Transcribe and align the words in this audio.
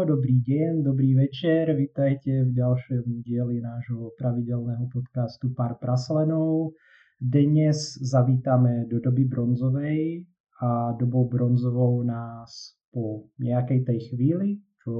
Ráno, 0.00 0.16
dobrý 0.16 0.40
deň, 0.40 0.80
dobrý 0.80 1.12
večer, 1.12 1.76
vítajte 1.76 2.48
v 2.48 2.56
ďalšom 2.56 3.20
dieli 3.20 3.60
nášho 3.60 4.16
pravidelného 4.16 4.88
podcastu 4.88 5.52
Pár 5.52 5.76
praslenov. 5.76 6.72
Dnes 7.20 8.00
zavítame 8.00 8.88
do 8.88 8.96
doby 8.96 9.28
bronzovej 9.28 10.24
a 10.64 10.96
dobou 10.96 11.28
bronzovou 11.28 12.00
nás 12.00 12.80
po 12.88 13.28
nejakej 13.44 13.84
tej 13.84 13.98
chvíli, 14.08 14.64
čo 14.80 14.96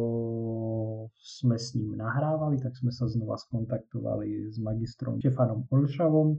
sme 1.17 1.57
s 1.57 1.73
ním 1.73 1.97
nahrávali, 1.97 2.61
tak 2.61 2.77
sme 2.77 2.93
sa 2.93 3.09
znova 3.09 3.41
skontaktovali 3.41 4.53
s 4.53 4.61
magistrom 4.61 5.17
Štefanom 5.17 5.65
Olšavom 5.73 6.37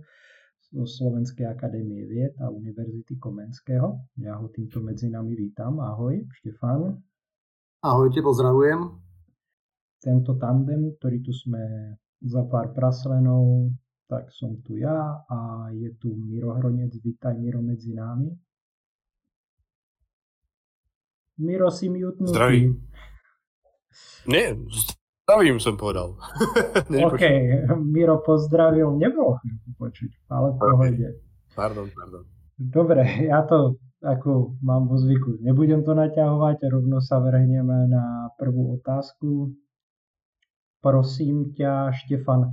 zo 0.69 0.85
Slovenskej 0.85 1.49
akadémie 1.49 2.05
vied 2.05 2.37
a 2.37 2.53
Univerzity 2.53 3.17
Komenského. 3.17 4.05
Ja 4.21 4.37
ho 4.37 4.53
týmto 4.53 4.85
medzi 4.85 5.09
nami 5.09 5.33
vítam. 5.33 5.81
Ahoj, 5.81 6.29
Štefan. 6.37 7.01
Ahojte, 7.81 8.21
pozdravujem. 8.21 8.93
Tento 10.05 10.37
tandem, 10.37 10.93
ktorý 11.01 11.17
tu 11.25 11.33
sme 11.33 11.97
za 12.21 12.45
pár 12.45 12.77
praslenov, 12.77 13.73
tak 14.05 14.29
som 14.37 14.61
tu 14.61 14.77
ja 14.77 15.25
a 15.25 15.65
je 15.73 15.89
tu 15.97 16.13
Miro 16.13 16.53
Hronec. 16.53 16.93
Vítaj 17.01 17.33
Miro 17.41 17.57
medzi 17.65 17.97
nami. 17.97 18.29
Miro 21.41 21.73
si 21.73 21.89
mutnutý. 21.89 22.29
Zdravím. 22.29 22.85
Nie, 24.29 24.53
zdravím 25.25 25.57
som 25.57 25.73
povedal. 25.73 26.21
OK, 27.09 27.23
Miro 27.81 28.21
pozdravil, 28.21 28.93
nebolo 28.93 29.41
počuť, 29.81 30.29
ale 30.29 30.53
v 30.53 30.57
pohode. 30.61 31.07
Pardon, 31.57 31.89
pardon. 31.89 32.29
Dobre, 32.61 33.25
ja 33.25 33.41
to 33.49 33.81
ako 34.01 34.57
mám 34.65 34.89
vo 34.89 34.97
zvyku. 34.97 35.37
Nebudem 35.45 35.85
to 35.85 35.93
naťahovať, 35.93 36.57
rovno 36.67 36.97
sa 36.99 37.21
vrhneme 37.21 37.85
na 37.85 38.33
prvú 38.35 38.81
otázku. 38.81 39.53
Prosím 40.81 41.53
ťa, 41.53 41.93
Štefan, 41.93 42.49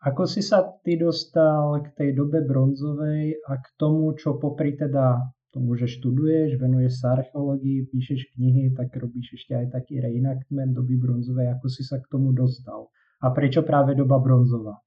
ako 0.00 0.24
si 0.24 0.40
sa 0.40 0.64
ty 0.80 0.96
dostal 0.96 1.84
k 1.84 1.92
tej 1.92 2.10
dobe 2.16 2.40
bronzovej 2.40 3.36
a 3.44 3.60
k 3.60 3.66
tomu, 3.76 4.16
čo 4.16 4.40
popri 4.40 4.72
teda 4.72 5.20
tomu, 5.52 5.76
že 5.76 5.88
študuješ, 5.88 6.56
venuješ 6.56 7.00
sa 7.00 7.16
archeológii, 7.20 7.88
píšeš 7.92 8.32
knihy, 8.36 8.72
tak 8.76 8.92
robíš 8.96 9.40
ešte 9.40 9.56
aj 9.56 9.66
taký 9.72 10.00
reenactment 10.00 10.72
doby 10.72 10.96
bronzovej. 11.00 11.52
Ako 11.56 11.68
si 11.68 11.84
sa 11.84 12.00
k 12.00 12.08
tomu 12.08 12.32
dostal? 12.32 12.88
A 13.24 13.32
prečo 13.32 13.64
práve 13.64 13.96
doba 13.96 14.20
bronzová? 14.20 14.80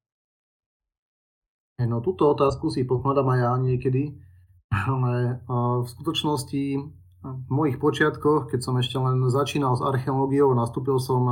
No 1.80 2.04
túto 2.04 2.30
otázku 2.30 2.70
si 2.70 2.84
pokladám 2.84 3.34
aj 3.34 3.40
ja 3.40 3.54
niekedy 3.56 4.02
ale 4.70 5.42
v 5.84 5.88
skutočnosti 5.88 6.64
v 7.20 7.50
mojich 7.52 7.78
počiatkoch, 7.84 8.48
keď 8.48 8.60
som 8.64 8.80
ešte 8.80 8.96
len 8.96 9.20
začínal 9.28 9.76
s 9.76 9.84
archeológiou, 9.84 10.56
nastúpil 10.56 10.98
som 11.04 11.26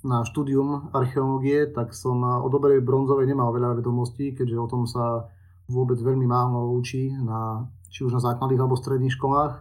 na 0.00 0.24
štúdium 0.24 0.88
archeológie, 0.94 1.68
tak 1.68 1.92
som 1.92 2.22
o 2.22 2.48
dobrej 2.48 2.80
bronzovej 2.80 3.28
nemal 3.28 3.52
veľa 3.52 3.82
vedomostí, 3.82 4.32
keďže 4.32 4.56
o 4.56 4.70
tom 4.70 4.88
sa 4.88 5.28
vôbec 5.68 6.00
veľmi 6.00 6.24
málo 6.24 6.72
učí, 6.72 7.12
na, 7.12 7.68
či 7.92 8.08
už 8.08 8.16
na 8.16 8.22
základných 8.24 8.56
alebo 8.56 8.80
stredných 8.80 9.12
školách 9.12 9.60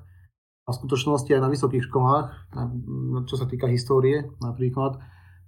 a 0.67 0.69
v 0.71 0.79
skutočnosti 0.79 1.27
aj 1.27 1.41
na 1.43 1.51
vysokých 1.51 1.83
školách, 1.91 2.27
čo 3.27 3.35
sa 3.35 3.47
týka 3.47 3.67
histórie 3.67 4.31
napríklad. 4.39 4.99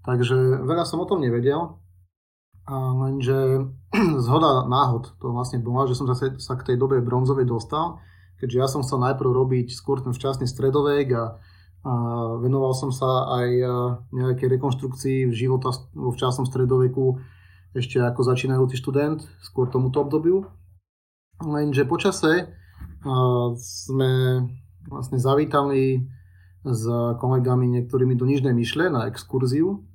Takže 0.03 0.63
veľa 0.63 0.83
som 0.83 0.99
o 0.99 1.07
tom 1.07 1.23
nevedel 1.23 1.79
lenže 2.73 3.65
zhoda 4.25 4.69
náhod 4.69 5.17
to 5.17 5.33
vlastne 5.33 5.65
bola, 5.65 5.89
že 5.89 5.97
som 5.97 6.05
zase 6.05 6.37
sa 6.37 6.53
k 6.53 6.73
tej 6.73 6.75
dobe 6.77 7.01
bronzovej 7.01 7.49
dostal, 7.49 7.97
keďže 8.37 8.57
ja 8.57 8.67
som 8.69 8.85
chcel 8.85 9.01
najprv 9.01 9.29
robiť 9.29 9.73
skôr 9.73 9.99
ten 9.99 10.13
včasný 10.13 10.45
stredovek 10.45 11.07
a, 11.17 11.25
a 11.83 11.93
venoval 12.37 12.77
som 12.77 12.93
sa 12.93 13.25
aj 13.41 13.49
nejakej 14.13 14.47
rekonštrukcii 14.59 15.33
života 15.33 15.73
vo 15.97 16.13
včasnom 16.13 16.45
stredoveku 16.45 17.17
ešte 17.73 18.01
ako 18.01 18.25
začínajúci 18.25 18.81
študent, 18.81 19.21
skôr 19.45 19.69
tomuto 19.69 20.01
obdobiu. 20.01 20.49
Lenže 21.39 21.85
počase 21.85 22.49
sme 23.55 24.11
vlastne 24.89 25.17
zavítali 25.21 26.03
s 26.65 26.83
kolegami 27.21 27.71
niektorými 27.79 28.19
do 28.19 28.27
Nižnej 28.27 28.51
Myšle 28.51 28.91
na 28.91 29.07
exkurziu 29.07 29.87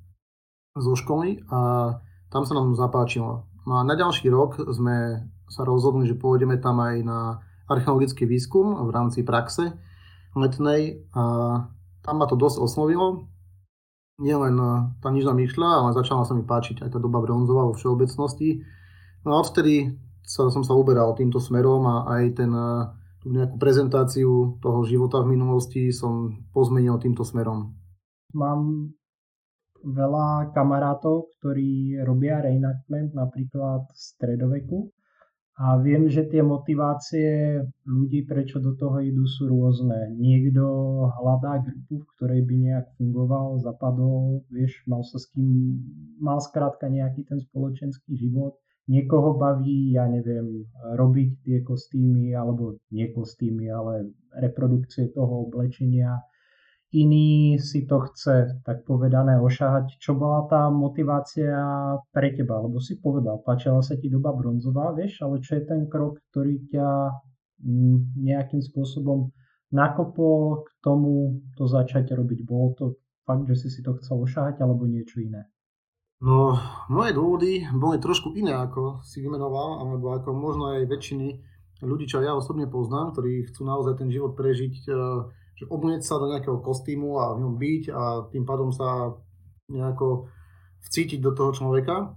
zo 0.73 0.93
školy 0.97 1.45
a 1.53 1.93
tam 2.35 2.43
sa 2.43 2.51
nám 2.51 2.75
zapáčilo. 2.75 3.47
No 3.63 3.79
a 3.79 3.87
na 3.87 3.95
ďalší 3.95 4.27
rok 4.27 4.59
sme 4.75 5.23
sa 5.47 5.63
rozhodli, 5.63 6.03
že 6.03 6.19
pôjdeme 6.19 6.59
tam 6.59 6.83
aj 6.83 6.95
na 7.07 7.39
archeologický 7.71 8.27
výskum 8.27 8.75
v 8.75 8.91
rámci 8.91 9.23
praxe 9.23 9.71
letnej 10.35 11.07
a 11.15 11.23
tam 12.03 12.15
ma 12.19 12.27
to 12.27 12.35
dosť 12.35 12.59
oslovilo. 12.59 13.31
Nielen 14.19 14.59
tá 14.99 15.07
nižná 15.15 15.31
myšľa, 15.31 15.69
ale 15.79 15.95
začala 15.95 16.27
sa 16.27 16.35
mi 16.35 16.43
páčiť 16.43 16.83
aj 16.83 16.89
tá 16.91 16.99
doba 16.99 17.23
bronzová 17.23 17.71
vo 17.71 17.73
všeobecnosti. 17.73 18.67
No 19.23 19.39
a 19.39 19.39
odtedy 19.39 19.95
sa, 20.27 20.51
som 20.51 20.67
sa 20.67 20.75
uberal 20.75 21.15
týmto 21.15 21.39
smerom 21.39 21.87
a 21.87 21.95
aj 22.19 22.23
ten, 22.35 22.51
tú 23.23 23.31
nejakú 23.31 23.55
prezentáciu 23.55 24.59
toho 24.59 24.83
života 24.83 25.23
v 25.23 25.39
minulosti 25.39 25.89
som 25.95 26.35
pozmenil 26.51 26.99
týmto 26.99 27.23
smerom. 27.23 27.79
Mám 28.35 28.91
veľa 29.85 30.51
kamarátov, 30.57 31.29
ktorí 31.39 32.01
robia 32.01 32.41
reenactment 32.41 33.13
napríklad 33.13 33.85
v 33.85 33.93
stredoveku 33.93 34.89
a 35.55 35.79
viem, 35.79 36.11
že 36.11 36.27
tie 36.27 36.43
motivácie 36.43 37.63
ľudí, 37.87 38.27
prečo 38.27 38.59
do 38.59 38.75
toho 38.75 38.99
idú, 38.99 39.23
sú 39.23 39.47
rôzne. 39.47 40.11
Niekto 40.19 40.67
hľadá 41.15 41.63
grupu, 41.63 42.03
v 42.03 42.09
ktorej 42.19 42.41
by 42.43 42.55
nejak 42.59 42.87
fungoval, 42.99 43.63
zapadol, 43.63 44.43
vieš, 44.51 44.83
mal 44.83 45.07
sa 45.07 45.15
s 45.15 45.31
kým, 45.31 45.79
mal 46.19 46.43
skrátka 46.43 46.91
nejaký 46.91 47.23
ten 47.23 47.39
spoločenský 47.39 48.19
život. 48.19 48.59
Niekoho 48.91 49.39
baví, 49.39 49.95
ja 49.95 50.11
neviem, 50.11 50.67
robiť 50.75 51.47
tie 51.47 51.57
kostýmy, 51.63 52.35
alebo 52.35 52.75
nie 52.91 53.15
kostýmy, 53.15 53.71
ale 53.71 54.11
reprodukcie 54.35 55.07
toho 55.15 55.47
oblečenia 55.47 56.19
iný 56.95 57.59
si 57.59 57.83
to 57.83 57.99
chce, 58.07 58.63
tak 58.63 58.87
povedané, 58.87 59.35
ošahať. 59.35 59.99
Čo 59.99 60.15
bola 60.15 60.47
tá 60.47 60.71
motivácia 60.71 61.51
pre 62.15 62.31
teba? 62.31 62.63
Lebo 62.63 62.79
si 62.79 62.95
povedal, 62.95 63.43
páčila 63.43 63.83
sa 63.83 63.99
ti 63.99 64.07
doba 64.07 64.31
bronzová, 64.31 64.95
vieš, 64.95 65.19
ale 65.19 65.43
čo 65.43 65.59
je 65.59 65.63
ten 65.67 65.91
krok, 65.91 66.23
ktorý 66.31 66.63
ťa 66.71 66.89
mm, 67.59 68.23
nejakým 68.23 68.63
spôsobom 68.63 69.35
nakopol 69.75 70.63
k 70.63 70.69
tomu 70.79 71.43
to 71.59 71.67
začať 71.67 72.15
robiť? 72.15 72.47
Bolo 72.47 72.67
to 72.79 72.85
fakt, 73.27 73.43
že 73.51 73.67
si 73.67 73.67
si 73.67 73.83
to 73.83 73.99
chcel 73.99 74.23
ošahať, 74.23 74.63
alebo 74.63 74.87
niečo 74.87 75.19
iné? 75.19 75.51
No, 76.23 76.55
moje 76.87 77.11
dôvody 77.11 77.67
boli 77.75 77.99
trošku 77.99 78.31
iné, 78.39 78.55
ako 78.55 79.03
si 79.03 79.19
vymenoval, 79.19 79.83
alebo 79.83 80.15
ako 80.15 80.31
možno 80.31 80.71
aj 80.71 80.87
väčšiny 80.87 81.27
ľudí, 81.83 82.07
čo 82.07 82.23
ja 82.23 82.31
osobne 82.31 82.71
poznám, 82.71 83.11
ktorí 83.11 83.51
chcú 83.51 83.67
naozaj 83.67 83.99
ten 83.99 84.07
život 84.07 84.31
prežiť 84.39 84.75
eh, 84.87 84.95
že 85.55 85.65
obnieť 85.71 86.03
sa 86.03 86.19
do 86.19 86.27
nejakého 86.27 86.59
kostýmu 86.59 87.15
a 87.19 87.33
v 87.35 87.41
ňom 87.47 87.53
byť 87.55 87.83
a 87.91 88.03
tým 88.27 88.43
pádom 88.43 88.75
sa 88.75 89.15
nejako 89.71 90.27
vcítiť 90.85 91.19
do 91.23 91.31
toho 91.31 91.55
človeka. 91.55 92.13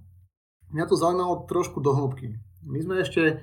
Mňa 0.75 0.84
to 0.84 1.00
zaujímalo 1.00 1.49
trošku 1.49 1.81
do 1.81 1.94
hĺbky. 1.97 2.37
My 2.66 2.78
sme 2.82 3.00
ešte, 3.00 3.41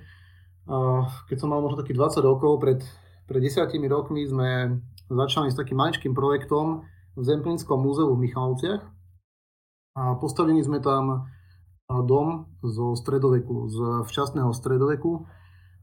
keď 1.32 1.38
som 1.40 1.50
mal 1.50 1.64
možno 1.64 1.82
takých 1.82 2.22
20 2.22 2.22
rokov, 2.22 2.62
pred, 2.62 2.84
pred 3.26 3.42
10 3.42 3.66
rokmi 3.90 4.28
sme 4.28 4.78
začali 5.10 5.50
s 5.50 5.58
takým 5.58 5.80
maličkým 5.82 6.14
projektom 6.14 6.86
v 7.16 7.24
Zemplínskom 7.24 7.80
múzeu 7.80 8.12
v 8.14 8.22
Michalovciach. 8.30 8.84
A 9.96 10.20
postavili 10.20 10.60
sme 10.60 10.84
tam 10.84 11.32
dom 11.88 12.52
zo 12.62 12.94
stredoveku, 13.00 13.72
z 13.72 13.78
včasného 14.12 14.52
stredoveku, 14.52 15.24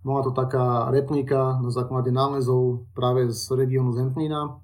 bola 0.02 0.20
to 0.26 0.34
taká 0.34 0.90
replika 0.90 1.58
na 1.62 1.70
základe 1.70 2.10
nálezov 2.10 2.90
práve 2.94 3.30
z 3.30 3.42
regiónu 3.54 3.94
Zemplína. 3.94 4.58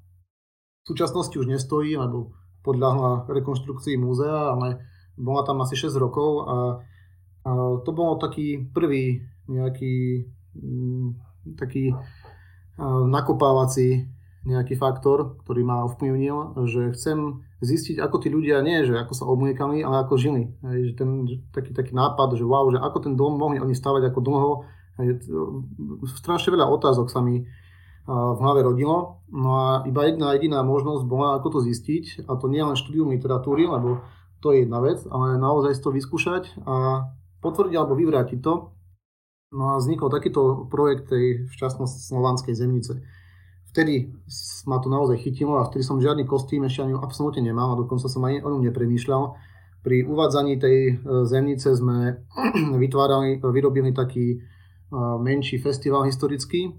V 0.83 0.87
súčasnosti 0.87 1.35
už 1.39 1.47
nestojí, 1.47 1.95
lebo 1.95 2.35
podľahla 2.67 3.31
rekonštrukcii 3.31 3.97
múzea, 3.97 4.53
ale 4.55 4.83
bola 5.15 5.47
tam 5.47 5.63
asi 5.63 5.79
6 5.79 5.95
rokov 5.99 6.31
a, 6.47 6.57
a 7.47 7.51
to 7.87 7.91
bol 7.95 8.19
taký 8.19 8.67
prvý 8.71 9.23
nejaký 9.47 10.27
m, 10.59 10.63
mm, 10.63 11.09
taký 11.57 11.95
nakopávací 13.09 14.07
nejaký 14.47 14.79
faktor, 14.79 15.37
ktorý 15.45 15.61
ma 15.67 15.85
ovplyvnil, 15.85 16.57
že 16.71 16.95
chcem 16.95 17.43
zistiť, 17.61 17.99
ako 17.99 18.17
tí 18.23 18.31
ľudia, 18.31 18.63
nie 18.63 18.87
že 18.87 18.95
ako 18.97 19.13
sa 19.13 19.29
obmliekali, 19.29 19.83
ale 19.83 20.07
ako 20.07 20.15
žili. 20.15 20.55
Hej, 20.63 20.95
že 20.95 21.05
ten 21.05 21.27
taký, 21.51 21.75
taký 21.75 21.93
nápad, 21.93 22.39
že 22.39 22.47
wow, 22.47 22.71
že 22.71 22.79
ako 22.79 22.99
ten 23.03 23.15
dom 23.19 23.37
mohli 23.37 23.59
oni 23.59 23.75
stavať 23.75 24.09
ako 24.09 24.21
dlho, 24.23 24.53
strašne 26.19 26.55
veľa 26.55 26.67
otázok 26.69 27.09
sa 27.09 27.23
mi 27.23 27.47
v 28.09 28.39
hlave 28.41 28.65
rodilo. 28.65 29.21
No 29.29 29.51
a 29.61 29.67
iba 29.85 30.09
jedna 30.09 30.33
jediná 30.33 30.65
možnosť 30.65 31.05
bola, 31.05 31.37
ako 31.37 31.61
to 31.61 31.69
zistiť. 31.69 32.25
A 32.25 32.41
to 32.41 32.49
nie 32.49 32.65
len 32.65 32.73
štúdium 32.73 33.13
literatúry, 33.13 33.69
lebo 33.69 34.01
to 34.41 34.57
je 34.57 34.65
jedna 34.65 34.81
vec, 34.81 35.05
ale 35.13 35.37
naozaj 35.37 35.77
to 35.83 35.93
vyskúšať 35.93 36.63
a 36.65 37.05
potvrdiť 37.45 37.75
alebo 37.77 37.99
vyvrátiť 37.99 38.41
to. 38.41 38.73
No 39.53 39.65
a 39.77 39.81
vznikol 39.81 40.09
takýto 40.09 40.69
projekt 40.73 41.13
tej 41.13 41.49
šťastno-slovanskej 41.53 42.57
zemnice. 42.57 43.01
V 43.69 43.79
vtedy 43.79 44.11
ma 44.67 44.83
to 44.83 44.91
naozaj 44.91 45.23
chytilo 45.23 45.55
a 45.55 45.71
vtedy 45.71 45.87
som 45.87 46.03
žiadny 46.03 46.27
kostým 46.27 46.67
ešte 46.67 46.83
ani 46.83 46.99
absolútne 46.99 47.47
nemal 47.47 47.79
a 47.79 47.79
dokonca 47.79 48.11
som 48.11 48.27
ani 48.27 48.43
o 48.43 48.51
ňom 48.51 48.67
nepremýšľal. 48.67 49.39
Pri 49.87 50.03
uvádzaní 50.03 50.59
tej 50.59 50.79
e, 50.91 50.93
zemnice 51.31 51.79
sme 51.79 52.27
vytvárali, 52.83 53.39
vyrobili 53.39 53.95
taký 53.95 54.35
e, 54.35 54.37
menší 55.21 55.59
festival 55.59 56.09
historický. 56.09 56.73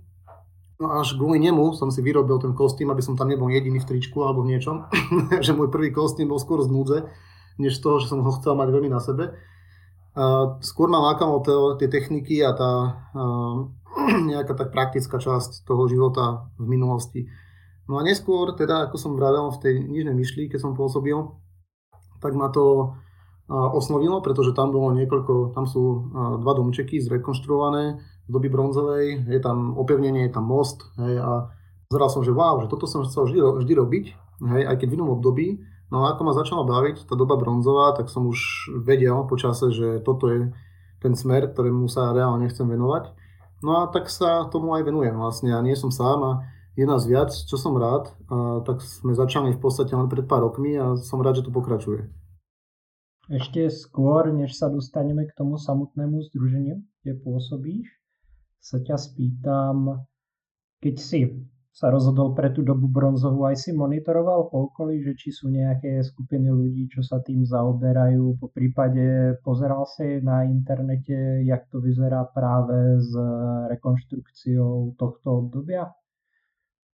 No 0.80 0.96
až 0.96 1.20
kvôli 1.20 1.44
nemu 1.44 1.76
som 1.76 1.92
si 1.92 2.00
vyrobil 2.00 2.40
ten 2.40 2.56
kostým, 2.56 2.88
aby 2.88 3.04
som 3.04 3.20
tam 3.20 3.28
nebol 3.28 3.52
jediný 3.52 3.84
v 3.84 3.90
tričku 3.90 4.24
alebo 4.24 4.48
v 4.48 4.56
niečom. 4.56 4.88
že 5.46 5.52
môj 5.52 5.68
prvý 5.68 5.92
kostým 5.92 6.32
bol 6.32 6.40
skôr 6.40 6.64
z 6.64 6.72
núdze, 6.72 6.98
než 7.60 7.76
toho, 7.84 8.00
že 8.00 8.08
som 8.08 8.24
ho 8.24 8.32
chcel 8.40 8.56
mať 8.56 8.70
veľmi 8.72 8.90
na 8.90 9.04
sebe. 9.04 9.36
Skôr 10.64 10.88
ma 10.88 11.04
lákalo 11.12 11.44
tie 11.78 11.92
techniky 11.92 12.40
a 12.42 12.56
tá 12.56 12.72
nejaká 14.32 14.56
tak 14.56 14.72
praktická 14.72 15.20
časť 15.20 15.68
toho 15.68 15.84
života 15.92 16.50
v 16.56 16.66
minulosti. 16.80 17.28
No 17.90 17.98
a 17.98 18.06
neskôr, 18.06 18.54
teda 18.54 18.88
ako 18.88 18.96
som 19.02 19.18
vravel 19.18 19.50
v 19.50 19.62
tej 19.66 19.74
nižnej 19.82 20.14
myšli, 20.14 20.46
keď 20.48 20.62
som 20.62 20.78
pôsobil, 20.78 21.18
tak 22.22 22.38
ma 22.38 22.54
to 22.54 22.94
oslovilo, 23.50 24.22
pretože 24.22 24.54
tam 24.54 24.70
bolo 24.70 24.94
niekoľko, 24.94 25.58
tam 25.58 25.66
sú 25.66 26.14
dva 26.14 26.54
domčeky 26.54 27.02
zrekonštruované 27.02 27.98
z 28.00 28.30
doby 28.30 28.46
bronzovej, 28.46 29.26
je 29.26 29.40
tam 29.42 29.74
opevnenie, 29.74 30.30
je 30.30 30.34
tam 30.38 30.46
most 30.46 30.86
hej, 31.02 31.18
a 31.18 31.50
pozeral 31.90 32.10
som, 32.14 32.22
že 32.22 32.30
wow, 32.30 32.62
že 32.62 32.70
toto 32.70 32.86
som 32.86 33.02
chcel 33.10 33.26
vždy, 33.26 33.40
vždy 33.66 33.74
robiť, 33.74 34.06
hej, 34.54 34.64
aj 34.70 34.76
keď 34.78 34.88
v 34.94 34.96
inom 35.02 35.18
období, 35.18 35.66
no 35.90 36.06
a 36.06 36.14
ako 36.14 36.22
ma 36.30 36.38
začala 36.38 36.62
baviť 36.62 37.10
tá 37.10 37.18
doba 37.18 37.42
bronzová, 37.42 37.98
tak 37.98 38.14
som 38.14 38.30
už 38.30 38.70
vedel 38.86 39.26
počase, 39.26 39.74
že 39.74 39.98
toto 40.06 40.30
je 40.30 40.54
ten 41.02 41.18
smer, 41.18 41.50
ktorému 41.50 41.90
sa 41.90 42.14
reálne 42.14 42.46
chcem 42.52 42.68
venovať. 42.70 43.16
No 43.64 43.84
a 43.84 43.88
tak 43.92 44.08
sa 44.08 44.48
tomu 44.48 44.76
aj 44.76 44.84
venujem 44.84 45.16
vlastne. 45.16 45.52
Ja 45.52 45.60
nie 45.64 45.76
som 45.76 45.92
sám 45.92 46.20
a 46.24 46.32
je 46.76 46.88
nás 46.88 47.04
viac, 47.08 47.32
čo 47.32 47.56
som 47.60 47.76
rád. 47.76 48.12
A 48.32 48.64
tak 48.64 48.84
sme 48.84 49.16
začali 49.16 49.56
v 49.56 49.60
podstate 49.60 49.96
len 49.96 50.08
pred 50.08 50.24
pár 50.28 50.48
rokmi 50.48 50.76
a 50.80 50.96
som 51.00 51.20
rád, 51.20 51.40
že 51.40 51.48
to 51.48 51.56
pokračuje. 51.56 52.08
Ešte 53.30 53.70
skôr, 53.70 54.34
než 54.34 54.58
sa 54.58 54.74
dostaneme 54.74 55.30
k 55.30 55.38
tomu 55.38 55.62
samotnému 55.62 56.18
združeniu, 56.34 56.82
kde 57.06 57.14
pôsobíš, 57.22 57.86
sa 58.58 58.82
ťa 58.82 58.98
spýtam, 58.98 60.02
keď 60.82 60.96
si 60.98 61.22
sa 61.70 61.94
rozhodol 61.94 62.34
pre 62.34 62.50
tú 62.50 62.66
dobu 62.66 62.90
bronzovú, 62.90 63.46
aj 63.46 63.56
si 63.56 63.72
monitoroval 63.72 64.50
po 64.50 64.74
okolí, 64.74 65.06
že 65.06 65.14
či 65.14 65.30
sú 65.30 65.54
nejaké 65.54 66.02
skupiny 66.02 66.50
ľudí, 66.50 66.90
čo 66.90 67.06
sa 67.06 67.22
tým 67.22 67.46
zaoberajú, 67.46 68.42
po 68.42 68.50
prípade 68.50 69.38
pozeral 69.46 69.86
si 69.86 70.26
na 70.26 70.50
internete, 70.50 71.46
jak 71.46 71.70
to 71.70 71.78
vyzerá 71.78 72.26
práve 72.34 72.98
s 72.98 73.14
rekonštrukciou 73.70 74.98
tohto 74.98 75.46
obdobia? 75.46 75.86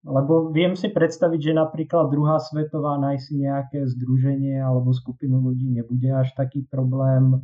Lebo 0.02 0.50
viem 0.50 0.74
si 0.74 0.90
predstaviť, 0.90 1.40
že 1.40 1.52
napríklad 1.54 2.10
druhá 2.10 2.42
svetová 2.42 2.98
nájsť 2.98 3.28
nejaké 3.38 3.78
združenie 3.86 4.58
alebo 4.58 4.90
skupinu 4.90 5.38
ľudí 5.38 5.70
nebude 5.70 6.10
až 6.10 6.34
taký 6.34 6.66
problém. 6.66 7.38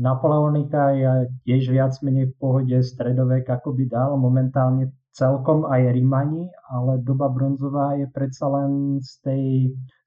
Napoleonika 0.00 0.96
je 0.96 1.28
tiež 1.44 1.68
viac 1.68 1.92
menej 2.00 2.32
v 2.32 2.38
pohode 2.40 2.76
stredovek, 2.80 3.44
ako 3.44 3.76
by 3.76 3.84
dal. 3.84 4.16
Momentálne 4.16 4.96
celkom 5.12 5.68
aj 5.68 5.92
Rímani, 5.92 6.48
ale 6.72 7.04
doba 7.04 7.28
bronzová 7.28 8.00
je 8.00 8.08
predsa 8.08 8.48
len 8.48 9.04
z, 9.04 9.12
tej, 9.20 9.44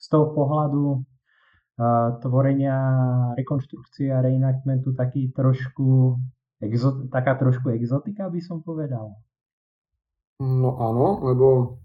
z 0.02 0.06
toho 0.10 0.34
pohľadu 0.34 1.06
tvorenia 2.22 2.78
rekonštrukcie 3.34 4.14
a 4.14 4.22
reenactmentu 4.22 4.94
taký 4.94 5.34
trošku 5.34 6.18
exo, 6.62 7.10
taká 7.10 7.34
trošku 7.38 7.74
exotika 7.74 8.30
by 8.30 8.42
som 8.42 8.62
povedal. 8.62 9.18
No 10.44 10.76
áno, 10.76 11.24
lebo 11.24 11.80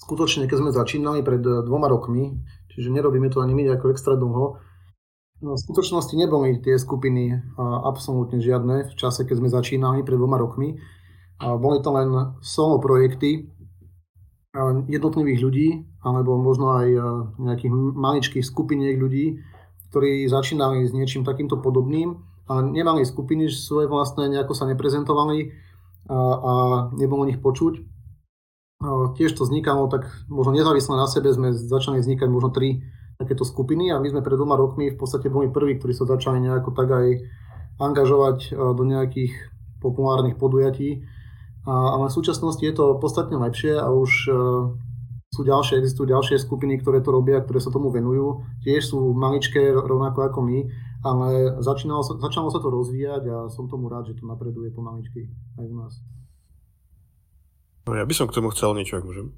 skutočne, 0.00 0.48
keď 0.48 0.56
sme 0.56 0.70
začínali 0.72 1.20
pred 1.20 1.44
dvoma 1.44 1.92
rokmi, 1.92 2.32
čiže 2.72 2.88
nerobíme 2.88 3.28
to 3.28 3.44
ani 3.44 3.52
my 3.52 3.68
ako 3.76 3.92
extra 3.92 4.16
dlho, 4.16 4.56
no 5.44 5.50
v 5.52 5.62
skutočnosti 5.68 6.16
neboli 6.16 6.64
tie 6.64 6.80
skupiny 6.80 7.36
absolútne 7.60 8.40
žiadne 8.40 8.88
v 8.88 8.94
čase, 8.96 9.28
keď 9.28 9.36
sme 9.36 9.52
začínali 9.52 10.00
pred 10.00 10.16
dvoma 10.16 10.40
rokmi. 10.40 10.80
A 11.44 11.58
boli 11.60 11.82
to 11.84 11.90
len 11.92 12.38
solo 12.40 12.80
projekty 12.80 13.52
jednotlivých 14.86 15.40
ľudí, 15.42 15.68
alebo 16.00 16.38
možno 16.38 16.78
aj 16.78 16.88
nejakých 17.42 17.72
maličkých 17.74 18.44
skupiniek 18.46 18.94
ľudí, 18.96 19.42
ktorí 19.90 20.30
začínali 20.30 20.86
s 20.86 20.94
niečím 20.94 21.26
takýmto 21.26 21.58
podobným, 21.58 22.16
ale 22.46 22.70
nemali 22.70 23.02
skupiny 23.02 23.50
svoje 23.50 23.90
vlastné, 23.90 24.30
nejako 24.30 24.54
sa 24.54 24.70
neprezentovali 24.70 25.52
a, 26.08 26.18
a 26.18 26.52
nebolo 26.96 27.24
o 27.24 27.28
nich 27.28 27.40
počuť. 27.40 27.74
A 28.84 29.16
tiež 29.16 29.32
to 29.32 29.48
vznikalo 29.48 29.88
tak 29.88 30.08
možno 30.28 30.52
nezávisle 30.52 30.98
na 30.98 31.08
sebe, 31.08 31.32
sme 31.32 31.54
začali 31.54 32.02
vznikať 32.02 32.28
možno 32.28 32.52
tri 32.52 32.84
takéto 33.16 33.46
skupiny 33.46 33.94
a 33.94 34.02
my 34.02 34.10
sme 34.10 34.20
pred 34.26 34.34
dvoma 34.34 34.58
rokmi 34.58 34.90
v 34.90 34.98
podstate 34.98 35.30
boli 35.30 35.48
prví, 35.48 35.78
ktorí 35.78 35.94
sa 35.94 36.04
začali 36.04 36.42
nejako 36.42 36.74
tak 36.74 36.90
aj 36.90 37.06
angažovať 37.78 38.52
do 38.52 38.84
nejakých 38.84 39.32
populárnych 39.78 40.36
podujatí 40.36 41.06
ale 41.64 42.12
v 42.12 42.16
súčasnosti 42.16 42.60
je 42.60 42.74
to 42.76 43.00
podstatne 43.00 43.40
lepšie 43.40 43.80
a 43.80 43.88
už 43.88 44.28
e, 44.28 44.32
sú 45.32 45.42
ďalšie, 45.42 45.80
existujú 45.80 46.12
ďalšie 46.12 46.36
skupiny, 46.36 46.76
ktoré 46.84 47.00
to 47.00 47.08
robia, 47.08 47.40
ktoré 47.40 47.56
sa 47.56 47.72
tomu 47.72 47.88
venujú. 47.88 48.44
Tiež 48.60 48.92
sú 48.92 49.00
maličké, 49.16 49.72
rovnako 49.72 50.28
ako 50.28 50.44
my, 50.44 50.68
ale 51.04 51.60
začínalo 51.60 52.00
začalo 52.00 52.48
sa 52.48 52.58
to 52.58 52.68
rozvíjať 52.72 53.22
a 53.28 53.36
som 53.52 53.68
tomu 53.68 53.92
rád, 53.92 54.08
že 54.08 54.16
to 54.16 54.24
napreduje 54.24 54.72
pomaličky 54.72 55.28
aj 55.60 55.66
u 55.68 55.76
nás. 55.76 55.94
No 57.84 57.92
ja 57.92 58.08
by 58.08 58.14
som 58.16 58.24
k 58.24 58.40
tomu 58.40 58.48
chcel 58.56 58.72
niečo, 58.72 58.96
ak 58.96 59.04
môžem. 59.04 59.36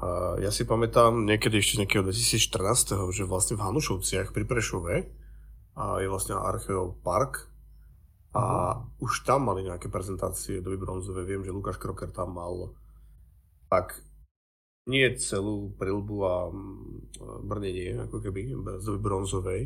A 0.00 0.40
ja 0.40 0.48
si 0.48 0.64
pamätám 0.64 1.28
niekedy 1.28 1.60
ešte 1.60 1.76
z 1.76 1.80
nejakého 1.84 2.06
2014, 2.06 3.12
že 3.12 3.28
vlastne 3.28 3.60
v 3.60 3.64
Hanušovciach 3.68 4.32
pri 4.32 4.44
Prešove 4.48 4.94
a 5.76 5.84
je 6.00 6.08
vlastne 6.08 6.38
Archeov 6.38 6.96
park 7.04 7.50
a 8.32 8.78
už 9.02 9.28
tam 9.28 9.50
mali 9.50 9.66
nejaké 9.66 9.92
prezentácie 9.92 10.64
doby 10.64 10.80
bronzové. 10.80 11.28
Viem, 11.28 11.44
že 11.44 11.52
Lukáš 11.52 11.76
Kroker 11.76 12.08
tam 12.14 12.38
mal 12.38 12.72
tak 13.68 14.00
nie 14.88 15.04
celú 15.20 15.76
prilbu 15.76 16.16
a 16.24 16.34
mm, 16.48 17.44
brnenie, 17.44 18.00
ako 18.08 18.24
keby, 18.24 18.56
z 18.80 18.84
doby 18.88 19.00
bronzovej, 19.04 19.62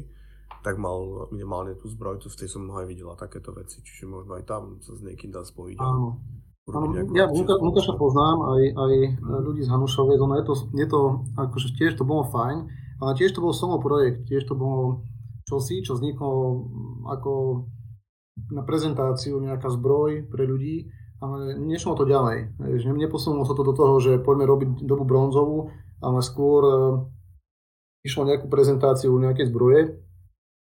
tak 0.61 0.77
mal 0.77 1.27
minimálne 1.33 1.75
tú 1.81 1.89
zbroj, 1.89 2.21
to 2.21 2.29
v 2.29 2.39
tej 2.45 2.49
som 2.53 2.69
aj 2.69 2.85
videla 2.85 3.17
takéto 3.17 3.51
veci, 3.57 3.81
čiže 3.81 4.05
možno 4.05 4.37
aj 4.37 4.45
tam 4.45 4.63
sa 4.85 4.93
s 4.93 5.01
niekým 5.01 5.33
dá 5.33 5.41
spojiť. 5.41 5.81
Áno. 5.81 6.21
Ja 7.19 7.27
Luka, 7.27 7.59
Lukáša 7.59 7.99
poznám, 7.99 8.55
aj, 8.55 8.63
aj 8.79 8.93
ľudí 9.43 9.67
z 9.67 9.73
Hanušovej, 9.75 10.15
no 10.15 10.39
je 10.39 10.45
to, 10.47 10.55
je 10.79 10.87
to, 10.87 11.01
akože 11.35 11.69
tiež 11.75 11.99
to 11.99 12.07
bolo 12.07 12.23
fajn, 12.31 12.71
ale 13.03 13.19
tiež 13.19 13.35
to 13.35 13.43
bol 13.43 13.51
solo 13.51 13.83
projekt, 13.83 14.31
tiež 14.31 14.47
to 14.47 14.55
bolo 14.55 15.03
čosi, 15.43 15.83
čo 15.83 15.99
vzniklo 15.99 16.31
ako 17.11 17.67
na 18.55 18.63
prezentáciu 18.63 19.43
nejaká 19.43 19.75
zbroj 19.75 20.31
pre 20.31 20.47
ľudí, 20.47 20.87
ale 21.19 21.59
nešlo 21.59 21.99
to 21.99 22.07
ďalej. 22.07 22.59
Neposunulo 22.95 23.43
sa 23.43 23.59
to 23.59 23.67
do 23.67 23.75
toho, 23.75 23.99
že 23.99 24.23
poďme 24.23 24.47
robiť 24.47 24.71
dobu 24.87 25.03
bronzovú, 25.03 25.71
ale 26.03 26.19
skôr 26.19 26.63
e, 26.63 26.75
išlo 28.03 28.27
nejakú 28.27 28.51
prezentáciu 28.51 29.15
nejakej 29.15 29.51
zbroje 29.51 30.02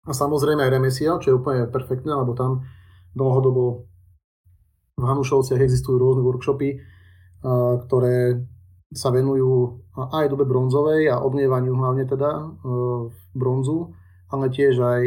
a 0.02 0.10
samozrejme 0.10 0.66
aj 0.66 0.74
remesiel, 0.74 1.14
čo 1.22 1.32
je 1.32 1.38
úplne 1.38 1.70
perfektné, 1.70 2.10
lebo 2.10 2.34
tam 2.34 2.66
dlhodobo 3.14 3.86
v 4.98 5.04
Hanušovciach 5.04 5.62
existujú 5.62 5.98
rôzne 5.98 6.22
workshopy, 6.26 6.70
e, 6.74 6.78
ktoré 7.86 8.42
sa 8.92 9.08
venujú 9.08 9.80
aj 9.96 10.28
dobe 10.28 10.44
bronzovej 10.44 11.08
a 11.08 11.22
obnievaniu 11.24 11.72
hlavne 11.78 12.04
teda 12.04 12.28
e, 12.28 12.44
bronzu, 13.32 13.96
ale 14.28 14.52
tiež 14.52 14.76
aj 14.80 15.02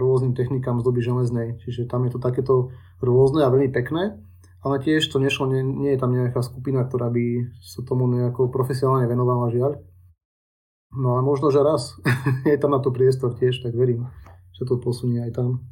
rôznym 0.00 0.32
technikám 0.32 0.80
z 0.80 0.84
doby 0.88 1.00
železnej. 1.04 1.48
Čiže 1.60 1.84
tam 1.84 2.08
je 2.08 2.16
to 2.16 2.20
takéto 2.20 2.72
rôzne 3.04 3.44
a 3.44 3.52
veľmi 3.52 3.68
pekné, 3.68 4.16
ale 4.64 4.76
tiež 4.80 5.04
to 5.08 5.20
nešlo, 5.20 5.48
nie, 5.48 5.60
nie 5.60 5.92
je 5.96 6.00
tam 6.00 6.12
nejaká 6.16 6.40
skupina, 6.40 6.84
ktorá 6.84 7.12
by 7.12 7.52
sa 7.60 7.84
tomu 7.84 8.08
nejako 8.08 8.48
profesionálne 8.48 9.08
venovala, 9.08 9.52
žiaľ. 9.52 9.72
No 10.90 11.14
ale 11.14 11.22
možno, 11.22 11.54
že 11.54 11.62
raz 11.62 11.94
je 12.50 12.58
tam 12.58 12.74
na 12.74 12.82
to 12.82 12.90
priestor 12.90 13.38
tiež, 13.38 13.62
tak 13.62 13.78
verím, 13.78 14.10
že 14.50 14.66
to 14.66 14.82
posunie 14.82 15.22
aj 15.22 15.38
tam. 15.38 15.62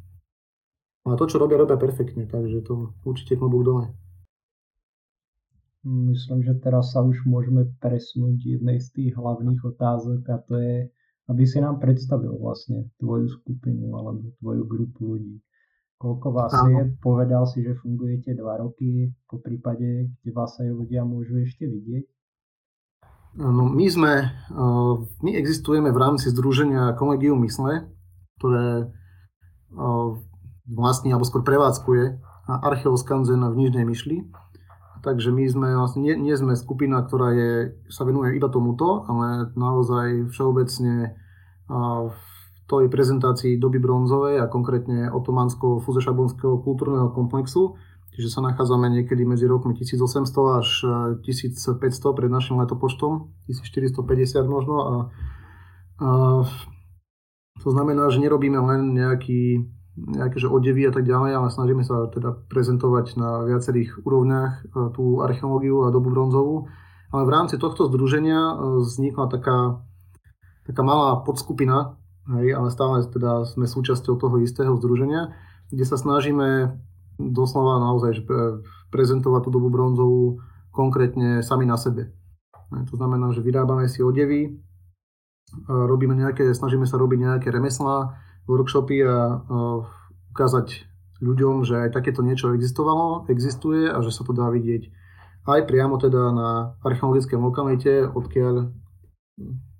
Ale 1.03 1.15
to, 1.19 1.27
čo 1.27 1.39
robia, 1.39 1.59
robia 1.59 1.75
perfektne, 1.75 2.27
takže 2.27 2.63
to 2.63 2.95
určite 3.03 3.35
klobúk 3.39 3.63
dole. 3.67 3.85
Myslím, 5.83 6.43
že 6.43 6.59
teraz 6.59 6.91
sa 6.91 6.99
už 6.99 7.23
môžeme 7.23 7.63
presunúť 7.79 8.59
jednej 8.59 8.83
z 8.83 8.87
tých 8.91 9.11
hlavných 9.15 9.63
otázok 9.63 10.21
a 10.27 10.37
to 10.43 10.59
je, 10.59 10.77
aby 11.31 11.43
si 11.47 11.63
nám 11.63 11.79
predstavil 11.79 12.35
vlastne 12.35 12.91
tvoju 12.99 13.31
skupinu 13.31 13.95
alebo 13.95 14.27
tvoju 14.43 14.63
grupu 14.67 15.15
ľudí. 15.15 15.39
Koľko 15.99 16.27
vás 16.31 16.51
Áno. 16.55 16.67
je? 16.67 16.81
Povedal 16.99 17.43
si, 17.47 17.63
že 17.63 17.79
fungujete 17.79 18.35
dva 18.35 18.59
roky, 18.59 19.11
po 19.27 19.39
prípade, 19.39 20.11
kde 20.19 20.31
vás 20.31 20.55
aj 20.59 20.67
ľudia 20.67 21.03
môžu 21.03 21.43
ešte 21.43 21.67
vidieť? 21.67 22.07
No, 23.37 23.69
my 23.69 23.85
sme, 23.85 24.13
my 25.21 25.31
existujeme 25.37 25.93
v 25.93 26.01
rámci 26.01 26.33
združenia 26.33 26.97
Kolegium 26.97 27.45
Mysle, 27.45 27.85
ktoré 28.41 28.89
vlastne, 30.65 31.13
alebo 31.13 31.25
skôr 31.29 31.45
prevádzkuje 31.45 32.17
Archeoskanzen 32.49 33.45
v 33.45 33.55
Nižnej 33.55 33.85
Myšli. 33.85 34.25
takže 35.05 35.31
my 35.31 35.45
sme 35.47 35.67
vlastne, 35.77 36.01
nie, 36.03 36.15
nie 36.17 36.35
sme 36.35 36.57
skupina, 36.57 37.05
ktorá 37.05 37.31
je, 37.31 37.51
sa 37.87 38.03
venuje 38.03 38.35
iba 38.35 38.49
tomuto, 38.49 39.05
ale 39.07 39.53
naozaj 39.53 40.33
všeobecne 40.33 41.15
v 42.09 42.19
tej 42.69 42.85
prezentácii 42.89 43.61
doby 43.61 43.77
bronzovej 43.81 44.41
a 44.41 44.51
konkrétne 44.51 45.09
otomansko-fuzešabonského 45.13 46.61
kultúrneho 46.61 47.13
komplexu, 47.13 47.77
čiže 48.19 48.35
sa 48.35 48.43
nachádzame 48.43 48.91
niekedy 48.91 49.23
medzi 49.23 49.47
rokmi 49.47 49.71
1800 49.79 50.59
až 50.59 50.67
1500 51.23 51.71
pred 52.11 52.27
našim 52.27 52.59
letopočtom, 52.59 53.31
1450 53.47 54.43
možno 54.43 54.75
a, 54.75 54.95
a 56.03 56.09
to 57.63 57.69
znamená, 57.71 58.11
že 58.11 58.19
nerobíme 58.19 58.59
len 58.59 58.91
nejaký 58.91 59.63
nejaké 59.99 60.39
že 60.39 60.47
odevy 60.47 60.87
a 60.87 60.93
tak 60.95 61.03
ďalej, 61.03 61.31
ale 61.35 61.47
snažíme 61.51 61.83
sa 61.83 62.07
teda 62.07 62.31
prezentovať 62.47 63.19
na 63.19 63.43
viacerých 63.43 63.99
úrovniach 64.07 64.63
e, 64.63 64.63
tú 64.95 65.19
archeológiu 65.19 65.83
a 65.83 65.91
dobu 65.91 66.13
bronzovú. 66.13 66.71
Ale 67.09 67.27
v 67.27 67.33
rámci 67.33 67.59
tohto 67.59 67.89
združenia 67.91 68.39
e, 68.39 68.53
vznikla 68.85 69.27
taká, 69.27 69.83
taká 70.63 70.81
malá 70.87 71.19
podskupina, 71.19 71.99
hej, 72.31 72.55
ale 72.55 72.71
stále 72.71 73.03
teda 73.03 73.43
sme 73.43 73.67
súčasťou 73.67 74.15
toho 74.15 74.39
istého 74.39 74.71
združenia, 74.79 75.35
kde 75.67 75.83
sa 75.83 75.99
snažíme 75.99 76.79
doslova 77.19 77.83
naozaj 77.83 78.11
že 78.15 78.23
prezentovať 78.89 79.41
tú 79.45 79.49
dobu 79.51 79.67
bronzovú 79.67 80.39
konkrétne 80.71 81.43
sami 81.43 81.67
na 81.67 81.75
sebe. 81.75 82.15
To 82.71 82.93
znamená, 82.95 83.35
že 83.35 83.43
vyrábame 83.43 83.91
si 83.91 83.99
odevy, 83.99 84.41
e, 84.45 84.51
robíme 85.67 86.13
nejaké, 86.15 86.47
snažíme 86.53 86.87
sa 86.87 87.01
robiť 87.01 87.19
nejaké 87.19 87.47
remeslá, 87.51 88.15
workshopy 88.49 89.05
a 89.05 89.45
ukázať 90.33 90.89
ľuďom, 91.21 91.67
že 91.67 91.85
aj 91.85 91.93
takéto 91.93 92.25
niečo 92.25 92.55
existovalo, 92.55 93.29
existuje 93.29 93.89
a 93.89 94.01
že 94.01 94.09
sa 94.09 94.25
to 94.25 94.33
dá 94.33 94.49
vidieť 94.49 94.89
aj 95.47 95.65
priamo 95.65 95.97
teda 95.97 96.29
na 96.29 96.49
archeologickém 96.85 97.41
lokalite, 97.41 98.05
odkiaľ 98.05 98.69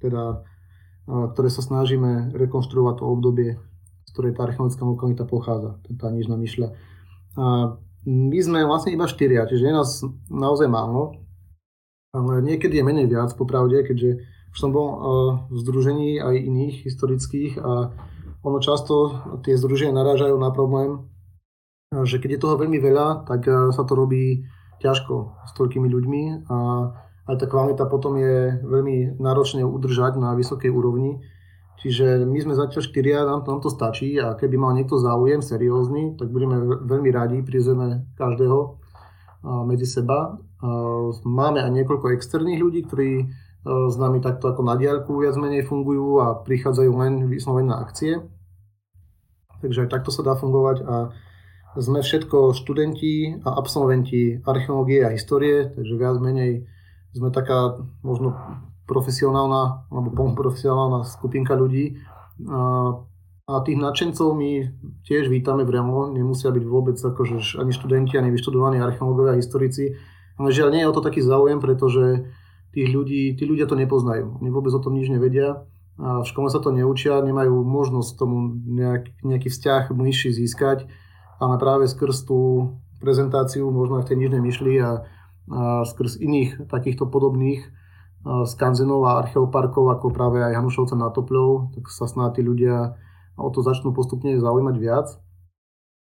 teda, 0.02 0.46
ktoré 1.06 1.50
sa 1.52 1.62
snažíme 1.62 2.34
rekonštruovať 2.34 2.96
to 3.02 3.04
obdobie, 3.06 3.50
z 4.08 4.10
ktorej 4.16 4.34
tá 4.34 4.48
archeologická 4.48 4.84
lokalita 4.88 5.24
pochádza, 5.28 5.78
tá 6.00 6.08
nižná 6.10 6.40
myšľa. 6.40 6.74
A 7.38 7.76
my 8.08 8.40
sme 8.40 8.66
vlastne 8.66 8.96
iba 8.96 9.06
štyria, 9.06 9.46
čiže 9.46 9.70
je 9.70 9.74
nás 9.76 9.90
naozaj 10.32 10.72
málo, 10.72 11.20
ale 12.16 12.42
niekedy 12.42 12.80
je 12.80 12.88
menej 12.88 13.12
viac, 13.12 13.36
popravde, 13.38 13.86
keďže 13.86 14.26
už 14.50 14.58
som 14.58 14.74
bol 14.74 14.88
v 15.54 15.58
združení 15.62 16.18
aj 16.18 16.36
iných 16.42 16.76
historických 16.90 17.62
a 17.62 17.94
ono 18.42 18.58
často 18.64 19.20
tie 19.44 19.60
združenia 19.60 19.94
narážajú 19.94 20.34
na 20.40 20.50
problém, 20.50 21.06
že 21.90 22.22
keď 22.22 22.38
je 22.38 22.42
toho 22.42 22.56
veľmi 22.56 22.80
veľa, 22.80 23.26
tak 23.26 23.50
eh, 23.50 23.74
sa 23.74 23.84
to 23.84 23.94
robí 23.98 24.46
ťažko 24.80 25.44
s 25.44 25.52
toľkými 25.60 25.90
ľuďmi 25.92 26.24
a 26.48 26.58
aj 27.30 27.36
tá 27.36 27.46
kvalita 27.46 27.86
potom 27.86 28.18
je 28.18 28.58
veľmi 28.64 29.20
náročne 29.22 29.62
udržať 29.62 30.18
na 30.18 30.34
vysokej 30.34 30.72
úrovni. 30.72 31.20
Čiže 31.80 32.28
my 32.28 32.40
sme 32.44 32.60
zatiaľ 32.60 32.84
štyria, 32.84 33.24
nám, 33.24 33.48
nám 33.48 33.64
to 33.64 33.72
stačí 33.72 34.20
a 34.20 34.36
keby 34.36 34.60
mal 34.60 34.76
niekto 34.76 35.00
záujem 35.00 35.40
seriózny, 35.40 36.20
tak 36.20 36.28
budeme 36.28 36.60
veľmi 36.84 37.08
radi, 37.08 37.40
prizveme 37.40 38.04
každého 38.20 38.84
medzi 39.64 39.88
seba. 39.88 40.36
Máme 41.24 41.64
aj 41.64 41.72
niekoľko 41.72 42.12
externých 42.20 42.60
ľudí, 42.60 42.84
ktorí 42.84 43.12
s 43.64 43.96
nami 43.96 44.20
takto 44.20 44.52
ako 44.52 44.60
na 44.68 44.76
diaľku 44.76 45.24
viac 45.24 45.40
menej 45.40 45.64
fungujú 45.68 46.20
a 46.20 46.44
prichádzajú 46.44 46.92
len 47.00 47.32
vyslovene 47.32 47.72
na 47.72 47.80
akcie. 47.80 48.28
Takže 49.64 49.88
aj 49.88 49.92
takto 49.92 50.12
sa 50.12 50.24
dá 50.24 50.36
fungovať 50.36 50.84
a 50.84 51.16
sme 51.80 52.04
všetko 52.04 52.56
študenti 52.60 53.40
a 53.40 53.56
absolventi 53.56 54.36
archeológie 54.44 55.04
a 55.08 55.16
histórie, 55.16 55.72
takže 55.72 55.96
viac 55.96 56.20
menej 56.20 56.68
sme 57.16 57.32
taká 57.32 57.80
možno 58.04 58.36
profesionálna 58.90 59.86
alebo 59.94 60.10
polnoprofesionálna 60.18 61.06
skupinka 61.06 61.54
ľudí. 61.54 62.02
A 63.50 63.54
tých 63.66 63.78
nadšencov 63.82 64.34
my 64.34 64.66
tiež 65.06 65.30
vítame 65.30 65.66
v 65.66 65.74
Remo, 65.74 66.10
nemusia 66.10 66.50
byť 66.50 66.66
vôbec 66.66 66.98
akože 66.98 67.58
ani 67.62 67.74
študenti, 67.74 68.18
ani 68.18 68.30
vyštudovaní 68.34 68.78
archeológovia 68.82 69.38
historici, 69.38 69.98
ale 70.38 70.54
žiaľ 70.54 70.70
nie 70.70 70.82
je 70.86 70.90
o 70.90 70.96
to 70.98 71.02
taký 71.02 71.22
záujem, 71.26 71.58
pretože 71.58 72.30
tých 72.74 72.90
ľudí, 72.94 73.34
tí 73.34 73.44
ľudia 73.50 73.66
to 73.66 73.74
nepoznajú. 73.74 74.38
Oni 74.38 74.50
vôbec 74.54 74.70
o 74.70 74.82
tom 74.82 74.94
nič 74.94 75.10
nevedia. 75.10 75.66
A 76.00 76.24
v 76.24 76.30
škole 76.30 76.48
sa 76.48 76.64
to 76.64 76.72
neučia, 76.72 77.20
nemajú 77.20 77.60
možnosť 77.66 78.12
tomu 78.16 78.56
nejak, 78.56 79.20
nejaký 79.20 79.52
vzťah 79.52 79.92
myši 79.92 80.32
získať, 80.32 80.88
ale 81.44 81.60
práve 81.60 81.92
skrz 81.92 82.24
tú 82.24 82.72
prezentáciu, 83.04 83.68
možno 83.68 84.00
aj 84.00 84.08
v 84.08 84.10
tej 84.14 84.18
nižnej 84.24 84.42
myšli 84.46 84.74
a, 84.80 85.04
a 85.52 85.84
skrz 85.84 86.22
iných 86.24 86.70
takýchto 86.72 87.10
podobných 87.10 87.68
skanzenov 88.24 89.08
a 89.08 89.24
archeoparkov, 89.24 89.96
ako 89.96 90.12
práve 90.12 90.44
aj 90.44 90.60
Hanušovca 90.60 90.96
na 91.00 91.08
Topľov, 91.10 91.76
tak 91.76 91.88
sa 91.88 92.06
snáď 92.06 92.40
tí 92.40 92.42
ľudia 92.44 93.00
o 93.40 93.48
to 93.48 93.64
začnú 93.64 93.96
postupne 93.96 94.36
zaujímať 94.36 94.76
viac. 94.76 95.08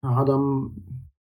A 0.02 0.18
hádam, 0.18 0.74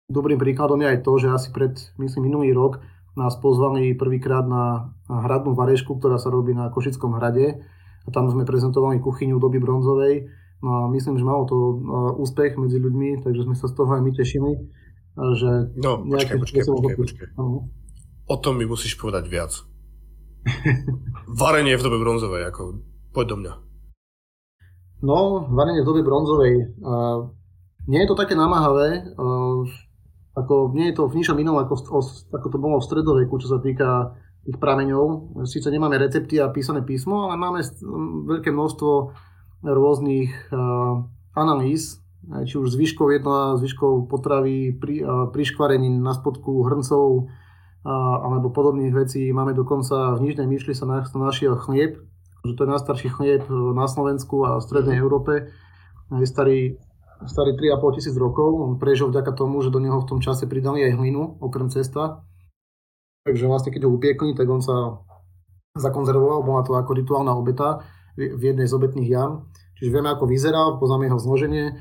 dobrým 0.08 0.40
príkladom 0.40 0.80
je 0.80 0.88
aj 0.88 1.00
to, 1.04 1.12
že 1.20 1.28
asi 1.36 1.50
pred, 1.52 1.76
myslím, 2.00 2.32
minulý 2.32 2.56
rok 2.56 2.80
nás 3.20 3.36
pozvali 3.36 3.92
prvýkrát 4.00 4.48
na 4.48 4.96
hradnú 5.12 5.52
varešku, 5.58 6.00
ktorá 6.00 6.16
sa 6.16 6.32
robí 6.32 6.56
na 6.56 6.72
Košickom 6.72 7.20
hrade 7.20 7.60
a 8.06 8.10
tam 8.16 8.32
sme 8.32 8.48
prezentovali 8.48 9.04
kuchyňu 9.04 9.36
doby 9.36 9.60
bronzovej. 9.60 10.32
No 10.64 10.70
a 10.76 10.82
myslím, 10.92 11.20
že 11.20 11.28
malo 11.28 11.44
to 11.44 11.56
úspech 12.20 12.56
medzi 12.56 12.80
ľuďmi, 12.80 13.24
takže 13.24 13.48
sme 13.48 13.56
sa 13.56 13.68
z 13.68 13.74
toho 13.76 13.92
aj 13.96 14.02
my 14.04 14.12
tešili. 14.16 14.52
Že 15.20 15.76
no, 15.76 16.04
počkaj, 16.08 16.38
počkaj, 16.40 16.64
počkaj, 16.64 16.96
počkaj. 16.96 17.28
O 18.30 18.36
tom 18.40 18.56
mi 18.56 18.64
musíš 18.64 18.96
povedať 18.96 19.28
viac. 19.28 19.52
Varenie 21.42 21.76
v 21.78 21.86
dobe 21.86 21.98
bronzovej, 22.00 22.50
ako 22.50 22.82
poď 23.14 23.26
do 23.28 23.36
mňa. 23.44 23.54
No, 25.00 25.48
varenie 25.48 25.82
v 25.84 25.90
dobe 25.90 26.02
bronzovej. 26.04 26.56
Uh, 26.84 27.32
nie 27.88 28.04
je 28.04 28.10
to 28.12 28.20
také 28.20 28.36
namáhavé. 28.36 29.16
Uh, 29.16 29.64
ako, 30.36 30.72
nie 30.76 30.92
je 30.92 30.96
to 31.00 31.08
v 31.08 31.18
ničom 31.20 31.38
inom, 31.40 31.60
ako, 31.60 31.76
ako 32.32 32.48
to 32.48 32.58
bolo 32.60 32.80
v 32.80 32.88
stredoveku, 32.88 33.36
čo 33.40 33.48
sa 33.52 33.60
týka 33.60 34.16
tých 34.48 34.56
prameňov. 34.60 35.36
Sice 35.44 35.68
nemáme 35.68 36.00
recepty 36.00 36.40
a 36.40 36.52
písané 36.52 36.84
písmo, 36.84 37.28
ale 37.28 37.36
máme 37.36 37.60
veľké 38.28 38.52
množstvo 38.52 38.92
rôznych 39.68 40.32
uh, 40.52 41.04
analýz, 41.36 42.00
či 42.48 42.56
už 42.56 42.72
zvyškov 42.76 43.16
jedla, 43.16 43.60
zvyškov 43.60 44.08
potravy, 44.08 44.76
pri, 44.76 44.96
uh, 45.04 45.28
priškvarenín 45.32 46.00
na 46.00 46.16
spodku 46.16 46.64
hrncov 46.68 47.28
alebo 47.84 48.52
podobných 48.52 48.92
vecí. 48.92 49.32
Máme 49.32 49.56
dokonca 49.56 50.16
v 50.20 50.24
Nižnej 50.28 50.48
myšli 50.48 50.76
sa 50.76 50.88
našiel 51.16 51.56
chlieb, 51.56 52.04
že 52.44 52.54
to 52.56 52.64
je 52.64 52.72
najstarší 52.72 53.10
chlieb 53.12 53.44
na 53.50 53.88
Slovensku 53.88 54.44
a 54.48 54.60
v 54.60 54.66
Strednej 54.66 55.00
Európe. 55.00 55.52
Je 56.12 56.28
starý 56.28 56.80
starý 57.28 57.56
3,5 57.60 58.00
tisíc 58.00 58.16
rokov. 58.16 58.48
On 58.64 58.80
prežil 58.80 59.12
vďaka 59.12 59.36
tomu, 59.36 59.60
že 59.60 59.74
do 59.74 59.84
neho 59.84 60.00
v 60.00 60.08
tom 60.08 60.20
čase 60.24 60.48
pridali 60.48 60.88
aj 60.88 60.96
hlinu, 60.96 61.36
okrem 61.44 61.68
cesta. 61.68 62.24
Takže 63.28 63.52
vlastne 63.52 63.76
keď 63.76 63.88
ho 63.88 63.92
upiekli, 63.92 64.32
tak 64.32 64.48
on 64.48 64.64
sa 64.64 65.04
zakonzervoval, 65.76 66.48
bola 66.48 66.64
to 66.64 66.76
ako 66.80 66.96
rituálna 66.96 67.36
obeta 67.36 67.84
v 68.16 68.40
jednej 68.40 68.68
z 68.68 68.74
obetných 68.76 69.10
jam. 69.10 69.52
Čiže 69.80 69.92
vieme, 69.92 70.12
ako 70.12 70.28
vyzeral, 70.28 70.80
poznáme 70.80 71.08
jeho 71.08 71.20
zloženie. 71.20 71.80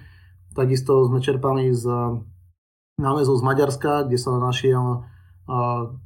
Takisto 0.54 1.06
sme 1.06 1.22
čerpali 1.22 1.70
z 1.74 1.86
nálezov 2.98 3.38
z 3.38 3.46
Maďarska, 3.46 4.06
kde 4.10 4.18
sa 4.18 4.38
našiel 4.38 5.06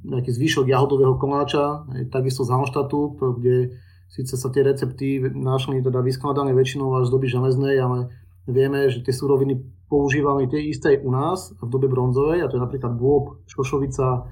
nejaký 0.06 0.30
zvyšok 0.30 0.70
jahodového 0.70 1.18
koláča, 1.18 1.82
takisto 2.14 2.46
z 2.46 2.54
Halštatu, 2.54 3.18
kde 3.18 3.74
síce 4.06 4.38
sa 4.38 4.48
tie 4.54 4.62
recepty 4.62 5.18
našli 5.34 5.82
teda 5.82 5.98
vyskladané 5.98 6.54
väčšinou 6.54 6.94
až 7.02 7.10
z 7.10 7.12
doby 7.12 7.26
železnej, 7.26 7.74
ale 7.82 7.98
Vieme, 8.42 8.90
že 8.90 9.06
tie 9.06 9.14
suroviny 9.14 9.62
používali 9.86 10.50
tie 10.50 10.58
isté 10.66 10.98
u 10.98 11.14
nás 11.14 11.54
v 11.62 11.68
dobe 11.70 11.86
bronzovej, 11.86 12.42
a 12.42 12.50
to 12.50 12.58
je 12.58 12.64
napríklad 12.64 12.98
bôb, 12.98 13.38
šošovica, 13.46 14.26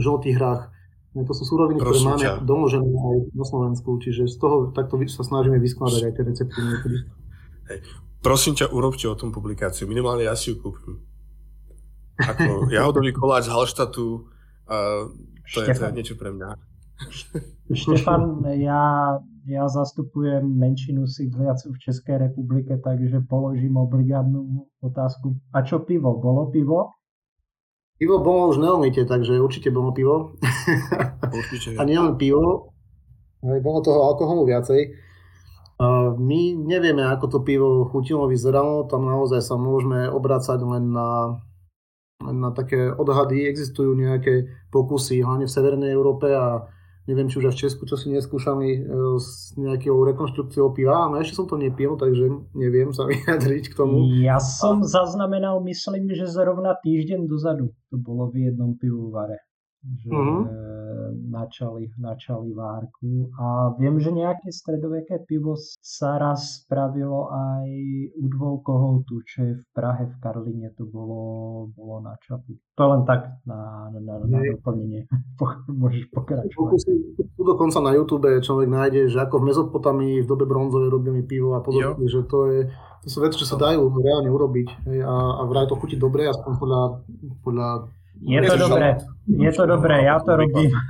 žltý 0.00 0.32
hrách. 0.32 0.72
To 1.16 1.32
sú 1.32 1.44
suroviny, 1.44 1.80
ktoré 1.80 2.00
máme 2.04 2.26
doložené 2.44 2.88
aj 2.88 3.16
na 3.36 3.44
Slovensku, 3.44 4.00
čiže 4.00 4.28
z 4.28 4.36
toho 4.40 4.72
takto 4.72 4.96
sa 5.12 5.24
snažíme 5.24 5.60
vyskladať 5.60 6.00
aj 6.08 6.12
tie 6.12 6.24
recepty. 6.24 6.60
Hej. 7.68 7.78
Prosím 8.24 8.56
ťa, 8.56 8.72
urobte 8.72 9.04
o 9.12 9.16
tom 9.16 9.28
publikáciu. 9.28 9.84
Minimálne 9.84 10.24
ja 10.24 10.32
si 10.32 10.52
ju 10.52 10.60
kúpim. 10.60 11.04
Ako 12.16 12.72
jahodový 12.72 13.12
koláč 13.12 13.48
z 13.48 13.52
Halštatu, 13.52 14.24
uh, 14.68 15.10
to, 15.52 15.58
je, 15.62 15.74
to 15.76 15.84
je 15.88 15.92
niečo 15.92 16.14
pre 16.16 16.32
mňa. 16.32 16.48
Štefan, 17.76 18.40
ja 18.56 19.16
ja 19.46 19.70
zastupujem 19.70 20.42
menšinu 20.42 21.06
sídliacu 21.06 21.70
v 21.70 21.78
Českej 21.78 22.18
republike, 22.18 22.74
takže 22.82 23.22
položím 23.30 23.78
obligátnu 23.78 24.66
otázku. 24.82 25.38
A 25.54 25.62
čo 25.62 25.86
pivo? 25.86 26.18
Bolo 26.18 26.50
pivo? 26.50 26.90
Pivo 27.96 28.20
bolo 28.20 28.50
už 28.50 28.58
neumite, 28.58 29.06
takže 29.06 29.38
určite 29.38 29.70
bolo 29.70 29.94
pivo. 29.94 30.34
Určite. 31.30 31.76
A 31.80 31.86
nielen 31.86 32.18
pivo, 32.18 32.74
bolo 33.40 33.78
toho 33.86 34.02
alkoholu 34.02 34.50
viacej. 34.50 35.06
My 36.18 36.40
nevieme, 36.56 37.06
ako 37.06 37.24
to 37.30 37.38
pivo 37.46 37.86
chutilo, 37.86 38.26
vyzeralo. 38.26 38.90
Tam 38.90 39.06
naozaj 39.06 39.46
sa 39.46 39.54
môžeme 39.54 40.10
obracať 40.10 40.58
len 40.58 40.90
na 40.90 41.38
na 42.22 42.50
také 42.52 42.92
odhady. 42.92 43.46
Existujú 43.48 43.92
nejaké 43.92 44.48
pokusy, 44.72 45.20
hlavne 45.20 45.44
v 45.44 45.54
Severnej 45.54 45.90
Európe 45.92 46.32
a 46.32 46.64
neviem, 47.06 47.30
či 47.30 47.38
už 47.38 47.50
aj 47.50 47.54
v 47.54 47.62
Česku, 47.66 47.82
čo 47.86 47.94
si 47.94 48.10
neskúšali 48.10 48.68
e, 48.72 48.80
s 49.22 49.54
nejakou 49.54 50.02
rekonštrukciou 50.10 50.74
piva, 50.74 51.06
ale 51.06 51.22
ešte 51.22 51.38
som 51.38 51.46
to 51.46 51.54
nepil, 51.54 51.94
takže 51.94 52.26
neviem 52.58 52.90
sa 52.90 53.06
vyjadriť 53.10 53.70
k 53.70 53.74
tomu. 53.78 54.10
Ja 54.22 54.42
som 54.42 54.82
zaznamenal, 54.82 55.62
myslím, 55.62 56.10
že 56.10 56.26
zrovna 56.26 56.74
týždeň 56.82 57.30
dozadu 57.30 57.70
to 57.92 57.96
bolo 58.00 58.32
v 58.32 58.50
jednom 58.50 58.74
pivovare 58.74 59.46
že 59.86 60.10
uh-huh. 60.10 60.42
Načali, 61.16 61.88
načali 61.98 62.52
várku. 62.52 63.32
A 63.40 63.72
viem, 63.80 63.96
že 63.96 64.12
nejaké 64.12 64.52
stredoveké 64.52 65.24
pivo 65.24 65.56
sa 65.80 66.20
raz 66.20 66.62
spravilo 66.62 67.32
aj 67.32 67.66
u 68.20 68.26
dvou 68.28 68.60
tu, 69.06 69.24
čo 69.24 69.38
je 69.42 69.52
v 69.56 69.64
Prahe, 69.72 70.06
v 70.06 70.16
Karline, 70.20 70.68
to 70.76 70.84
bolo, 70.84 71.22
bolo 71.72 72.04
na 72.04 72.14
čapu. 72.20 72.56
To 72.76 72.82
len 72.92 73.08
tak 73.08 73.40
na, 73.48 73.88
na, 73.92 74.20
na 74.26 74.38
doplnenie. 74.52 75.08
Môžeš 75.80 76.12
pokračovať. 76.12 76.80
Tu 77.16 77.42
dokonca 77.42 77.78
na 77.80 77.96
YouTube 77.96 78.28
človek 78.44 78.68
nájde, 78.68 79.00
že 79.08 79.18
ako 79.24 79.40
v 79.40 79.46
Mezopotamii 79.52 80.16
v 80.20 80.28
dobe 80.28 80.44
bronzovej 80.44 80.92
robili 80.92 81.20
pivo 81.24 81.56
a 81.56 81.64
podobne, 81.64 82.04
jo. 82.04 82.10
že 82.10 82.20
to 82.28 82.38
je 82.52 82.60
to 83.06 83.14
sú 83.14 83.22
veci, 83.22 83.38
čo 83.38 83.46
sa 83.46 83.54
dajú 83.54 83.86
reálne 84.02 84.26
urobiť 84.34 84.90
a, 85.06 85.38
a 85.38 85.42
vraj 85.46 85.70
to 85.70 85.78
chutí 85.78 85.94
dobre, 85.94 86.26
aspoň 86.26 86.52
podľa, 86.58 86.82
podľa 87.46 87.68
je 88.20 88.40
to 88.42 88.54
dobré, 88.56 88.96
je 89.26 89.52
to 89.52 89.64
dobré, 89.66 90.04
ja 90.04 90.16
to 90.20 90.36
robím. 90.36 90.70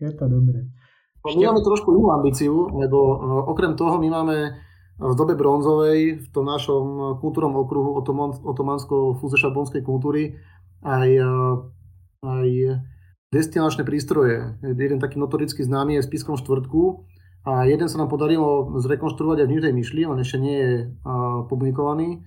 Je 0.00 0.10
to 0.16 0.24
dobré. 0.28 0.64
My 1.20 1.52
máme 1.52 1.60
trošku 1.60 1.92
inú 1.92 2.08
ambíciu, 2.16 2.72
lebo 2.72 2.98
e, 3.12 3.16
okrem 3.52 3.76
toho 3.76 4.00
my 4.00 4.08
máme 4.08 4.56
v 4.96 5.12
dobe 5.12 5.36
bronzovej 5.36 6.24
v 6.24 6.26
tom 6.32 6.48
našom 6.48 7.16
kultúrnom 7.20 7.60
okruhu 7.60 8.00
otomansko-fuzešabonskej 8.48 9.84
kultúry 9.84 10.40
aj, 10.80 11.10
e, 11.12 11.36
aj 12.24 12.48
destilačné 13.28 13.84
prístroje. 13.84 14.56
Jeden 14.64 14.96
taký 14.96 15.20
notoricky 15.20 15.60
známy 15.60 16.00
je 16.00 16.04
v 16.04 16.08
Spiskom 16.08 16.40
štvrtku 16.40 17.04
a 17.44 17.68
jeden 17.68 17.92
sa 17.92 18.00
nám 18.00 18.08
podarilo 18.08 18.80
zrekonštruovať 18.80 19.44
aj 19.44 19.46
v 19.48 19.52
Nižnej 19.52 19.74
Myšli, 19.76 20.08
on 20.08 20.20
ešte 20.20 20.40
nie 20.40 20.56
je 20.56 20.72
publikovaný 21.48 22.24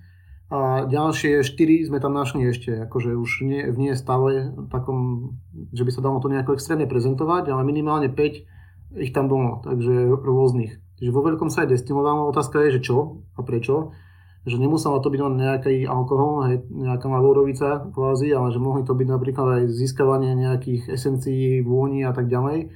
a 0.52 0.84
ďalšie 0.84 1.40
štyri 1.40 1.80
sme 1.88 2.04
tam 2.04 2.12
našli 2.12 2.44
ešte, 2.44 2.84
akože 2.84 3.16
už 3.16 3.30
nie, 3.48 3.64
v 3.64 3.76
nie 3.80 3.92
stave 3.96 4.52
takom, 4.68 5.32
že 5.72 5.88
by 5.88 5.90
sa 5.90 6.04
dalo 6.04 6.20
to 6.20 6.28
nejako 6.28 6.60
extrémne 6.60 6.84
prezentovať, 6.84 7.48
ale 7.48 7.64
minimálne 7.64 8.12
5 8.12 9.00
ich 9.00 9.10
tam 9.10 9.26
bolo, 9.26 9.64
takže 9.64 10.06
rôznych. 10.20 10.78
Takže 11.00 11.10
vo 11.10 11.24
veľkom 11.26 11.50
sa 11.50 11.66
aj 11.66 11.74
destilovalo, 11.74 12.30
otázka 12.30 12.62
je, 12.68 12.78
že 12.78 12.84
čo 12.92 13.26
a 13.34 13.42
prečo. 13.42 13.96
Že 14.44 14.60
nemuselo 14.60 15.00
to 15.00 15.08
byť 15.08 15.20
len 15.24 15.34
nejaký 15.40 15.88
alkohol, 15.88 16.44
hej, 16.52 16.56
nejaká 16.68 17.08
lavorovica 17.08 17.88
kvázi, 17.90 18.28
ale 18.36 18.52
že 18.52 18.60
mohli 18.60 18.84
to 18.84 18.92
byť 18.92 19.08
napríklad 19.08 19.46
aj 19.48 19.62
získavanie 19.72 20.36
nejakých 20.36 20.92
esencií, 20.92 21.64
vôni 21.64 22.04
a 22.04 22.12
tak 22.12 22.28
ďalej. 22.28 22.68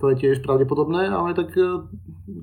To 0.00 0.10
je 0.10 0.16
tiež 0.16 0.40
pravdepodobné, 0.40 1.12
ale 1.12 1.36
tak 1.36 1.52
e, 1.54 1.86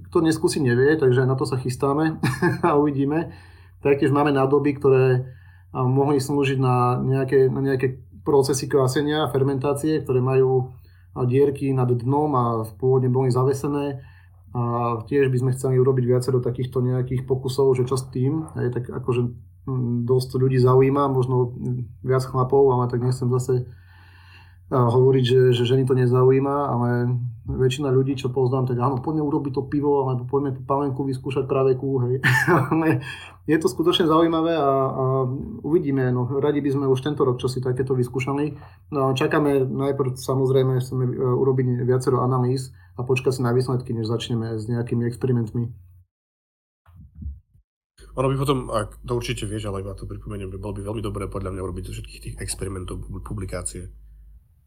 kto 0.08 0.18
neskúsi 0.22 0.62
nevie, 0.62 0.94
takže 0.96 1.25
na 1.25 1.34
to 1.34 1.44
sa 1.50 1.58
chystáme 1.58 2.22
a 2.68 2.77
uvidíme. 2.77 3.34
Taktiež 3.81 4.13
máme 4.13 4.29
nádoby, 4.29 4.77
ktoré 4.77 5.25
mohli 5.73 6.21
slúžiť 6.21 6.59
na 6.61 7.01
nejaké, 7.01 7.50
na 7.50 7.61
nejaké 7.65 7.97
procesy 8.21 8.69
kvásenia 8.69 9.25
a 9.25 9.31
fermentácie, 9.33 10.05
ktoré 10.05 10.21
majú 10.21 10.73
dierky 11.27 11.73
nad 11.73 11.89
dnom 11.89 12.31
a 12.38 12.45
pôvodne 12.77 13.09
boli 13.11 13.33
zavesené. 13.33 14.00
A 14.51 15.00
tiež 15.07 15.31
by 15.31 15.37
sme 15.39 15.55
chceli 15.55 15.79
urobiť 15.79 16.03
viacero 16.05 16.44
takýchto 16.44 16.83
nejakých 16.83 17.24
pokusov, 17.24 17.72
že 17.79 17.87
čo 17.87 17.96
s 17.96 18.05
tým. 18.11 18.51
Aj 18.51 18.67
tak 18.70 18.91
akože 18.91 19.31
dosť 20.05 20.29
ľudí 20.37 20.59
zaujíma, 20.59 21.07
možno 21.07 21.55
viac 22.03 22.25
chlapov, 22.27 22.67
ale 22.75 22.91
tak 22.91 23.00
nechcem 23.00 23.31
zase 23.31 23.65
hovoriť, 24.72 25.24
že, 25.27 25.40
že 25.51 25.68
ženy 25.68 25.84
to 25.84 25.92
nezaujíma, 26.00 26.55
ale 26.72 26.90
väčšina 27.44 27.92
ľudí, 27.92 28.16
čo 28.16 28.31
poznám, 28.31 28.72
tak 28.72 28.79
áno, 28.79 29.03
poďme 29.03 29.27
urobiť 29.27 29.51
to 29.60 29.68
pivo, 29.68 30.07
alebo 30.07 30.24
poďme 30.24 30.55
tú 30.55 30.62
palenku 30.64 31.03
vyskúšať 31.03 31.44
praveku, 31.44 32.07
hej. 32.07 32.24
je 33.51 33.57
to 33.60 33.68
skutočne 33.68 34.07
zaujímavé 34.07 34.55
a, 34.55 34.72
a 34.88 35.03
uvidíme, 35.68 36.07
no 36.16 36.40
radi 36.40 36.64
by 36.64 36.72
sme 36.72 36.86
už 36.88 37.03
tento 37.03 37.27
rok 37.27 37.44
čo 37.44 37.51
si 37.51 37.60
takéto 37.60 37.92
vyskúšali. 37.92 38.55
No, 38.96 39.12
čakáme 39.12 39.68
najprv, 39.68 40.16
samozrejme, 40.16 40.79
chceme 40.79 41.03
e, 41.03 41.14
urobiť 41.20 41.84
viacero 41.84 42.24
analýz 42.24 42.72
a 42.96 43.03
počkať 43.03 43.36
si 43.36 43.42
na 43.44 43.51
výsledky, 43.51 43.92
než 43.92 44.07
začneme 44.07 44.55
s 44.55 44.72
nejakými 44.72 45.03
experimentmi. 45.03 45.68
Ono 48.12 48.27
by 48.27 48.36
potom, 48.36 48.68
ak 48.68 49.03
to 49.07 49.16
určite 49.16 49.48
vieš, 49.48 49.72
ale 49.72 49.84
iba 49.84 49.96
to 49.96 50.03
pripomeniem, 50.03 50.51
by 50.51 50.60
bolo 50.60 50.75
by 50.75 50.84
veľmi 50.84 51.03
dobré 51.03 51.31
podľa 51.31 51.55
mňa 51.55 51.62
urobiť 51.64 51.84
zo 51.88 51.96
všetkých 51.96 52.24
tých 52.24 52.36
experimentov 52.44 53.07
publikácie 53.24 53.88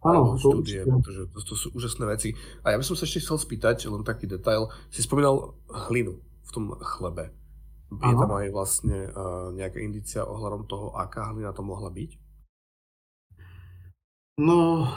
Áno, 0.04 0.36
to 0.36 0.60
štúdie, 0.60 0.84
pretože 0.84 1.32
to, 1.32 1.38
to 1.40 1.54
sú 1.56 1.66
úžasné 1.72 2.04
veci. 2.04 2.36
A 2.60 2.70
ja 2.72 2.76
by 2.76 2.84
som 2.84 2.92
sa 2.92 3.08
ešte 3.08 3.24
chcel 3.24 3.40
spýtať, 3.40 3.88
len 3.88 4.04
taký 4.04 4.28
detail. 4.28 4.68
Si 4.92 5.00
spomínal 5.00 5.56
hlinu 5.88 6.20
v 6.20 6.50
tom 6.52 6.76
chlebe. 6.76 7.32
Je 7.94 8.12
tam 8.12 8.32
aj 8.36 8.48
vlastne 8.52 9.08
uh, 9.08 9.54
nejaká 9.54 9.78
indícia 9.80 10.26
ohľadom 10.26 10.66
toho, 10.68 10.92
aká 10.98 11.30
hlina 11.30 11.54
to 11.56 11.62
mohla 11.62 11.88
byť? 11.88 12.10
No, 14.34 14.90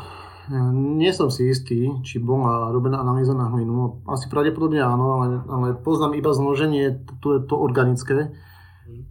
nie 0.73 1.13
som 1.13 1.29
si 1.29 1.51
istý, 1.51 1.93
či 2.01 2.17
bola 2.17 2.73
robená 2.73 3.03
analýza 3.03 3.37
na 3.37 3.53
hlinu. 3.53 4.01
Asi 4.09 4.25
pravdepodobne 4.31 4.81
áno, 4.81 5.21
ale, 5.21 5.27
ale 5.45 5.67
poznám 5.77 6.17
iba 6.17 6.33
zloženie, 6.33 7.05
to 7.21 7.37
je 7.37 7.39
to 7.45 7.55
organické. 7.59 8.33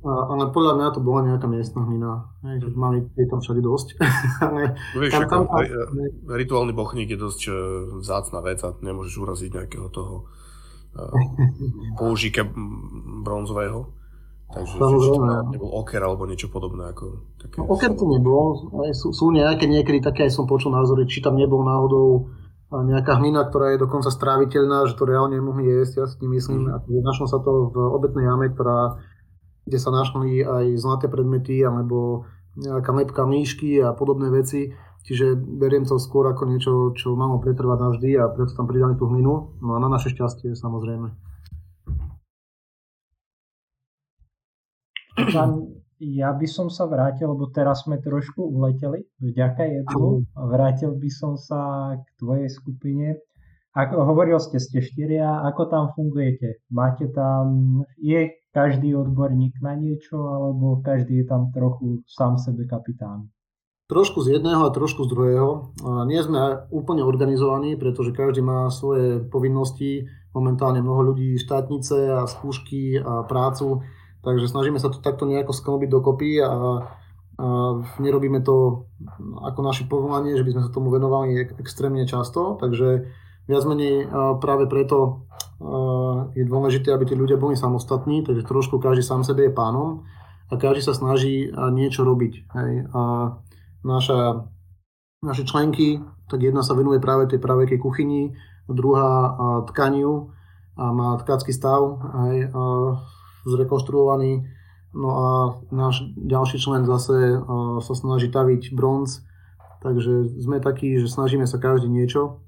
A, 0.07 0.11
ale 0.33 0.55
podľa 0.55 0.73
mňa 0.79 0.89
to 0.97 1.01
bola 1.05 1.21
nejaká 1.27 1.47
miestna 1.51 1.85
hlina. 1.85 2.31
Hej, 2.47 2.73
mali 2.73 3.05
je 3.13 3.27
tam 3.29 3.41
všade 3.45 3.61
dosť. 3.61 3.89
ale 4.47 4.79
no 4.95 4.99
vieš, 5.03 5.13
tam, 5.17 5.29
tam, 5.29 5.43
tam, 5.51 5.65
rituálny 6.31 6.73
bochník 6.73 7.13
je 7.13 7.19
dosť 7.21 7.43
uh, 7.49 7.55
vzácna 8.01 8.41
vec 8.41 8.63
a 8.65 8.73
nemôžeš 8.73 9.15
uraziť 9.21 9.51
nejakého 9.53 9.89
toho 9.93 10.31
uh, 10.97 11.13
použíka 12.01 12.49
bronzového. 13.27 13.93
Takže 14.47 14.79
či 14.79 15.11
to 15.11 15.27
nebol 15.59 15.71
oker 15.83 15.99
alebo 15.99 16.23
niečo 16.23 16.47
podobné. 16.47 16.95
Ako 16.95 17.35
také 17.43 17.59
no, 17.59 17.67
oker 17.67 17.91
to 17.99 18.07
nebol. 18.07 18.71
Sú, 18.95 19.11
sú 19.11 19.35
nejaké 19.35 19.67
niekedy 19.67 19.99
také, 19.99 20.31
aj 20.31 20.39
som 20.39 20.47
počul 20.47 20.71
názory, 20.71 21.05
či 21.11 21.19
tam 21.19 21.35
nebol 21.35 21.67
náhodou 21.67 22.31
nejaká 22.71 23.19
hlina, 23.23 23.47
ktorá 23.47 23.75
je 23.75 23.83
dokonca 23.83 24.11
stráviteľná, 24.11 24.91
že 24.91 24.99
to 24.99 25.07
reálne 25.07 25.39
mohli 25.39 25.71
jesť, 25.71 25.95
ja 26.03 26.07
si 26.11 26.27
myslím. 26.27 26.67
Mm. 26.67 27.03
Našlo 27.03 27.27
sa 27.31 27.39
to 27.39 27.71
v 27.71 27.77
obetnej 27.95 28.27
jame, 28.27 28.51
ktorá 28.51 28.99
kde 29.67 29.79
sa 29.83 29.91
našli 29.91 30.47
aj 30.47 30.79
zlaté 30.79 31.11
predmety 31.11 31.59
alebo 31.67 32.25
nejaká 32.57 32.91
lepka 32.95 33.23
mýšky 33.27 33.83
a 33.83 33.93
podobné 33.93 34.33
veci. 34.33 34.73
Čiže 35.07 35.39
beriem 35.39 35.87
to 35.87 36.03
skôr 36.03 36.27
ako 36.27 36.43
niečo, 36.51 36.73
čo 36.99 37.15
malo 37.15 37.39
pretrvať 37.39 37.79
navždy 37.79 38.11
a 38.19 38.27
preto 38.27 38.59
tam 38.59 38.67
pridali 38.67 38.99
tú 38.99 39.07
hlinu. 39.07 39.55
No 39.63 39.75
a 39.75 39.79
na 39.79 39.87
naše 39.87 40.11
šťastie 40.11 40.59
samozrejme. 40.59 41.15
Pán, 45.17 45.51
ja 46.03 46.35
by 46.35 46.47
som 46.51 46.69
sa 46.69 46.85
vrátil, 46.91 47.31
lebo 47.31 47.49
teraz 47.49 47.87
sme 47.87 48.03
trošku 48.03 48.45
uleteli, 48.51 49.07
vďaka 49.23 49.63
jednu. 49.65 50.27
Vrátil 50.35 50.93
by 50.93 51.11
som 51.11 51.39
sa 51.39 51.95
k 51.97 52.07
tvojej 52.19 52.51
skupine. 52.51 53.17
Ako 53.77 54.09
hovoril 54.09 54.41
ste, 54.41 54.57
ste 54.57 54.81
štyria, 54.81 55.45
ako 55.45 55.69
tam 55.69 55.85
fungujete? 55.93 56.65
Máte 56.73 57.13
tam, 57.13 57.85
je 58.01 58.33
každý 58.57 58.97
odborník 58.97 59.61
na 59.61 59.77
niečo, 59.77 60.17
alebo 60.17 60.81
každý 60.81 61.21
je 61.21 61.27
tam 61.29 61.53
trochu 61.53 62.01
sám 62.09 62.41
sebe 62.41 62.65
kapitán? 62.65 63.29
Trošku 63.93 64.25
z 64.25 64.41
jedného 64.41 64.65
a 64.65 64.73
trošku 64.73 65.05
z 65.05 65.13
druhého. 65.13 65.77
Nie 66.09 66.25
sme 66.25 66.65
úplne 66.73 67.05
organizovaní, 67.05 67.77
pretože 67.77 68.17
každý 68.17 68.41
má 68.41 68.73
svoje 68.73 69.21
povinnosti. 69.29 70.09
Momentálne 70.33 70.81
mnoho 70.81 71.13
ľudí 71.13 71.37
štátnice 71.37 72.17
a 72.17 72.25
skúšky 72.25 72.97
a 72.97 73.29
prácu, 73.29 73.85
takže 74.25 74.49
snažíme 74.49 74.81
sa 74.81 74.89
to 74.89 75.05
takto 75.05 75.29
nejako 75.29 75.53
sklbiť 75.53 75.89
dokopy 75.93 76.41
a, 76.41 76.49
a 76.49 77.47
nerobíme 78.01 78.41
to 78.41 78.89
ako 79.45 79.61
naše 79.61 79.85
povolanie, 79.85 80.33
že 80.33 80.49
by 80.49 80.57
sme 80.57 80.63
sa 80.65 80.73
tomu 80.73 80.89
venovali 80.89 81.61
extrémne 81.61 82.09
často, 82.09 82.57
takže 82.57 83.13
viac 83.47 83.63
menej 83.67 84.11
práve 84.43 84.67
preto 84.67 85.27
je 86.37 86.45
dôležité, 86.45 86.93
aby 86.93 87.09
tí 87.09 87.15
ľudia 87.17 87.41
boli 87.41 87.57
samostatní, 87.57 88.21
takže 88.27 88.45
trošku 88.45 88.77
každý 88.77 89.01
sám 89.01 89.25
sebe 89.25 89.49
je 89.49 89.57
pánom 89.57 90.05
a 90.53 90.61
každý 90.61 90.85
sa 90.85 90.93
snaží 90.93 91.49
niečo 91.73 92.05
robiť. 92.05 92.35
Hej. 92.53 92.73
A 92.93 93.03
naša, 93.81 94.47
naše 95.25 95.49
členky, 95.49 96.05
tak 96.29 96.45
jedna 96.45 96.61
sa 96.61 96.77
venuje 96.77 97.01
práve 97.01 97.31
tej 97.31 97.41
pravekej 97.41 97.79
kuchyni, 97.81 98.37
druhá 98.69 99.33
tkaniu 99.73 100.35
a 100.77 100.93
má 100.93 101.17
tkacký 101.23 101.55
stav 101.57 102.03
hej, 102.29 102.53
a 102.53 102.63
zrekonštruovaný. 103.49 104.45
No 104.97 105.09
a 105.13 105.29
náš 105.73 106.05
ďalší 106.21 106.61
člen 106.61 106.85
zase 106.85 107.41
sa 107.81 107.95
snaží 107.97 108.29
taviť 108.29 108.77
bronz, 108.77 109.25
takže 109.81 110.37
sme 110.41 110.61
takí, 110.61 111.01
že 111.01 111.09
snažíme 111.09 111.49
sa 111.49 111.57
každý 111.57 111.89
niečo 111.89 112.45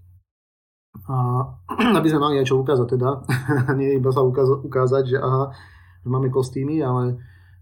a 1.09 1.17
aby 1.99 2.09
sme 2.09 2.21
mali 2.21 2.35
aj 2.39 2.47
čo 2.53 2.61
ukázať 2.61 2.87
teda, 2.95 3.11
nie 3.81 3.97
iba 3.97 4.13
sa 4.13 4.21
ukázať, 4.23 5.17
že 5.17 5.19
aha, 5.19 5.51
že 6.05 6.09
máme 6.09 6.29
kostýmy, 6.29 6.85
ale 6.85 7.17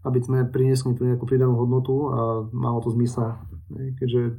aby 0.07 0.19
sme 0.23 0.47
priniesli 0.47 0.95
tu 0.95 1.03
nejakú 1.03 1.27
pridanú 1.27 1.59
hodnotu 1.59 2.11
a 2.15 2.21
malo 2.55 2.79
to 2.79 2.95
zmysel. 2.95 3.43
Keďže 3.99 4.39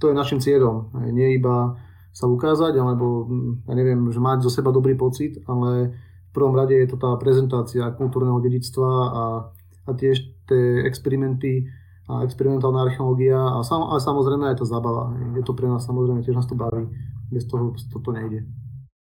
to 0.00 0.10
je 0.10 0.14
našim 0.16 0.40
cieľom. 0.40 0.90
Nie 1.12 1.36
iba 1.36 1.76
sa 2.12 2.28
ukázať, 2.28 2.76
alebo 2.76 3.28
ja 3.68 3.74
neviem, 3.76 4.08
že 4.12 4.20
mať 4.20 4.44
zo 4.44 4.50
seba 4.52 4.72
dobrý 4.72 4.96
pocit, 4.96 5.40
ale 5.48 5.96
v 6.28 6.32
prvom 6.32 6.56
rade 6.56 6.72
je 6.72 6.88
to 6.88 6.96
tá 6.96 7.12
prezentácia 7.20 7.92
kultúrneho 7.92 8.40
dedictva 8.40 8.88
a, 8.88 9.24
a 9.88 9.90
tiež 9.92 10.48
tie 10.48 10.84
experimenty 10.88 11.68
a 12.08 12.24
experimentálna 12.26 12.88
archeológia 12.88 13.38
a, 13.38 13.64
sam, 13.64 13.88
a 13.88 13.96
samozrejme 13.96 14.52
aj 14.52 14.60
tá 14.60 14.66
zábava. 14.68 15.12
Je 15.36 15.44
to 15.44 15.56
pre 15.56 15.68
nás 15.68 15.84
samozrejme, 15.84 16.24
tiež 16.24 16.36
nás 16.36 16.48
to 16.48 16.56
baví. 16.56 16.88
Bez 17.32 17.48
toho 17.48 17.72
toto 17.88 18.12
nejde. 18.12 18.44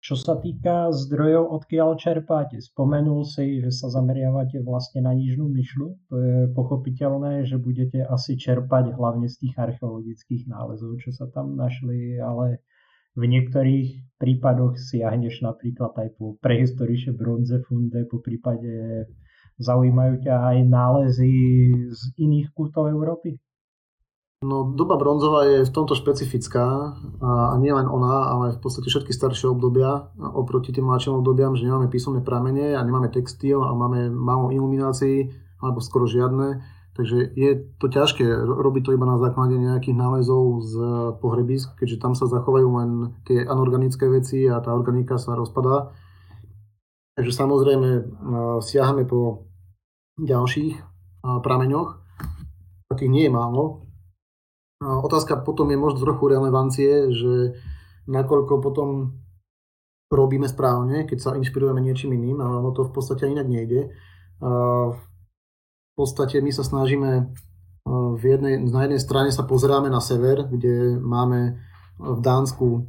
Čo 0.01 0.17
sa 0.17 0.41
týka 0.41 0.89
zdrojov, 0.97 1.61
odkiaľ 1.61 2.01
čerpáte, 2.01 2.57
spomenul 2.57 3.21
si, 3.29 3.61
že 3.61 3.69
sa 3.69 3.93
zameriavate 3.93 4.65
vlastne 4.65 5.05
na 5.05 5.13
Nižnú 5.13 5.45
myšľu. 5.53 5.89
To 6.09 6.15
je 6.17 6.37
pochopiteľné, 6.57 7.45
že 7.45 7.61
budete 7.61 8.09
asi 8.09 8.41
čerpať 8.41 8.97
hlavne 8.97 9.29
z 9.29 9.37
tých 9.45 9.55
archeologických 9.61 10.49
nálezov, 10.49 11.05
čo 11.05 11.13
sa 11.13 11.29
tam 11.29 11.53
našli, 11.53 12.17
ale 12.17 12.65
v 13.13 13.29
niektorých 13.29 14.17
prípadoch 14.17 14.81
siahneš 14.81 15.45
napríklad 15.45 15.93
aj 15.93 16.09
po 16.17 16.41
prehistoriše 16.41 17.13
bronze 17.13 17.61
funde, 17.69 18.09
po 18.09 18.25
prípade 18.25 19.05
zaujímajú 19.61 20.25
ťa 20.25 20.35
aj 20.41 20.59
nálezy 20.65 21.35
z 21.93 22.01
iných 22.17 22.57
kultov 22.57 22.89
Európy? 22.89 23.37
No, 24.41 24.65
doba 24.65 24.97
bronzová 24.97 25.45
je 25.45 25.69
v 25.69 25.75
tomto 25.77 25.93
špecifická 25.93 26.97
a, 27.21 27.53
a 27.53 27.55
nie 27.61 27.77
len 27.77 27.85
ona, 27.85 28.33
ale 28.33 28.57
v 28.57 28.61
podstate 28.65 28.89
všetky 28.89 29.13
staršie 29.13 29.53
obdobia 29.53 30.17
oproti 30.17 30.73
tým 30.73 30.89
mladším 30.89 31.21
obdobiam, 31.21 31.53
že 31.53 31.69
nemáme 31.69 31.93
písomné 31.93 32.25
pramene 32.25 32.73
a 32.73 32.81
nemáme 32.81 33.13
textil 33.13 33.61
a 33.61 33.77
máme 33.77 34.09
málo 34.09 34.49
iluminácií 34.49 35.29
alebo 35.61 35.85
skoro 35.85 36.09
žiadne. 36.09 36.65
Takže 36.97 37.37
je 37.37 37.51
to 37.77 37.93
ťažké 37.93 38.25
robiť 38.49 38.83
to 38.89 38.97
iba 38.97 39.05
na 39.05 39.21
základe 39.21 39.61
nejakých 39.61 39.93
nálezov 39.93 40.65
z 40.65 40.75
pohrebisk, 41.21 41.77
keďže 41.77 42.01
tam 42.01 42.17
sa 42.17 42.25
zachovajú 42.25 42.69
len 42.81 42.91
tie 43.29 43.45
anorganické 43.45 44.09
veci 44.09 44.49
a 44.49 44.57
tá 44.65 44.73
organika 44.73 45.21
sa 45.21 45.37
rozpadá. 45.37 45.93
Takže 47.13 47.37
samozrejme 47.37 47.89
siahame 48.65 49.05
po 49.05 49.53
ďalších 50.17 50.81
prameňoch, 51.45 51.89
takých 52.89 53.13
nie 53.13 53.29
je 53.29 53.33
málo, 53.37 53.90
Otázka 54.81 55.37
potom 55.45 55.69
je 55.69 55.77
možno 55.77 56.01
trochu 56.01 56.25
relevancie, 56.33 57.13
že 57.13 57.61
nakoľko 58.09 58.65
potom 58.65 59.21
robíme 60.09 60.49
správne, 60.49 61.05
keď 61.05 61.19
sa 61.21 61.37
inšpirujeme 61.37 61.85
niečím 61.85 62.17
iným, 62.17 62.41
ale 62.41 62.65
ono 62.65 62.73
to 62.73 62.89
v 62.89 62.93
podstate 62.97 63.29
inak 63.29 63.45
nejde. 63.47 63.93
V 64.41 65.01
podstate 65.95 66.41
my 66.41 66.49
sa 66.49 66.65
snažíme 66.65 67.29
v 67.91 68.23
jednej, 68.25 68.57
na 68.57 68.89
jednej 68.89 69.01
strane 69.05 69.31
sa 69.31 69.45
pozeráme 69.45 69.93
na 69.93 70.01
sever, 70.01 70.49
kde 70.49 70.97
máme 70.97 71.61
v 72.01 72.21
Dánsku 72.25 72.89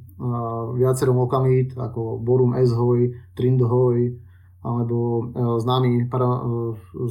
viacero 0.79 1.11
lokalít 1.11 1.75
ako 1.75 2.23
Borum 2.23 2.55
Eshoj, 2.55 3.11
Trindhoj, 3.35 4.15
alebo 4.63 5.27
známy, 5.59 6.07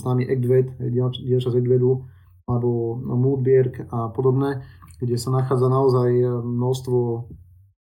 známy 0.01 0.23
Egdved, 0.25 0.81
dielča 1.21 1.51
z 1.53 1.59
Egdvedu, 1.61 2.09
alebo 2.51 2.99
Moodbierg 2.99 3.87
a 3.95 4.11
podobné, 4.11 4.67
kde 4.99 5.17
sa 5.17 5.31
nachádza 5.31 5.71
naozaj 5.71 6.11
množstvo 6.43 7.31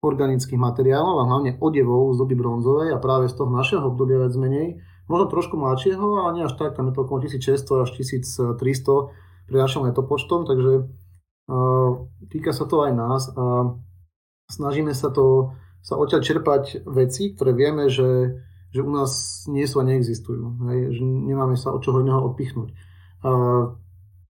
organických 0.01 0.61
materiálov 0.61 1.17
a 1.21 1.29
hlavne 1.29 1.51
odevov 1.61 2.15
z 2.15 2.17
doby 2.25 2.35
bronzovej 2.39 2.95
a 2.95 3.03
práve 3.03 3.29
z 3.29 3.37
toho 3.37 3.51
našeho 3.53 3.85
obdobia 3.85 4.23
viac 4.23 4.35
menej, 4.39 4.81
možno 5.07 5.29
trošku 5.29 5.61
mladšieho, 5.61 6.25
ale 6.25 6.41
nie 6.41 6.45
až 6.47 6.55
tak, 6.57 6.75
tam 6.75 6.89
je 6.91 6.95
to 6.95 7.05
okolo 7.05 7.23
1600 7.25 7.85
až 7.85 7.91
1300 8.01 8.57
pri 9.47 9.57
našom 9.57 9.87
letopočtom, 9.87 10.47
takže 10.47 10.91
týka 12.31 12.51
sa 12.51 12.67
to 12.67 12.83
aj 12.83 12.93
nás 12.95 13.31
a 13.39 13.79
snažíme 14.51 14.91
sa 14.95 15.15
to 15.15 15.55
sa 15.87 15.95
odtiaľ 15.95 16.19
čerpať 16.19 16.83
veci, 16.83 17.31
ktoré 17.31 17.55
vieme, 17.55 17.87
že, 17.87 18.43
že 18.75 18.83
u 18.83 18.91
nás 18.91 19.47
nie 19.47 19.63
sú 19.71 19.79
a 19.79 19.87
neexistujú. 19.87 20.67
Hej, 20.67 20.99
že 20.99 21.03
nemáme 21.07 21.55
sa 21.55 21.71
od 21.71 21.79
čoho 21.87 22.03
iného 22.03 22.27
odpichnúť. 22.27 22.75
Uh, 23.23 23.79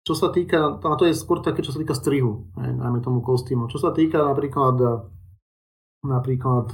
čo 0.07 0.15
sa 0.15 0.31
týka, 0.31 0.79
a 0.79 0.95
to 0.95 1.11
je 1.11 1.19
skôr 1.19 1.43
také, 1.43 1.67
čo 1.67 1.75
sa 1.75 1.83
týka 1.83 1.91
strihu, 1.91 2.47
najmä 2.55 3.03
tomu 3.03 3.27
kostýmu. 3.27 3.67
Čo 3.67 3.83
sa 3.83 3.91
týka 3.91 4.23
napríklad, 4.23 5.03
napríklad 6.07 6.71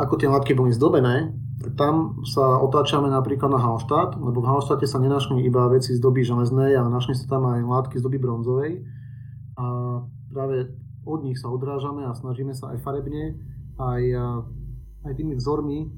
ako 0.00 0.14
tie 0.16 0.32
látky 0.32 0.56
boli 0.56 0.72
zdobené, 0.72 1.36
tak 1.60 1.76
tam 1.76 2.24
sa 2.24 2.56
otáčame 2.56 3.12
napríklad 3.12 3.52
na 3.52 3.60
Hallstatt, 3.60 4.16
lebo 4.16 4.40
v 4.40 4.48
Hallstatte 4.48 4.88
sa 4.88 4.96
nenašli 4.96 5.44
iba 5.44 5.68
veci 5.68 5.92
z 5.92 6.00
doby 6.00 6.24
železnej, 6.24 6.72
ale 6.72 6.88
našli 6.88 7.12
sa 7.12 7.36
tam 7.36 7.44
aj 7.52 7.68
látky 7.68 8.00
z 8.00 8.04
doby 8.08 8.16
bronzovej. 8.16 8.80
A 9.60 9.64
práve 10.32 10.72
od 11.04 11.20
nich 11.20 11.36
sa 11.36 11.52
odrážame 11.52 12.08
a 12.08 12.16
snažíme 12.16 12.56
sa 12.56 12.72
aj 12.72 12.80
farebne, 12.80 13.36
aj, 13.76 14.02
aj 15.04 15.12
tými 15.20 15.36
vzormi 15.36 15.92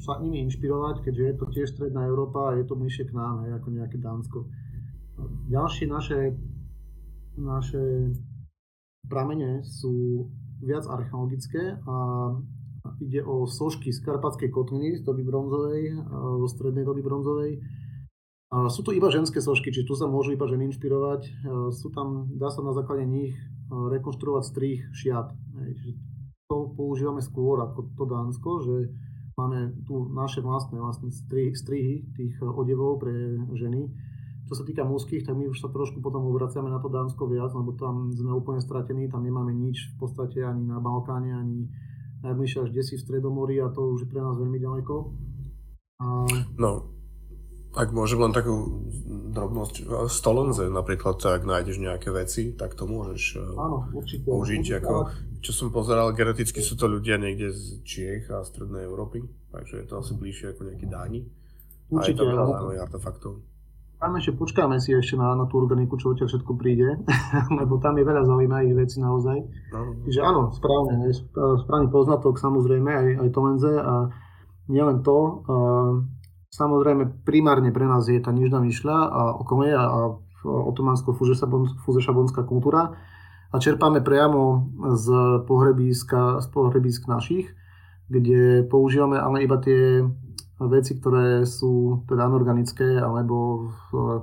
sa 0.00 0.16
nimi 0.24 0.40
inšpirovať, 0.48 1.04
keďže 1.04 1.24
je 1.28 1.34
to 1.36 1.44
tiež 1.52 1.68
stredná 1.76 2.08
Európa 2.08 2.48
a 2.48 2.56
je 2.56 2.64
to 2.64 2.72
bližšie 2.72 3.12
k 3.12 3.12
nám, 3.12 3.44
aj 3.44 3.60
ako 3.60 3.68
nejaké 3.68 4.00
Dánsko. 4.00 4.48
Ďalšie 5.48 5.86
naše, 5.86 6.34
naše 7.38 7.82
pramene 9.06 9.62
sú 9.62 10.26
viac 10.64 10.88
archeologické 10.88 11.78
a 11.84 11.96
ide 13.00 13.20
o 13.24 13.44
sošky 13.44 13.92
z 13.92 14.00
Karpatskej 14.02 14.50
kotliny 14.50 14.98
z 14.98 15.02
doby 15.04 15.22
bronzovej, 15.22 15.82
zo 16.44 16.48
strednej 16.48 16.84
doby 16.84 17.00
bronzovej. 17.04 17.52
Sú 18.70 18.86
to 18.86 18.94
iba 18.94 19.10
ženské 19.10 19.42
sošky, 19.42 19.74
čiže 19.74 19.88
tu 19.88 19.94
sa 19.98 20.06
môžu 20.06 20.38
iba 20.38 20.46
ženy 20.46 20.70
inšpirovať. 20.70 21.22
Sú 21.74 21.90
tam, 21.90 22.30
dá 22.38 22.54
sa 22.54 22.62
na 22.62 22.70
základe 22.70 23.02
nich 23.02 23.34
rekonštruovať 23.70 24.44
strých 24.46 24.80
šiat. 24.94 25.34
To 26.52 26.70
používame 26.76 27.24
skôr 27.24 27.58
ako 27.66 27.90
to 27.98 28.04
Dánsko, 28.06 28.50
že 28.62 28.76
máme 29.34 29.74
tu 29.88 30.06
naše 30.12 30.38
vlastné, 30.38 30.78
vlastné 30.78 31.10
strihy 31.56 32.06
tých 32.14 32.38
odevov 32.40 33.02
pre 33.02 33.12
ženy 33.58 33.90
čo 34.44 34.54
sa 34.54 34.64
týka 34.64 34.84
mužských, 34.84 35.24
tak 35.24 35.34
my 35.36 35.48
už 35.48 35.58
sa 35.60 35.72
trošku 35.72 36.04
potom 36.04 36.28
obraciame 36.28 36.68
na 36.68 36.76
to 36.76 36.92
Dánsko 36.92 37.24
viac, 37.28 37.52
lebo 37.56 37.72
tam 37.76 38.12
sme 38.12 38.32
úplne 38.36 38.60
stratení, 38.60 39.08
tam 39.08 39.24
nemáme 39.24 39.56
nič 39.56 39.96
v 39.96 40.04
podstate 40.04 40.44
ani 40.44 40.68
na 40.68 40.80
Balkáne, 40.84 41.32
ani 41.32 41.72
najbližšie 42.24 42.68
až 42.68 42.70
desi 42.72 42.96
v 42.96 43.04
Stredomorí 43.04 43.56
a 43.60 43.72
to 43.72 43.96
už 43.96 44.04
je 44.04 44.08
pre 44.08 44.20
nás 44.20 44.36
veľmi 44.36 44.58
ďaleko. 44.60 44.94
A... 46.00 46.06
No, 46.60 46.92
ak 47.72 47.88
môžem 47.90 48.20
len 48.20 48.32
takú 48.36 48.84
drobnosť, 49.34 49.74
v 49.84 50.12
Stolenze 50.12 50.68
napríklad, 50.68 51.18
ak 51.24 51.42
nájdeš 51.42 51.80
nejaké 51.80 52.12
veci, 52.14 52.52
tak 52.54 52.76
to 52.78 52.84
môžeš 52.86 53.22
eh, 53.40 53.64
Áno, 53.64 53.88
určite, 53.96 54.28
použiť. 54.28 54.60
Určite, 54.60 54.76
ako, 54.84 54.94
čo 55.40 55.50
som 55.52 55.68
pozeral, 55.72 56.12
geneticky 56.12 56.60
sú 56.60 56.76
to 56.76 56.86
ľudia 56.86 57.16
niekde 57.16 57.50
z 57.50 57.80
Čiech 57.82 58.28
a 58.30 58.44
Strednej 58.44 58.84
Európy, 58.84 59.24
takže 59.50 59.84
je 59.84 59.86
to 59.88 59.94
asi 60.04 60.12
bližšie 60.14 60.52
ako 60.52 60.60
nejakí 60.68 60.86
Dáni. 60.86 61.20
Určite, 61.88 62.12
a 62.12 62.12
je 62.12 62.18
to 62.20 62.24
veľa 62.28 62.84
artefaktov. 62.84 63.53
Tam 63.98 64.12
ešte 64.20 64.36
počkáme 64.36 64.76
si 64.82 64.92
ešte 64.92 65.16
na, 65.16 65.32
na 65.32 65.48
tú 65.48 65.56
organiku, 65.56 65.96
čo 65.96 66.12
odtiaľ 66.12 66.28
všetko 66.28 66.52
príde, 66.60 67.00
lebo 67.58 67.80
tam 67.80 67.96
je 67.96 68.04
veľa 68.04 68.22
zaujímavých 68.26 68.74
vecí 68.76 69.00
naozaj. 69.00 69.38
No. 69.72 69.96
Čiže 70.04 70.20
áno, 70.20 70.52
správne, 70.52 71.08
správny 71.34 71.88
poznatok 71.88 72.36
samozrejme, 72.36 72.90
aj, 72.90 73.08
aj 73.24 73.28
to 73.32 73.40
lenze 73.40 73.72
a 73.72 73.94
nielen 74.68 75.04
to, 75.04 75.44
samozrejme 76.54 77.26
primárne 77.26 77.74
pre 77.74 77.90
nás 77.90 78.06
je 78.06 78.22
tá 78.22 78.30
nižná 78.30 78.62
myšľa 78.62 78.96
a 79.10 79.22
okolie 79.42 79.74
a, 79.74 79.84
a 79.84 80.00
otomansko-fuzešabonská 80.44 82.46
kultúra 82.46 82.94
a 83.50 83.56
čerpáme 83.58 84.02
priamo 84.02 84.70
z 84.94 85.06
pohrebíska, 85.48 86.42
z 86.42 86.46
pohrebísk 86.52 87.08
našich, 87.10 87.50
kde 88.06 88.62
používame 88.68 89.16
ale 89.16 89.46
iba 89.46 89.56
tie 89.58 90.04
veci, 90.58 90.94
ktoré 90.98 91.42
sú 91.42 92.06
teda 92.06 92.30
anorganické, 92.30 92.98
alebo 93.02 93.68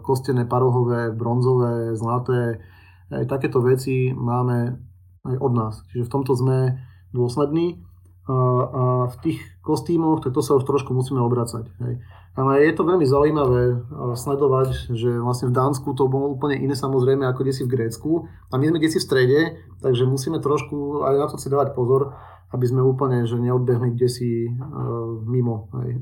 kostené, 0.04 0.48
parohové, 0.48 1.12
bronzové, 1.12 1.96
zlaté. 2.00 2.64
Aj 3.12 3.28
takéto 3.28 3.60
veci 3.60 4.16
máme 4.16 4.80
aj 5.28 5.36
od 5.38 5.52
nás. 5.54 5.74
Čiže 5.92 6.08
v 6.08 6.14
tomto 6.14 6.32
sme 6.34 6.80
dôslední. 7.12 7.84
A, 8.32 8.34
a 8.64 8.84
v 9.12 9.16
tých 9.26 9.40
kostýmoch, 9.66 10.24
tak 10.24 10.32
to 10.32 10.46
sa 10.46 10.56
už 10.56 10.64
trošku 10.64 10.94
musíme 10.94 11.20
obracať. 11.20 11.68
Hej. 11.84 12.00
Ale 12.32 12.64
je 12.64 12.72
to 12.72 12.88
veľmi 12.88 13.04
zaujímavé 13.04 13.84
sledovať, 14.16 14.96
že 14.96 15.20
vlastne 15.20 15.52
v 15.52 15.58
Dánsku 15.58 15.92
to 15.92 16.08
bolo 16.08 16.32
úplne 16.32 16.56
iné 16.56 16.72
samozrejme 16.80 17.28
ako 17.28 17.44
desi 17.44 17.68
v 17.68 17.76
Grécku. 17.76 18.32
A 18.48 18.56
my 18.56 18.72
sme 18.72 18.80
desi 18.80 19.04
v 19.04 19.08
strede, 19.10 19.40
takže 19.84 20.08
musíme 20.08 20.40
trošku 20.40 21.04
aj 21.04 21.16
na 21.20 21.28
to 21.28 21.36
si 21.36 21.52
dávať 21.52 21.76
pozor, 21.76 22.16
aby 22.52 22.66
sme 22.68 22.84
úplne 22.84 23.24
že 23.24 23.40
neodbehli 23.40 23.96
kde 23.96 24.08
si 24.12 24.30
uh, 24.48 25.24
mimo. 25.28 25.72
Hej. 25.82 26.00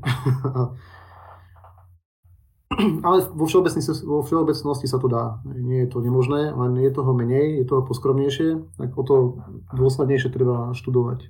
Ale 2.80 3.26
vo 3.34 3.44
všeobecnosti, 3.44 4.06
vo 4.06 4.22
všeobecnosti 4.22 4.86
sa 4.86 5.02
to 5.02 5.10
dá. 5.10 5.42
Nie 5.44 5.84
je 5.84 5.90
to 5.90 6.00
nemožné, 6.00 6.54
len 6.54 6.78
je 6.78 6.90
toho 6.94 7.12
menej, 7.12 7.60
je 7.60 7.64
toho 7.66 7.82
poskromnejšie, 7.82 8.78
tak 8.78 8.94
o 8.94 9.02
to 9.02 9.42
dôslednejšie 9.74 10.30
treba 10.32 10.72
študovať 10.72 11.28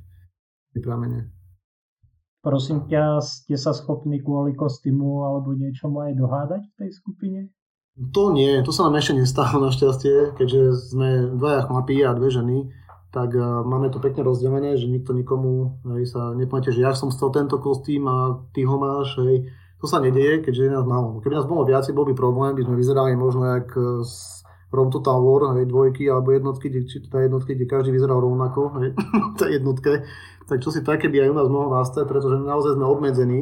pramene. 0.78 1.32
Prosím 2.40 2.88
ťa, 2.88 3.20
ste 3.20 3.56
sa 3.60 3.76
schopní 3.76 4.22
kvôli 4.24 4.56
kostýmu 4.56 5.28
alebo 5.28 5.52
niečomu 5.52 6.00
aj 6.08 6.12
dohádať 6.16 6.62
v 6.64 6.74
tej 6.80 6.90
skupine? 6.96 7.40
To 8.16 8.32
nie, 8.32 8.64
to 8.64 8.72
sa 8.72 8.88
nám 8.88 8.96
ešte 8.96 9.18
nestalo 9.18 9.60
našťastie, 9.68 10.38
keďže 10.38 10.94
sme 10.94 11.36
dvaja 11.36 11.68
chlapí 11.68 12.00
a 12.00 12.16
dve 12.16 12.32
ženy, 12.32 12.58
tak 13.10 13.34
uh, 13.34 13.66
máme 13.66 13.90
to 13.90 13.98
pekne 13.98 14.22
rozdelené, 14.22 14.78
že 14.78 14.86
nikto 14.86 15.10
nikomu 15.10 15.82
hej, 15.94 16.06
sa 16.06 16.30
nepoviete, 16.30 16.70
že 16.70 16.86
ja 16.86 16.94
som 16.94 17.10
chcel 17.10 17.34
tento 17.34 17.58
kostým 17.58 18.06
a 18.06 18.38
ty 18.54 18.62
ho 18.62 18.78
máš, 18.78 19.18
hej. 19.26 19.50
To 19.82 19.88
sa 19.88 19.98
nedieje, 19.98 20.44
keďže 20.44 20.62
je 20.68 20.72
nás 20.76 20.86
málo. 20.86 21.24
Keby 21.24 21.40
nás 21.40 21.48
bolo 21.48 21.64
viac, 21.64 21.88
bol 21.90 22.04
by 22.04 22.14
problém, 22.14 22.52
by 22.52 22.68
sme 22.68 22.76
vyzerali 22.76 23.16
možno 23.16 23.48
jak 23.48 23.72
z 24.04 24.44
Rom 24.70 24.92
Total 24.94 25.18
War, 25.18 25.58
hej, 25.58 25.66
dvojky 25.66 26.06
alebo 26.06 26.30
jednotky, 26.30 26.70
či 26.86 27.02
teda 27.10 27.26
jednotky, 27.26 27.58
kde 27.58 27.66
každý 27.66 27.90
vyzeral 27.90 28.22
rovnako, 28.22 28.78
hej, 28.78 28.94
tej 29.40 29.58
jednotke. 29.58 30.06
Tak 30.46 30.62
čo 30.62 30.70
si 30.70 30.86
také 30.86 31.10
by 31.10 31.26
aj 31.26 31.30
u 31.34 31.36
nás 31.36 31.48
mohlo 31.50 31.74
nastať, 31.74 32.06
pretože 32.06 32.38
naozaj 32.38 32.78
sme 32.78 32.86
obmedzení 32.86 33.40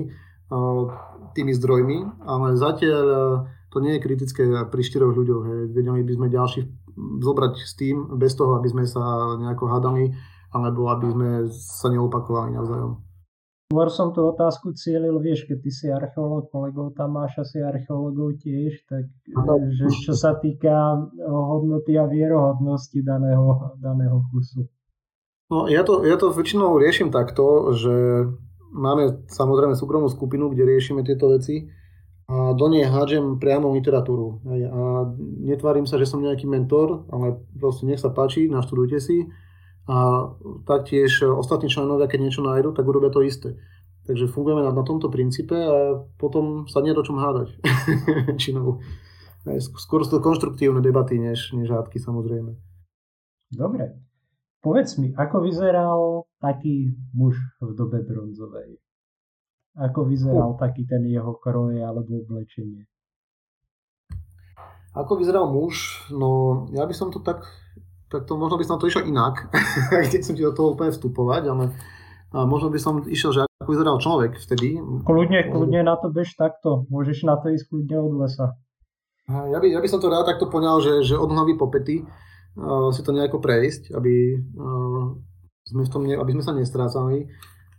uh, 0.48 0.88
tými 1.36 1.52
zdrojmi, 1.52 2.24
ale 2.24 2.56
zatiaľ 2.56 3.04
uh, 3.04 3.20
to 3.68 3.84
nie 3.84 3.96
je 3.96 4.04
kritické 4.04 4.42
pri 4.48 4.82
štyroch 4.82 5.12
ľuďoch. 5.12 5.42
Hej. 5.44 5.60
Vedeli 5.76 6.00
by 6.00 6.12
sme 6.16 6.26
ďalších 6.32 6.66
zobrať 7.22 7.54
s 7.62 7.72
tým, 7.78 8.18
bez 8.18 8.34
toho, 8.34 8.58
aby 8.58 8.68
sme 8.68 8.84
sa 8.84 9.34
nejako 9.38 9.64
hádali, 9.70 10.12
alebo 10.52 10.88
aby 10.90 11.06
sme 11.12 11.30
sa 11.50 11.88
neopakovali 11.92 12.56
navzájom. 12.56 12.92
Skôr 13.68 13.92
som 13.92 14.16
tú 14.16 14.24
otázku 14.24 14.72
cieľil, 14.72 15.20
vieš, 15.20 15.44
keď 15.44 15.58
ty 15.60 15.68
si 15.68 15.86
archeológ, 15.92 16.48
kolegov 16.48 16.96
tam 16.96 17.20
máš 17.20 17.36
asi 17.36 17.60
archeológov 17.60 18.40
tiež, 18.40 18.80
tak 18.88 19.04
no. 19.28 19.60
že 19.68 19.92
čo 20.08 20.16
sa 20.16 20.40
týka 20.40 20.96
hodnoty 21.28 21.92
a 22.00 22.08
vierohodnosti 22.08 22.96
daného, 23.04 23.76
daného 23.76 24.24
kusu. 24.32 24.64
No 25.52 25.68
ja 25.68 25.84
to, 25.84 26.00
ja 26.08 26.16
to 26.16 26.32
väčšinou 26.32 26.80
riešim 26.80 27.12
takto, 27.12 27.76
že 27.76 28.24
máme 28.72 29.28
samozrejme 29.28 29.76
súkromnú 29.76 30.08
skupinu, 30.08 30.48
kde 30.48 30.64
riešime 30.64 31.04
tieto 31.04 31.28
veci 31.28 31.68
a 32.28 32.52
do 32.52 32.68
nej 32.68 32.84
hádžem 32.84 33.40
priamo 33.40 33.72
literatúru. 33.72 34.44
A 34.44 35.08
netvárim 35.40 35.88
sa, 35.88 35.96
že 35.96 36.04
som 36.04 36.20
nejaký 36.20 36.44
mentor, 36.44 37.08
ale 37.08 37.40
proste 37.56 37.88
nech 37.88 38.04
sa 38.04 38.12
páči, 38.12 38.52
naštudujte 38.52 39.00
si 39.00 39.32
a 39.88 40.28
taktiež 40.68 41.24
ostatní 41.24 41.72
členovia, 41.72 42.04
keď 42.04 42.20
niečo 42.20 42.44
nájdu, 42.44 42.76
tak 42.76 42.84
urobia 42.84 43.08
to 43.08 43.24
isté. 43.24 43.56
Takže 44.04 44.28
fungujeme 44.28 44.60
na, 44.60 44.72
na 44.76 44.84
tomto 44.84 45.08
princípe 45.08 45.56
a 45.56 46.04
potom 46.20 46.68
sa 46.68 46.84
nie 46.84 46.92
do 46.92 47.00
čom 47.00 47.16
hádať. 47.16 47.56
Činou. 48.40 48.84
Skôr 49.80 50.04
sú 50.04 50.20
to 50.20 50.24
konštruktívne 50.24 50.84
debaty, 50.84 51.16
než, 51.16 51.56
než 51.56 51.72
hádky 51.72 51.96
samozrejme. 51.96 52.52
Dobre. 53.48 53.96
Povedz 54.60 55.00
mi, 55.00 55.16
ako 55.16 55.40
vyzeral 55.40 56.28
taký 56.44 56.92
muž 57.16 57.40
v 57.64 57.72
dobe 57.72 58.04
bronzovej? 58.04 58.76
Ako 59.78 60.10
vyzeral 60.10 60.58
taký 60.58 60.82
ten 60.90 61.06
jeho 61.06 61.38
kroj 61.38 61.78
alebo 61.78 62.26
oblečenie? 62.26 62.90
Ako 64.98 65.14
vyzeral 65.14 65.46
muž? 65.46 66.02
No, 66.10 66.66
ja 66.74 66.82
by 66.82 66.94
som 66.94 67.14
to 67.14 67.22
tak 67.22 67.46
tak 68.08 68.24
to 68.24 68.40
možno 68.40 68.56
by 68.56 68.64
som 68.64 68.80
to 68.80 68.88
išiel 68.88 69.04
inak, 69.04 69.52
som 70.24 70.32
ti 70.32 70.40
do 70.40 70.56
toho 70.56 70.72
úplne 70.72 70.96
vstupovať, 70.96 71.42
ale 71.52 71.64
a 72.28 72.44
možno 72.44 72.68
by 72.68 72.76
som 72.76 73.00
išiel, 73.08 73.32
že 73.32 73.40
ako 73.64 73.70
vyzeral 73.72 73.96
človek 73.96 74.36
vtedy. 74.36 74.76
Kľudne, 75.08 75.48
kľudne 75.48 75.80
na 75.80 75.96
to 75.96 76.12
bež 76.12 76.36
takto, 76.36 76.84
môžeš 76.92 77.24
na 77.24 77.40
to 77.40 77.48
ísť 77.56 77.72
kľudne 77.72 77.96
od 78.04 78.12
lesa. 78.20 78.52
Ja 79.28 79.56
by, 79.60 79.66
ja 79.68 79.80
by 79.80 79.88
som 79.88 80.00
to 80.00 80.12
rád 80.12 80.28
takto 80.28 80.48
poňal, 80.48 80.80
že, 80.80 81.04
že 81.04 81.16
od 81.16 81.28
hlavy 81.28 81.56
po 81.56 81.68
pety 81.72 82.04
uh, 82.04 82.88
si 82.92 83.00
to 83.00 83.16
nejako 83.16 83.40
prejsť, 83.40 83.96
aby, 83.96 84.40
uh, 84.40 85.16
sme 85.68 85.82
v 85.84 85.92
tom 85.92 86.04
ne, 86.04 86.16
aby 86.16 86.32
sme 86.36 86.44
sa 86.44 86.52
nestrácali. 86.56 87.28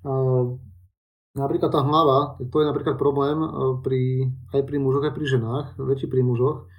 Uh, 0.05 0.57
napríklad 1.37 1.69
tá 1.69 1.81
hlava, 1.81 2.37
to 2.39 2.55
je 2.61 2.69
napríklad 2.69 2.95
problém 2.95 3.41
uh, 3.41 3.77
pri, 3.81 4.29
aj 4.53 4.61
pri 4.65 4.77
mužoch, 4.81 5.05
aj 5.05 5.13
pri 5.13 5.25
ženách, 5.25 5.65
väčší 5.77 6.07
pri 6.07 6.21
mužoch, 6.21 6.69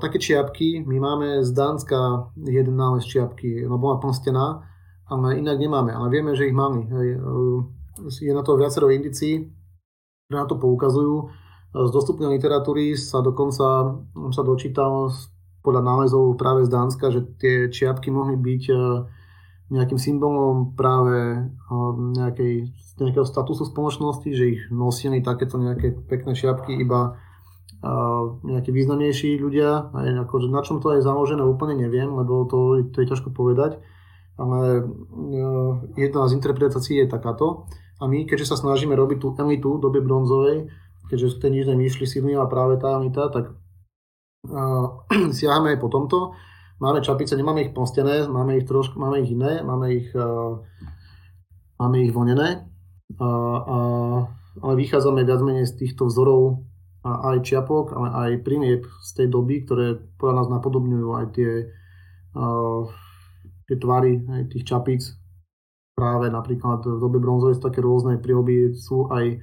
také 0.00 0.18
čiapky, 0.18 0.80
my 0.88 0.96
máme 1.00 1.28
z 1.44 1.52
Dánska 1.52 2.32
jeden 2.48 2.76
nález 2.80 3.04
čiapky, 3.04 3.68
no 3.68 3.76
bola 3.76 4.00
plnstená, 4.00 4.64
ale 5.06 5.38
inak 5.38 5.60
nemáme, 5.60 5.92
ale 5.92 6.08
vieme, 6.08 6.32
že 6.32 6.48
ich 6.48 6.56
máme. 6.56 6.88
Hej. 6.88 7.08
Je 8.24 8.32
na 8.32 8.42
to 8.42 8.56
viacero 8.56 8.88
indicií, 8.88 9.52
ktoré 10.26 10.36
na 10.40 10.48
to 10.48 10.56
poukazujú. 10.56 11.28
Z 11.76 11.90
dostupnej 11.92 12.40
literatúry 12.40 12.96
sa 12.96 13.20
dokonca 13.20 14.00
sa 14.32 14.42
dočítal 14.42 15.12
podľa 15.60 15.82
nálezov 15.84 16.40
práve 16.40 16.64
z 16.64 16.72
Dánska, 16.72 17.12
že 17.12 17.20
tie 17.36 17.68
čiapky 17.68 18.08
mohli 18.08 18.38
byť 18.38 18.62
e, 18.70 18.74
nejakým 19.66 19.98
symbolom 19.98 20.78
práve 20.78 21.42
e, 21.42 21.74
nejakej, 22.16 22.70
nejakého 23.02 23.26
statusu 23.26 23.66
spoločnosti, 23.66 24.30
že 24.30 24.44
ich 24.58 24.62
nosili 24.70 25.22
takéto 25.22 25.58
nejaké 25.58 25.94
pekné 26.06 26.38
čiapky 26.38 26.78
iba 26.78 27.18
nejakí 28.42 28.72
významnejší 28.72 29.38
ľudia, 29.38 29.92
aj 29.92 30.26
akože 30.26 30.48
na 30.48 30.64
čom 30.64 30.80
to 30.80 30.96
je 30.96 31.04
založené 31.04 31.44
úplne 31.44 31.76
neviem, 31.76 32.08
lebo 32.08 32.48
to, 32.48 32.82
to 32.90 33.04
je 33.04 33.10
ťažko 33.10 33.30
povedať, 33.30 33.78
ale 34.40 34.80
e, 34.80 36.00
jedna 36.00 36.26
z 36.26 36.34
interpretácií 36.36 37.04
je 37.04 37.08
takáto. 37.08 37.68
A 37.96 38.04
my, 38.04 38.28
keďže 38.28 38.52
sa 38.52 38.60
snažíme 38.60 38.92
robiť 38.92 39.18
tú 39.24 39.32
elitu 39.40 39.80
doby 39.80 40.04
bronzovej, 40.04 40.68
keďže 41.08 41.36
v 41.36 41.40
tej 41.40 41.50
nižnej 41.52 41.76
myšli 41.76 42.04
silnila 42.04 42.44
práve 42.44 42.76
tá 42.76 42.96
elita, 43.00 43.32
tak 43.32 43.56
siahame 45.36 45.76
aj 45.76 45.78
po 45.80 45.88
tomto. 45.88 46.36
Máme 46.76 47.00
čapice, 47.00 47.32
nemáme 47.40 47.64
ich 47.64 47.72
postené, 47.72 48.28
máme 48.28 48.60
ich 48.60 48.68
trošku, 48.68 49.00
máme 49.00 49.24
ich 49.24 49.32
iné, 49.32 49.64
máme 49.64 49.96
ich, 49.96 50.12
uh, 50.12 50.60
máme 51.80 52.04
ich 52.04 52.12
vonené, 52.12 52.68
uh, 53.16 53.60
uh, 53.64 54.18
ale 54.60 54.72
vychádzame 54.76 55.24
viac 55.24 55.40
menej 55.40 55.72
z 55.72 55.80
týchto 55.80 56.04
vzorov 56.04 56.60
aj 57.06 57.48
čiapok, 57.48 57.96
ale 57.96 58.08
aj 58.12 58.30
prinieb 58.44 58.84
z 59.00 59.10
tej 59.16 59.26
doby, 59.32 59.64
ktoré 59.64 60.04
podľa 60.20 60.34
nás 60.36 60.48
napodobňujú 60.52 61.08
aj 61.16 61.26
tie, 61.32 61.52
uh, 62.36 62.84
tie 63.72 63.76
tvary 63.80 64.20
aj 64.28 64.42
tých 64.52 64.68
čapíc. 64.68 65.02
Práve 65.96 66.28
napríklad 66.28 66.84
v 66.84 67.00
dobe 67.00 67.16
bronzovej 67.16 67.56
sú 67.56 67.62
také 67.64 67.80
rôzne 67.80 68.20
príhoby, 68.20 68.76
sú 68.76 69.08
aj 69.08 69.40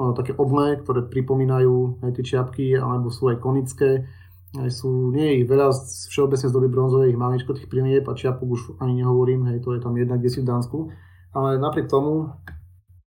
uh, 0.00 0.16
také 0.16 0.32
oblé, 0.32 0.80
ktoré 0.80 1.04
pripomínajú 1.12 2.00
aj 2.08 2.10
tie 2.16 2.24
čiapky, 2.24 2.72
alebo 2.72 3.12
sú 3.12 3.28
aj 3.28 3.36
konické. 3.36 4.08
Aj 4.54 4.70
sú, 4.70 5.10
nie 5.10 5.42
ich 5.42 5.50
veľa, 5.50 5.74
všeobecne 6.10 6.46
z 6.46 6.54
doby 6.54 6.70
bronzovej 6.70 7.10
ich 7.10 7.18
maličko 7.18 7.58
tých 7.58 7.66
prinieb 7.66 8.06
a 8.06 8.14
čiapok 8.14 8.46
už 8.46 8.62
ani 8.78 9.02
nehovorím, 9.02 9.50
hej, 9.50 9.58
to 9.66 9.74
je 9.74 9.82
tam 9.82 9.98
jedna, 9.98 10.14
kde 10.14 10.30
si 10.30 10.40
v 10.42 10.48
Dánsku. 10.48 10.94
Ale 11.34 11.58
napriek 11.58 11.90
tomu 11.90 12.30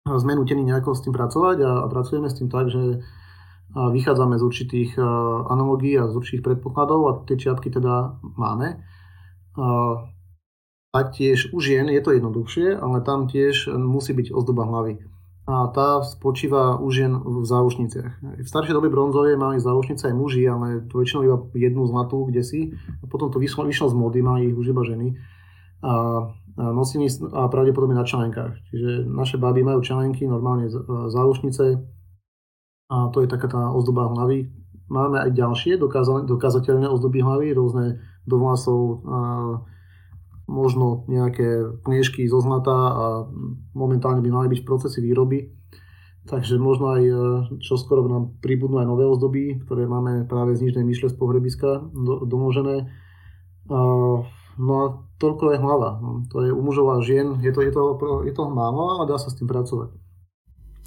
sme 0.09 0.37
nutení 0.37 0.65
nejako 0.65 0.97
s 0.97 1.05
tým 1.05 1.13
pracovať 1.13 1.61
a, 1.61 1.73
a 1.85 1.87
pracujeme 1.93 2.33
s 2.33 2.41
tým 2.41 2.49
tak, 2.49 2.73
že 2.73 3.05
vychádzame 3.75 4.39
z 4.39 4.43
určitých 4.47 4.91
analogií 5.51 5.99
a 5.99 6.07
z 6.07 6.15
určitých 6.15 6.47
predpokladov 6.47 7.01
a 7.11 7.13
tie 7.27 7.35
čiapky 7.35 7.75
teda 7.75 8.23
máme. 8.23 8.81
A 10.95 11.01
tiež 11.11 11.51
u 11.51 11.59
žien 11.59 11.91
je 11.91 11.99
to 11.99 12.15
jednoduchšie, 12.15 12.79
ale 12.79 13.03
tam 13.03 13.27
tiež 13.27 13.75
musí 13.75 14.15
byť 14.15 14.31
ozdoba 14.31 14.63
hlavy. 14.63 15.03
A 15.45 15.69
tá 15.69 16.01
spočíva 16.01 16.81
u 16.81 16.89
žien 16.89 17.13
v 17.21 17.45
záušniciach. 17.45 18.41
V 18.41 18.49
staršej 18.49 18.73
dobe 18.73 18.89
bronzovej 18.89 19.37
mali 19.37 19.61
záušnice 19.61 20.09
aj 20.09 20.17
muži, 20.17 20.49
ale 20.49 20.89
to 20.89 20.97
väčšinou 20.97 21.23
iba 21.29 21.37
jednu 21.53 21.85
zlatú 21.85 22.25
kde 22.25 22.41
si. 22.41 22.61
A 22.73 23.05
potom 23.05 23.29
to 23.29 23.37
vyšlo, 23.37 23.69
vyšlo 23.69 23.93
z 23.93 23.95
mody, 23.95 24.25
mali 24.25 24.49
ich 24.49 24.57
už 24.57 24.73
iba 24.73 24.81
ženy. 24.89 25.21
A, 25.85 25.93
a 25.93 25.93
nosili 26.73 27.13
a 27.13 27.45
pravdepodobne 27.53 27.93
na 27.93 28.09
členkách. 28.09 28.57
Čiže 28.73 29.05
naše 29.05 29.37
baby 29.37 29.61
majú 29.61 29.85
členky, 29.85 30.25
normálne 30.25 30.73
záušnice, 31.13 31.93
a 32.89 33.09
to 33.11 33.25
je 33.25 33.29
taká 33.29 33.49
tá 33.49 33.73
ozdoba 33.73 34.13
hlavy. 34.13 34.53
Máme 34.93 35.17
aj 35.17 35.33
ďalšie 35.33 35.81
dokázateľné 36.29 36.85
ozdoby 36.93 37.25
hlavy, 37.25 37.57
rôzne 37.57 38.05
do 38.29 38.37
vlasov, 38.37 39.01
možno 40.45 41.09
nejaké 41.09 41.81
knižky 41.85 42.29
zo 42.29 42.41
zlata 42.41 42.73
a 42.75 43.05
momentálne 43.73 44.21
by 44.21 44.31
mali 44.31 44.47
byť 44.53 44.61
v 44.61 44.69
procese 44.69 44.99
výroby. 45.01 45.51
Takže 46.25 46.57
možno 46.57 46.97
aj 46.97 47.03
e, 47.05 47.15
čo 47.61 47.77
skoro 47.77 48.09
nám 48.09 48.41
pribudnú 48.41 48.81
aj 48.81 48.89
nové 48.89 49.05
ozdoby, 49.05 49.61
ktoré 49.65 49.85
máme 49.85 50.25
práve 50.25 50.57
z 50.57 50.65
nižnej 50.69 50.85
myšle 50.85 51.13
z 51.13 51.17
pohrebiska 51.21 51.85
do, 51.93 52.25
domožené. 52.25 52.89
No 54.55 54.75
a 54.79 54.85
toľko 55.19 55.55
je 55.55 55.59
hlava. 55.59 55.99
No, 55.99 56.23
to 56.31 56.47
je 56.47 56.51
u 56.55 56.63
mužov 56.63 56.95
a 56.95 57.03
žien, 57.03 57.43
je 57.43 57.51
to, 57.51 57.61
je, 57.65 57.73
to, 57.75 57.99
je 58.23 58.33
to 58.33 58.43
málo, 58.47 58.99
ale 58.99 59.11
dá 59.11 59.19
sa 59.19 59.31
s 59.31 59.39
tým 59.39 59.51
pracovať. 59.51 59.91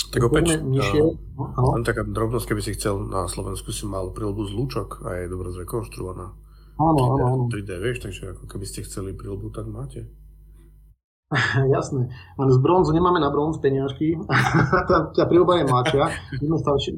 Tak 0.07 0.23
opäť, 0.23 0.63
nižšie, 0.63 1.03
uh, 1.03 1.75
len 1.75 1.83
taká 1.83 2.07
drobnosť, 2.07 2.47
keby 2.47 2.61
si 2.63 2.79
chcel 2.79 3.11
na 3.11 3.27
Slovensku 3.27 3.75
si 3.75 3.83
mal 3.83 4.15
prílbu 4.15 4.47
z 4.47 4.55
lúčok 4.55 5.03
a 5.03 5.19
je 5.19 5.27
dobre 5.27 5.51
zrekonštruovaná. 5.51 6.31
Áno, 6.77 7.01
áno, 7.17 7.25
áno. 7.25 7.43
3D, 7.49 7.81
vieš, 7.81 8.05
takže 8.05 8.37
ako 8.37 8.45
keby 8.45 8.65
ste 8.69 8.85
chceli 8.85 9.17
prílbu, 9.17 9.49
tak 9.49 9.65
máte. 9.65 10.05
Jasné, 11.75 12.07
len 12.13 12.49
z 12.53 12.57
bronzu 12.61 12.95
nemáme 12.95 13.19
na 13.19 13.27
bronz 13.27 13.59
peniažky, 13.59 14.15
tá, 14.89 15.11
tá 15.11 15.23
prílba 15.27 15.59
je 15.59 15.65
mladšia, 15.67 16.05
my 16.39 16.45
sme 16.47 16.57
staršie, 16.63 16.91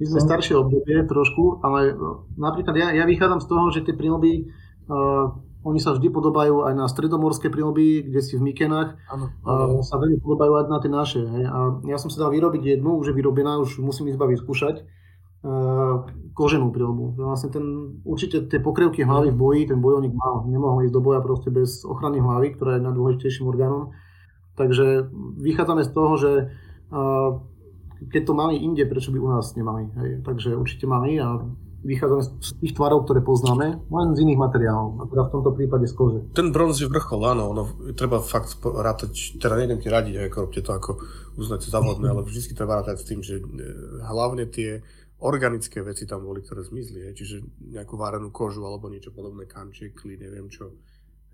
my 0.00 0.04
sme 0.08 0.20
staršie 0.24 0.54
obdobie 0.56 1.04
trošku, 1.04 1.60
ale 1.60 1.92
napríklad 2.40 2.72
ja, 2.78 2.88
ja 2.96 3.04
vychádzam 3.04 3.44
z 3.44 3.46
toho, 3.50 3.64
že 3.68 3.84
tie 3.84 3.92
prílby 3.92 4.48
uh, 4.88 5.36
oni 5.66 5.82
sa 5.82 5.92
vždy 5.92 6.08
podobajú 6.08 6.64
aj 6.70 6.74
na 6.78 6.86
stredomorské 6.88 7.52
prílby, 7.52 8.08
kde 8.08 8.20
si 8.24 8.38
v 8.38 8.46
Mykenách. 8.46 8.94
Áno. 9.10 9.26
A 9.44 9.82
sa 9.84 9.98
veľmi 9.98 10.22
podobajú 10.22 10.54
aj 10.54 10.64
na 10.70 10.78
tie 10.78 10.88
naše. 10.88 11.20
Hej. 11.20 11.44
A 11.50 11.82
ja 11.84 11.98
som 11.98 12.08
sa 12.08 12.24
dal 12.24 12.32
vyrobiť 12.32 12.78
jednu, 12.78 12.96
už 12.96 13.10
je 13.10 13.18
vyrobená, 13.18 13.58
už 13.60 13.82
musím 13.82 14.08
ísť 14.08 14.22
vyskúšať. 14.22 14.76
Uh, 14.80 14.88
koženú 16.34 16.74
prílbu. 16.74 17.14
Vlastne 17.14 17.50
ten, 17.54 17.64
určite 18.02 18.50
tie 18.50 18.58
pokrevky 18.58 19.06
hlavy 19.06 19.30
v 19.30 19.38
boji, 19.38 19.62
ten 19.70 19.78
bojovník 19.78 20.14
mal, 20.14 20.42
nemohol 20.50 20.82
ísť 20.86 20.94
do 20.94 21.02
boja 21.02 21.20
proste 21.22 21.54
bez 21.54 21.86
ochrany 21.86 22.18
hlavy, 22.18 22.58
ktorá 22.58 22.78
je 22.78 22.86
najdôležitejším 22.86 23.46
orgánom. 23.46 23.94
Takže 24.58 25.06
vychádzame 25.38 25.82
z 25.86 25.90
toho, 25.94 26.12
že 26.18 26.30
keď 27.98 28.22
to 28.26 28.32
mali 28.34 28.58
inde, 28.58 28.82
prečo 28.86 29.14
by 29.14 29.18
u 29.18 29.30
nás 29.30 29.54
nemali. 29.54 29.90
Hej. 30.02 30.10
Takže 30.26 30.58
určite 30.58 30.90
mali 30.90 31.22
a 31.22 31.38
vychádzame 31.78 32.22
z 32.42 32.50
tých 32.58 32.74
tvarov, 32.74 33.06
ktoré 33.06 33.22
poznáme, 33.22 33.78
len 33.78 34.08
z 34.18 34.18
iných 34.26 34.40
materiálov, 34.42 34.98
a 34.98 35.04
teda 35.06 35.22
v 35.30 35.32
tomto 35.38 35.50
prípade 35.54 35.86
z 35.86 35.94
kože. 35.94 36.20
Ten 36.34 36.50
bronz 36.50 36.82
je 36.82 36.90
vrchol, 36.90 37.22
áno, 37.22 37.54
ono, 37.54 37.62
treba 37.94 38.18
fakt 38.18 38.58
rátať, 38.58 39.38
teda 39.38 39.54
nejdem 39.62 39.78
ti 39.78 39.86
radiť, 39.86 40.14
ako 40.26 40.36
robte 40.42 40.60
to 40.66 40.70
ako 40.74 40.90
uznáte 41.38 41.70
závodné, 41.70 42.10
ale 42.12 42.26
vždy 42.26 42.50
treba 42.50 42.82
rátať 42.82 42.96
s 42.98 43.06
tým, 43.06 43.20
že 43.22 43.38
e, 43.38 43.42
hlavne 44.10 44.50
tie 44.50 44.82
organické 45.18 45.82
veci 45.82 46.06
tam 46.06 46.22
boli, 46.22 46.42
ktoré 46.42 46.62
zmizli, 46.62 47.10
hej, 47.10 47.14
čiže 47.18 47.36
nejakú 47.74 47.98
várenú 47.98 48.30
kožu 48.30 48.62
alebo 48.62 48.86
niečo 48.86 49.10
podobné, 49.10 49.50
kančekly, 49.50 50.14
neviem 50.14 50.46
čo. 50.46 50.70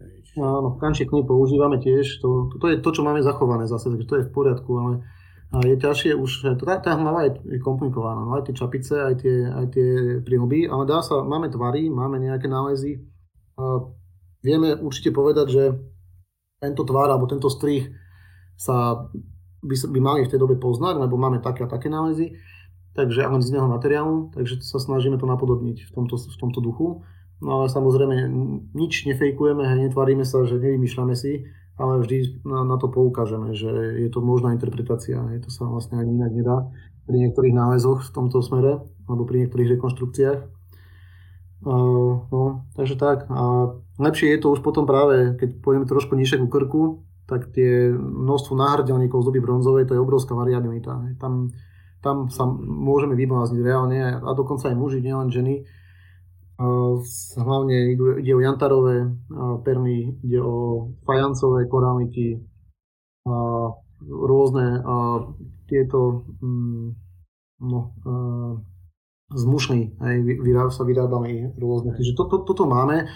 Hej, 0.00 0.14
čiže... 0.24 0.40
Áno, 0.40 0.80
kančekly 0.80 1.20
používame 1.24 1.76
tiež, 1.76 2.24
to, 2.24 2.48
to, 2.48 2.56
to 2.56 2.66
je 2.72 2.80
to, 2.80 2.90
čo 2.90 3.04
máme 3.04 3.20
zachované 3.20 3.68
zase, 3.68 3.92
takže 3.92 4.08
to 4.08 4.16
je 4.16 4.26
v 4.28 4.32
poriadku, 4.32 4.70
ale 4.80 4.92
je 5.62 5.76
ťažšie 5.78 6.18
už, 6.18 6.58
tá, 6.58 6.80
tá 6.82 6.98
hlava 6.98 7.30
je, 7.30 7.38
je 7.46 7.58
komplikovaná, 7.62 8.26
no, 8.26 8.34
aj 8.34 8.50
tie 8.50 8.58
čapice, 8.58 8.94
aj 8.98 9.14
tie, 9.22 9.36
aj 9.46 9.66
tie 9.70 9.88
príhuby, 10.26 10.66
ale 10.66 10.82
dá 10.88 10.98
sa, 11.04 11.22
máme 11.22 11.46
tvary, 11.52 11.86
máme 11.92 12.18
nejaké 12.18 12.50
nálezy. 12.50 13.04
A 13.54 13.86
vieme 14.42 14.74
určite 14.74 15.14
povedať, 15.14 15.46
že 15.52 15.64
tento 16.58 16.82
tvar 16.82 17.06
alebo 17.06 17.30
tento 17.30 17.46
strih 17.46 17.86
sa 18.58 19.06
by, 19.62 19.74
by 19.94 20.00
mali 20.02 20.20
v 20.26 20.30
tej 20.34 20.42
dobe 20.42 20.58
poznať, 20.58 21.06
lebo 21.06 21.14
máme 21.14 21.38
také 21.38 21.62
a 21.62 21.70
také 21.70 21.86
nálezy, 21.86 22.34
takže 22.94 23.26
ale 23.26 23.42
z 23.42 23.50
iného 23.54 23.68
materiálu, 23.68 24.30
takže 24.33 24.62
sa 24.62 24.78
snažíme 24.78 25.18
to 25.18 25.26
napodobniť 25.26 25.87
v 25.87 25.90
tomto, 25.90 26.16
v 26.16 26.37
tomto 26.38 26.62
duchu. 26.62 27.02
No 27.42 27.61
ale 27.61 27.66
samozrejme 27.68 28.30
nič 28.72 29.04
nefejkujeme, 29.11 29.90
netvaríme 29.90 30.22
sa, 30.22 30.46
že 30.46 30.57
nevymýšľame 30.57 31.12
si, 31.18 31.50
ale 31.74 32.00
vždy 32.00 32.46
na, 32.46 32.62
na 32.62 32.76
to 32.78 32.87
poukážeme, 32.87 33.52
že 33.52 33.68
je 33.98 34.09
to 34.09 34.22
možná 34.22 34.54
interpretácia, 34.54 35.18
je 35.35 35.40
to 35.42 35.50
sa 35.50 35.66
vlastne 35.66 35.98
ani 35.98 36.14
inak 36.14 36.33
nedá 36.33 36.57
pri 37.04 37.16
niektorých 37.20 37.52
nálezoch 37.52 38.07
v 38.07 38.14
tomto 38.14 38.40
smere, 38.40 38.80
alebo 39.11 39.28
pri 39.28 39.44
niektorých 39.44 39.76
rekonštrukciách. 39.76 40.40
Uh, 41.64 42.28
no, 42.28 42.68
takže 42.76 42.96
tak. 42.96 43.28
A 43.28 43.72
lepšie 43.96 44.37
je 44.37 44.40
to 44.40 44.52
už 44.52 44.61
potom 44.61 44.85
práve, 44.85 45.37
keď 45.37 45.61
pôjdeme 45.61 45.88
trošku 45.88 46.12
nižšie 46.16 46.40
ku 46.44 46.48
krku, 46.48 46.83
tak 47.24 47.52
tie 47.57 47.88
množstvo 47.96 48.52
náhrdelníkov 48.52 49.24
z 49.24 49.26
doby 49.33 49.40
bronzovej, 49.40 49.88
to 49.88 49.96
je 49.96 50.04
obrovská 50.04 50.37
variabilita. 50.37 51.00
Tam, 51.16 51.57
tam 52.04 52.28
sa 52.28 52.44
môžeme 52.60 53.16
vyblázniť 53.16 53.60
reálne 53.64 54.20
a 54.20 54.28
dokonca 54.36 54.68
aj 54.68 54.76
muži, 54.76 55.00
nielen 55.00 55.32
ženy, 55.32 55.64
Hlavne 57.34 57.98
ide 58.22 58.32
o 58.34 58.40
jantarové 58.40 59.10
perly, 59.66 60.14
ide 60.22 60.38
o 60.38 60.86
fajancové 61.02 61.66
korámiky, 61.66 62.46
rôzne 64.06 64.78
tieto 65.66 66.30
mm, 66.38 66.86
no, 67.58 67.80
z 69.34 69.44
mušny 69.50 69.98
sa 70.70 70.82
vyrábali 70.86 71.58
rôzne. 71.58 71.98
Takže 71.98 72.14
to, 72.14 72.22
to, 72.30 72.36
toto 72.46 72.70
máme. 72.70 73.10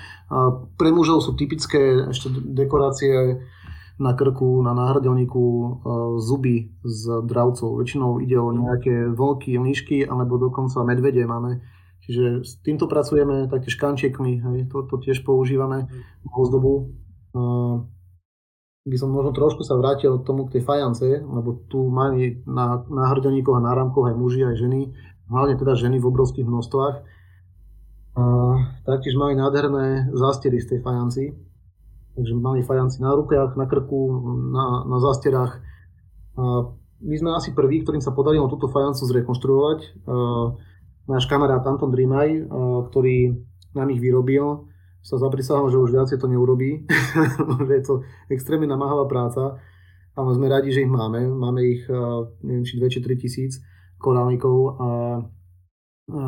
Pre 0.74 0.90
mužov 0.90 1.22
sú 1.22 1.38
typické 1.38 2.10
ešte 2.10 2.34
dekorácie 2.34 3.38
na 3.98 4.14
krku, 4.14 4.62
na 4.62 4.74
náhrdelníku 4.78 5.44
zuby 6.22 6.70
z 6.86 7.26
dravcov. 7.26 7.82
Väčšinou 7.82 8.22
ide 8.22 8.38
o 8.38 8.54
nejaké 8.54 9.10
vlky, 9.10 9.58
myšky 9.58 10.06
alebo 10.06 10.38
dokonca 10.38 10.86
medvede 10.86 11.26
máme 11.26 11.58
Čiže 12.08 12.46
s 12.46 12.56
týmto 12.64 12.86
pracujeme, 12.88 13.50
taktiež 13.52 13.76
kančiekmi, 13.76 14.40
hej, 14.40 14.58
to, 14.72 14.86
to 14.86 14.96
tiež 15.02 15.26
používame 15.26 15.90
v 16.24 16.30
ozdobu. 16.32 16.94
Uh, 17.36 17.84
by 18.88 18.96
som 18.96 19.12
možno 19.12 19.36
trošku 19.36 19.60
sa 19.60 19.76
vrátil 19.76 20.16
k 20.16 20.24
tomu 20.24 20.48
k 20.48 20.56
tej 20.56 20.62
fajance, 20.64 21.04
lebo 21.04 21.68
tu 21.68 21.84
mali 21.92 22.40
na, 22.48 22.80
na 22.88 23.12
hrdelníkoch 23.12 23.60
a 23.60 23.66
náramkoch 23.66 24.08
aj 24.08 24.16
muži, 24.16 24.46
aj 24.46 24.56
ženy, 24.56 24.94
hlavne 25.28 25.60
teda 25.60 25.76
ženy 25.76 26.00
v 26.00 26.08
obrovských 26.08 26.48
množstvách. 26.48 26.96
Uh, 28.18 28.56
taktiež 28.88 29.14
mali 29.20 29.36
nádherné 29.36 30.08
zástery 30.16 30.64
z 30.64 30.74
tej 30.74 30.80
fajanci. 30.80 31.36
Takže 32.18 32.34
mali 32.34 32.66
fajanci 32.66 32.98
na 32.98 33.14
rukách, 33.14 33.54
na 33.54 33.70
krku, 33.70 34.00
na, 34.50 34.82
na 34.90 34.98
zásterách. 34.98 35.62
Uh, 36.34 36.74
my 36.98 37.14
sme 37.14 37.30
asi 37.30 37.54
prví, 37.54 37.86
ktorým 37.86 38.02
sa 38.02 38.10
podarilo 38.10 38.50
túto 38.50 38.66
fajancu 38.66 39.06
zrekonštruovať. 39.06 40.02
Náš 41.06 41.24
kamarát 41.30 41.62
Anton 41.62 41.94
Drimaj, 41.94 42.50
ktorý 42.90 43.38
nám 43.70 43.88
ich 43.94 44.02
vyrobil, 44.02 44.66
sa 44.98 45.14
zaprisahol, 45.16 45.70
že 45.70 45.78
už 45.78 45.94
viacej 45.94 46.18
to 46.18 46.26
neurobí, 46.26 46.84
je 47.70 47.82
to 47.86 48.02
extrémne 48.28 48.66
namáhavá 48.66 49.06
práca, 49.06 49.62
ale 50.18 50.30
sme 50.34 50.50
radi, 50.50 50.74
že 50.74 50.82
ich 50.84 50.90
máme. 50.90 51.22
Máme 51.30 51.62
ich, 51.62 51.86
neviem, 52.42 52.66
či 52.66 52.82
2 52.82 52.90
či 52.90 53.00
3 53.00 53.14
tisíc 53.14 53.62
korálnikov 54.02 54.58
a, 54.58 54.90
a 56.12 56.22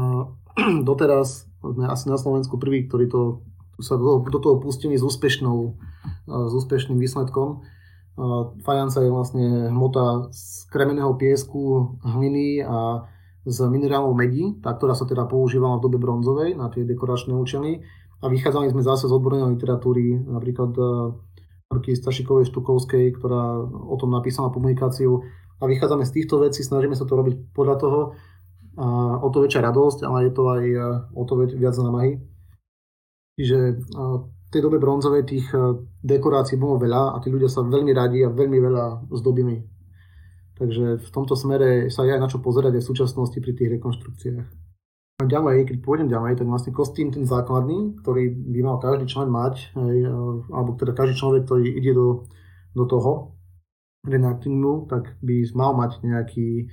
doteraz 0.89 1.51
sme 1.61 1.85
asi 1.91 2.07
na 2.09 2.17
Slovensku 2.17 2.57
prví, 2.57 2.87
ktorí 2.89 3.11
to, 3.11 3.43
sa 3.81 3.97
do, 3.97 4.25
do 4.25 4.39
toho 4.41 4.61
pustili 4.61 4.97
s, 4.97 5.03
úspešnou, 5.03 5.77
s 6.29 6.53
úspešným 6.55 7.01
výsledkom. 7.01 7.65
Fajanca 8.65 9.01
je 9.01 9.11
vlastne 9.11 9.47
hmota 9.73 10.29
z 10.29 10.69
kremeného 10.69 11.17
piesku, 11.17 11.97
hliny 12.05 12.61
a 12.61 13.09
z 13.49 13.59
minerálov 13.65 14.13
medí, 14.13 14.61
tá, 14.61 14.77
ktorá 14.77 14.93
sa 14.93 15.09
teda 15.09 15.25
používala 15.25 15.81
v 15.81 15.89
dobe 15.89 15.97
bronzovej 15.97 16.61
na 16.61 16.69
tie 16.69 16.85
dekoračné 16.85 17.33
účely. 17.33 17.81
A 18.21 18.29
vychádzali 18.29 18.69
sme 18.69 18.85
zase 18.85 19.09
z 19.09 19.17
odbornej 19.17 19.57
literatúry, 19.57 20.21
napríklad 20.21 20.77
Marky 21.73 21.97
Stašikovej 21.97 22.53
Štukovskej, 22.53 23.17
ktorá 23.17 23.65
o 23.65 23.97
tom 23.97 24.13
napísala 24.13 24.53
publikáciu. 24.53 25.25
A 25.61 25.65
vychádzame 25.65 26.05
z 26.05 26.21
týchto 26.21 26.45
vecí, 26.45 26.61
snažíme 26.61 26.93
sa 26.93 27.09
to 27.09 27.17
robiť 27.17 27.57
podľa 27.57 27.77
toho. 27.81 28.01
A 28.77 29.17
o 29.21 29.29
to 29.33 29.41
väčšia 29.45 29.65
radosť, 29.65 30.05
ale 30.05 30.29
je 30.29 30.33
to 30.37 30.43
aj 30.45 30.63
o 31.17 31.23
to 31.25 31.33
viac 31.57 31.77
námahy. 31.81 32.21
Čiže 33.41 33.59
v 33.97 34.49
tej 34.53 34.61
dobe 34.61 34.77
bronzovej 34.77 35.25
tých 35.25 35.49
dekorácií 36.05 36.61
bolo 36.61 36.77
veľa 36.77 37.17
a 37.17 37.21
tí 37.25 37.33
ľudia 37.33 37.49
sa 37.49 37.65
veľmi 37.65 37.93
radi 37.97 38.21
a 38.21 38.29
veľmi 38.29 38.59
veľa 38.61 39.09
zdobili 39.17 39.81
Takže 40.61 41.01
v 41.01 41.09
tomto 41.09 41.33
smere 41.33 41.89
sa 41.89 42.05
je 42.05 42.13
aj 42.13 42.21
na 42.21 42.29
čo 42.29 42.45
pozerať 42.45 42.77
aj 42.77 42.85
v 42.85 42.91
súčasnosti 42.93 43.39
pri 43.41 43.57
tých 43.57 43.81
rekonštrukciách. 43.81 44.49
Ďalej, 45.25 45.73
keď 45.73 45.77
pôjdem 45.81 46.13
ďalej, 46.13 46.37
tak 46.37 46.53
vlastne 46.53 46.77
kostým 46.77 47.09
ten 47.09 47.25
základný, 47.25 47.97
ktorý 48.05 48.29
by 48.29 48.61
mal 48.61 48.77
každý 48.77 49.09
člen 49.09 49.33
mať, 49.33 49.73
alebo 50.53 50.77
teda 50.77 50.93
každý 50.93 51.17
človek, 51.17 51.49
ktorý 51.49 51.65
ide 51.65 51.97
do, 51.97 52.29
do 52.77 52.85
toho 52.85 53.41
reenactingu, 54.05 54.85
tak 54.85 55.17
by 55.25 55.49
mal 55.57 55.73
mať 55.73 56.05
nejaký, 56.05 56.69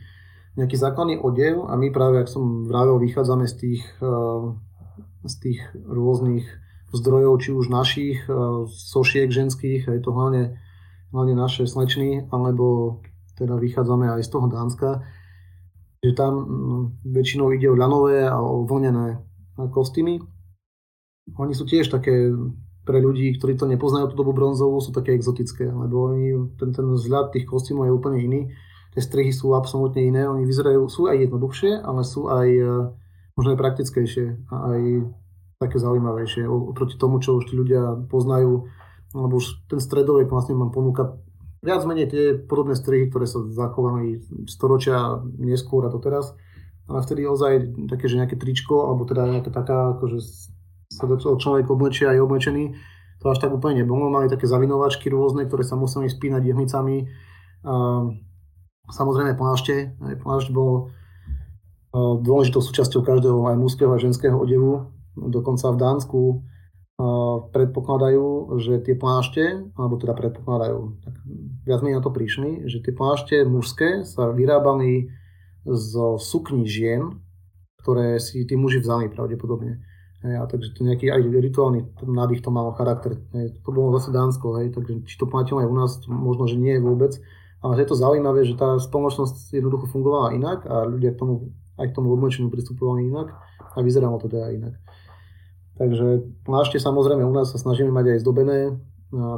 nejaký 0.59 0.75
základný 0.75 1.23
odev 1.23 1.63
a 1.71 1.79
my 1.79 1.87
práve, 1.87 2.23
ak 2.23 2.31
som 2.31 2.67
vravel, 2.67 2.99
vychádzame 2.99 3.47
z 3.47 3.55
tých, 3.55 3.83
z 5.27 5.35
tých 5.39 5.59
rôznych 5.75 6.47
zdrojov, 6.95 7.33
či 7.43 7.49
už 7.51 7.67
našich, 7.67 8.17
sošiek 8.71 9.27
ženských, 9.27 9.91
je 9.91 10.01
to 10.01 10.15
hlavne, 10.15 10.55
hlavne 11.11 11.35
naše 11.35 11.67
slečny, 11.67 12.31
alebo 12.31 12.99
teda 13.35 13.59
vychádzame 13.59 14.07
aj 14.17 14.21
z 14.23 14.29
toho 14.31 14.47
Dánska, 14.47 15.03
že 16.01 16.15
tam 16.15 16.33
väčšinou 17.03 17.51
ide 17.53 17.67
o 17.69 17.77
ľanové 17.77 18.25
a 18.25 18.39
o 18.39 18.63
vlnené 18.63 19.19
kostýmy. 19.59 20.23
Oni 21.35 21.53
sú 21.53 21.67
tiež 21.67 21.91
také 21.91 22.31
pre 22.87 23.03
ľudí, 23.03 23.35
ktorí 23.35 23.59
to 23.59 23.67
nepoznajú 23.67 24.15
tú 24.15 24.15
dobu 24.15 24.31
bronzovú, 24.31 24.79
sú 24.79 24.95
také 24.95 25.19
exotické, 25.19 25.67
lebo 25.67 26.15
oni, 26.15 26.55
ten, 26.55 26.71
ten 26.71 26.87
vzhľad 26.87 27.35
tých 27.35 27.43
kostýmov 27.43 27.91
je 27.91 27.93
úplne 27.93 28.19
iný. 28.23 28.41
Tie 28.95 29.03
strihy 29.03 29.35
sú 29.35 29.51
absolútne 29.51 29.99
iné, 30.07 30.23
oni 30.23 30.47
vyzerajú, 30.47 30.87
sú 30.87 31.11
aj 31.11 31.27
jednoduchšie, 31.27 31.83
ale 31.83 32.01
sú 32.07 32.31
aj 32.31 32.47
e, 32.47 32.65
možno 33.35 33.49
aj 33.53 33.59
praktickejšie 33.59 34.25
a 34.47 34.55
aj 34.71 34.81
také 35.57 35.81
zaujímavejšie 35.81 36.45
oproti 36.45 37.01
tomu, 37.01 37.17
čo 37.17 37.41
už 37.41 37.49
tí 37.49 37.57
ľudia 37.57 38.05
poznajú, 38.13 38.69
lebo 39.17 39.33
už 39.41 39.65
ten 39.65 39.81
stredovek 39.81 40.29
vlastne 40.29 40.53
mám 40.53 40.69
ponúka 40.69 41.17
viac 41.65 41.81
menej 41.89 42.07
tie 42.13 42.23
podobné 42.37 42.77
strihy, 42.77 43.09
ktoré 43.09 43.25
sa 43.25 43.41
zachovali 43.41 44.21
storočia 44.45 45.25
neskôr 45.41 45.81
a 45.85 45.89
to 45.89 45.97
teraz. 45.97 46.37
Ale 46.87 47.01
vtedy 47.03 47.25
ozaj 47.25 47.73
také, 47.89 48.07
že 48.07 48.21
nejaké 48.21 48.37
tričko, 48.37 48.87
alebo 48.87 49.03
teda 49.03 49.27
nejaká 49.27 49.51
taká, 49.51 49.97
akože 49.97 50.21
sa 50.93 51.03
do 51.09 51.17
človek 51.17 51.67
oblečie 51.67 52.07
aj 52.07 52.21
oblečený, 52.23 52.77
to 53.19 53.25
až 53.27 53.41
tak 53.41 53.51
úplne 53.51 53.83
nebolo. 53.83 54.13
Mali 54.13 54.29
také 54.29 54.45
zavinovačky 54.45 55.09
rôzne, 55.09 55.49
ktoré 55.49 55.65
sa 55.65 55.75
museli 55.75 56.07
spínať 56.07 56.47
jehnicami. 56.47 57.09
Samozrejme 58.87 59.35
plášte. 59.35 59.97
Plášť 59.99 60.47
bol 60.53 60.93
dôležitou 61.97 62.61
súčasťou 62.61 63.03
každého 63.03 63.41
aj 63.51 63.57
mužského 63.57 63.91
a 63.91 63.99
ženského 63.99 64.37
odevu. 64.37 64.93
Dokonca 65.17 65.73
v 65.73 65.81
Dánsku 65.81 66.21
predpokladajú, 67.53 68.57
že 68.57 68.81
tie 68.81 68.97
plášte, 68.97 69.69
alebo 69.77 70.01
teda 70.01 70.17
predpokladajú, 70.17 70.97
tak 71.05 71.13
viac 71.61 71.85
menej 71.85 72.01
na 72.01 72.05
to 72.05 72.09
prišli, 72.09 72.65
že 72.65 72.81
tie 72.81 72.89
plášte 72.89 73.45
mužské 73.45 74.01
sa 74.01 74.33
vyrábali 74.33 75.13
zo 75.61 76.17
sukní 76.17 76.65
žien, 76.65 77.21
ktoré 77.85 78.17
si 78.17 78.41
tí 78.49 78.57
muži 78.57 78.81
vzali 78.81 79.13
pravdepodobne. 79.13 79.77
Hej, 80.25 80.33
a 80.41 80.43
takže 80.49 80.73
to 80.73 80.81
nejaký 80.81 81.13
aj 81.13 81.21
rituálny 81.21 81.85
nádych 82.01 82.41
to 82.41 82.49
malo 82.49 82.73
charakter. 82.73 83.21
Hej, 83.37 83.61
to 83.61 83.69
bolo 83.69 83.93
zase 84.01 84.09
Dánsko, 84.09 84.57
hej, 84.57 84.73
takže 84.73 85.05
či 85.05 85.15
to 85.21 85.29
platilo 85.29 85.61
aj 85.61 85.69
u 85.69 85.75
nás, 85.77 85.91
možno, 86.09 86.49
že 86.49 86.57
nie 86.57 86.81
vôbec. 86.81 87.13
Ale 87.61 87.77
je 87.77 87.85
to 87.85 87.93
zaujímavé, 87.93 88.41
že 88.41 88.57
tá 88.57 88.81
spoločnosť 88.81 89.53
jednoducho 89.53 89.85
fungovala 89.89 90.33
inak 90.33 90.65
a 90.65 90.89
ľudia 90.89 91.13
k 91.13 91.21
tomu, 91.21 91.53
aj 91.77 91.93
k 91.93 91.95
tomu 91.95 92.09
oblečeniu 92.17 92.49
pristupovali 92.49 93.05
inak 93.05 93.37
a 93.73 93.77
vyzeralo 93.85 94.17
to 94.17 94.25
teda 94.25 94.49
inak. 94.49 94.73
Takže 95.77 96.25
plášte 96.41 96.81
samozrejme 96.81 97.21
u 97.21 97.33
nás 97.33 97.53
sa 97.53 97.61
snažíme 97.61 97.93
mať 97.93 98.17
aj 98.17 98.19
zdobené, 98.25 98.59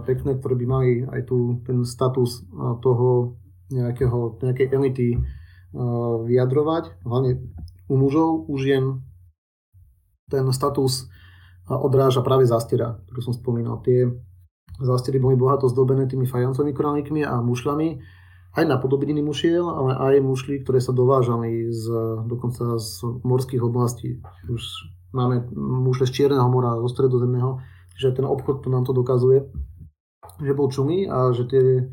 pekné, 0.08 0.40
ktoré 0.40 0.56
by 0.56 0.66
mali 0.66 0.90
aj 1.06 1.30
tu 1.30 1.62
ten 1.68 1.86
status 1.86 2.48
toho 2.82 3.38
nejakého, 3.70 4.42
nejakej 4.42 4.68
elity 4.74 5.08
vyjadrovať, 6.26 7.06
hlavne 7.06 7.44
u 7.86 7.96
mužov, 8.00 8.50
u 8.50 8.56
žien 8.58 9.06
ten 10.32 10.48
status 10.50 11.06
odráža 11.70 12.26
práve 12.26 12.50
zástera, 12.50 12.98
ktorú 13.06 13.30
som 13.30 13.36
spomínal. 13.38 13.78
Tie 13.86 14.10
zástery 14.82 15.22
boli 15.22 15.38
bohato 15.38 15.70
zdobené 15.70 16.10
tými 16.10 16.26
fajancovými 16.26 16.74
korálikmi 16.74 17.22
a 17.22 17.38
mušľami, 17.38 18.02
aj 18.58 18.66
na 18.66 18.82
podobeniny 18.82 19.22
mušiel, 19.22 19.70
ale 19.70 19.94
aj 19.94 20.26
mušly, 20.26 20.66
ktoré 20.66 20.82
sa 20.82 20.90
dovážali 20.90 21.70
z, 21.70 21.86
dokonca 22.26 22.82
z 22.82 23.22
morských 23.22 23.62
oblastí. 23.62 24.18
Už 24.50 24.66
máme 25.14 25.50
mušle 25.58 26.06
z 26.08 26.12
Čierneho 26.12 26.50
mora, 26.50 26.80
zo 26.80 26.90
Stredozemného, 26.90 27.62
že 27.98 28.16
ten 28.16 28.26
obchod 28.26 28.64
to 28.64 28.70
nám 28.70 28.86
to 28.86 28.94
dokazuje, 28.94 29.50
že 30.40 30.54
bol 30.56 30.72
čumý 30.72 31.10
a 31.10 31.36
že 31.36 31.44
tie 31.50 31.90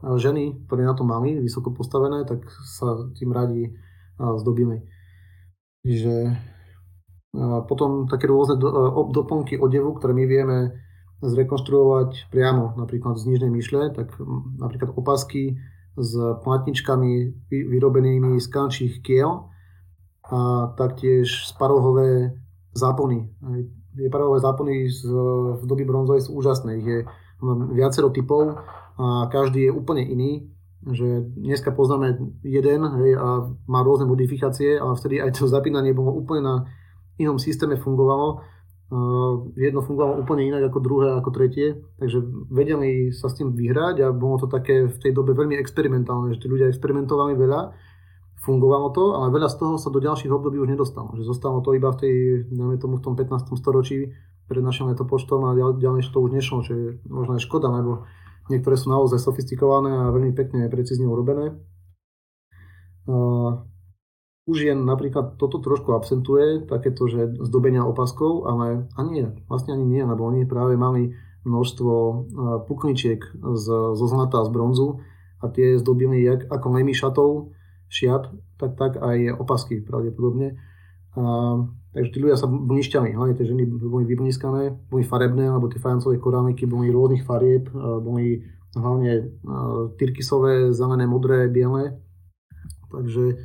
ženy, 0.00 0.64
ktoré 0.64 0.88
na 0.88 0.96
to 0.96 1.04
mali, 1.04 1.36
vysoko 1.36 1.76
postavené, 1.76 2.24
tak 2.24 2.48
sa 2.64 3.10
tým 3.12 3.36
radi 3.36 3.68
zdobili. 4.16 4.80
Čiže 5.84 6.36
potom 7.68 8.08
také 8.08 8.26
rôzne 8.26 8.56
doplnky 9.12 9.60
odevu, 9.60 9.94
ktoré 10.00 10.16
my 10.16 10.24
vieme 10.24 10.58
zrekonštruovať 11.20 12.32
priamo, 12.32 12.80
napríklad 12.80 13.20
z 13.20 13.28
nižnej 13.28 13.52
myšle, 13.52 13.92
tak 13.92 14.16
napríklad 14.56 14.96
opasky 14.96 15.60
s 16.00 16.16
platničkami 16.16 17.44
vyrobenými 17.52 18.40
z 18.40 18.46
kančích 18.48 19.04
kiel 19.04 19.52
a 20.24 20.72
taktiež 20.80 21.44
sparohové 21.44 22.40
zápony. 22.74 23.26
Tie 23.96 24.10
parovové 24.10 24.38
zápony 24.38 24.86
z, 24.86 25.06
v 25.58 25.64
doby 25.66 25.82
bronzovej 25.82 26.26
sú 26.26 26.38
úžasné. 26.38 26.70
Ich 26.78 26.86
je 26.86 27.00
viacero 27.74 28.12
typov 28.14 28.58
a 29.00 29.26
každý 29.32 29.68
je 29.68 29.72
úplne 29.72 30.04
iný. 30.04 30.46
Že 30.80 31.36
dneska 31.36 31.76
poznáme 31.76 32.40
jeden 32.40 32.80
hej, 33.04 33.12
a 33.20 33.52
má 33.68 33.80
rôzne 33.84 34.08
modifikácie, 34.08 34.80
ale 34.80 34.96
vtedy 34.96 35.20
aj 35.20 35.36
to 35.36 35.44
zapínanie 35.44 35.92
bolo 35.92 36.16
úplne 36.16 36.40
na 36.40 36.54
inom 37.20 37.36
systéme 37.36 37.76
fungovalo. 37.76 38.40
Uh, 38.90 39.54
jedno 39.54 39.86
fungovalo 39.86 40.18
úplne 40.18 40.50
inak 40.50 40.72
ako 40.72 40.78
druhé, 40.82 41.14
ako 41.14 41.30
tretie, 41.30 41.78
takže 42.02 42.26
vedeli 42.50 43.14
sa 43.14 43.30
s 43.30 43.38
tým 43.38 43.54
vyhrať 43.54 44.02
a 44.02 44.10
bolo 44.10 44.42
to 44.42 44.50
také 44.50 44.90
v 44.90 44.98
tej 44.98 45.14
dobe 45.14 45.30
veľmi 45.30 45.54
experimentálne, 45.54 46.34
že 46.34 46.42
tí 46.42 46.50
ľudia 46.50 46.66
experimentovali 46.66 47.38
veľa 47.38 47.60
fungovalo 48.40 48.88
to, 48.96 49.04
ale 49.20 49.28
veľa 49.32 49.48
z 49.52 49.56
toho 49.60 49.74
sa 49.76 49.92
do 49.92 50.00
ďalších 50.00 50.32
období 50.32 50.56
už 50.56 50.72
nedostalo. 50.72 51.12
Že 51.16 51.28
zostalo 51.28 51.60
to 51.60 51.76
iba 51.76 51.92
v 51.92 51.98
tej, 52.00 52.14
dajme 52.48 52.76
tomu 52.80 52.96
v 52.96 53.04
tom 53.04 53.14
15. 53.16 53.52
storočí 53.60 54.16
pred 54.48 54.64
našim 54.64 54.90
letopočtom 54.90 55.46
a 55.46 55.54
ďalej 55.54 56.10
to 56.10 56.18
už 56.18 56.32
nešlo, 56.34 56.64
čo 56.64 56.72
je 56.74 56.86
možno 57.06 57.38
aj 57.38 57.44
škoda, 57.46 57.70
lebo 57.70 58.08
niektoré 58.50 58.74
sú 58.74 58.90
naozaj 58.90 59.22
sofistikované 59.22 59.94
a 59.94 60.10
veľmi 60.10 60.34
pekne 60.34 60.66
precízne 60.66 61.06
urobené. 61.06 61.54
Už 64.50 64.56
jen 64.66 64.82
napríklad 64.82 65.38
toto 65.38 65.62
trošku 65.62 65.94
absentuje, 65.94 66.66
takéto, 66.66 67.06
že 67.06 67.30
zdobenia 67.46 67.86
opaskov, 67.86 68.50
ale 68.50 68.90
a 68.98 69.00
nie, 69.06 69.30
vlastne 69.46 69.78
ani 69.78 69.86
nie, 69.86 70.02
lebo 70.02 70.26
oni 70.26 70.48
práve 70.48 70.74
mali 70.74 71.14
množstvo 71.46 71.92
pukničiek 72.66 73.22
z, 73.36 73.66
zo 73.94 74.06
zlata 74.10 74.42
a 74.42 74.46
z 74.46 74.50
bronzu 74.50 74.88
a 75.38 75.46
tie 75.48 75.78
zdobili 75.78 76.20
jak, 76.26 76.50
ako 76.50 76.66
najmý 76.74 76.92
šatov, 76.92 77.54
šiat, 77.90 78.30
tak, 78.56 78.78
tak 78.78 79.02
aj 79.02 79.34
opasky 79.34 79.82
pravdepodobne. 79.82 80.56
A, 81.18 81.22
takže 81.90 82.10
tí 82.14 82.18
ľudia 82.22 82.38
sa 82.38 82.46
bunišťali, 82.46 83.18
hlavne 83.18 83.34
tie 83.34 83.50
ženy 83.50 83.66
boli 83.66 84.06
vyblískané, 84.06 84.78
boli 84.86 85.02
farebné, 85.02 85.50
alebo 85.50 85.66
tie 85.66 85.82
fajancové 85.82 86.22
korániky 86.22 86.70
boli 86.70 86.94
rôznych 86.94 87.26
farieb, 87.26 87.66
boli 87.74 88.46
hlavne 88.70 89.34
tyrkysové, 89.98 90.70
zelené, 90.70 91.02
modré, 91.10 91.50
biele. 91.50 91.98
Takže 92.94 93.42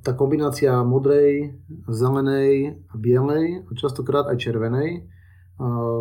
tá 0.00 0.12
kombinácia 0.16 0.72
modrej, 0.84 1.56
zelenej 1.88 2.80
a 2.92 2.94
bielej 2.96 3.64
a 3.64 3.70
častokrát 3.76 4.28
aj 4.28 4.40
červenej. 4.40 5.08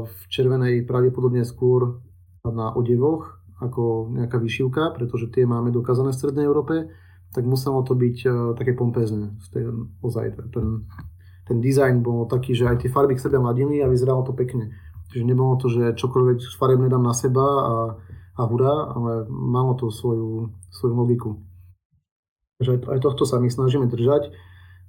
V 0.07 0.19
červenej 0.27 0.83
pravdepodobne 0.83 1.47
skôr 1.47 2.03
na 2.43 2.75
odevoch 2.75 3.39
ako 3.63 4.11
nejaká 4.11 4.35
vyšivka, 4.39 4.91
pretože 4.95 5.31
tie 5.31 5.47
máme 5.47 5.71
dokázané 5.71 6.11
v 6.11 6.19
Strednej 6.19 6.43
Európe 6.47 6.91
tak 7.35 7.43
muselo 7.43 7.83
to 7.83 7.91
byť 7.91 8.17
uh, 8.23 8.33
také 8.55 8.71
pompezné. 8.71 9.35
Ozaj, 9.99 10.39
ten, 10.55 10.87
ten 11.43 11.57
dizajn 11.59 11.99
bol 11.99 12.23
taký, 12.31 12.55
že 12.55 12.71
aj 12.71 12.87
tie 12.87 12.89
farby 12.89 13.19
k 13.19 13.23
sebe 13.27 13.37
mladili 13.43 13.83
a 13.83 13.91
vyzeralo 13.91 14.23
to 14.23 14.31
pekne. 14.31 14.71
Čiže 15.11 15.27
nebolo 15.27 15.59
to, 15.59 15.67
že 15.67 15.99
čokoľvek 15.99 16.39
farebné 16.55 16.87
dám 16.87 17.03
na 17.03 17.11
seba 17.11 17.43
a, 17.43 17.75
a 18.39 18.41
hurá, 18.47 18.95
ale 18.95 19.27
malo 19.27 19.75
to 19.75 19.91
svoju, 19.91 20.55
svoju 20.71 20.93
logiku. 20.95 21.43
Takže 22.63 22.87
aj, 22.87 22.99
tohto 23.03 23.27
sa 23.27 23.43
my 23.43 23.51
snažíme 23.51 23.91
držať. 23.91 24.31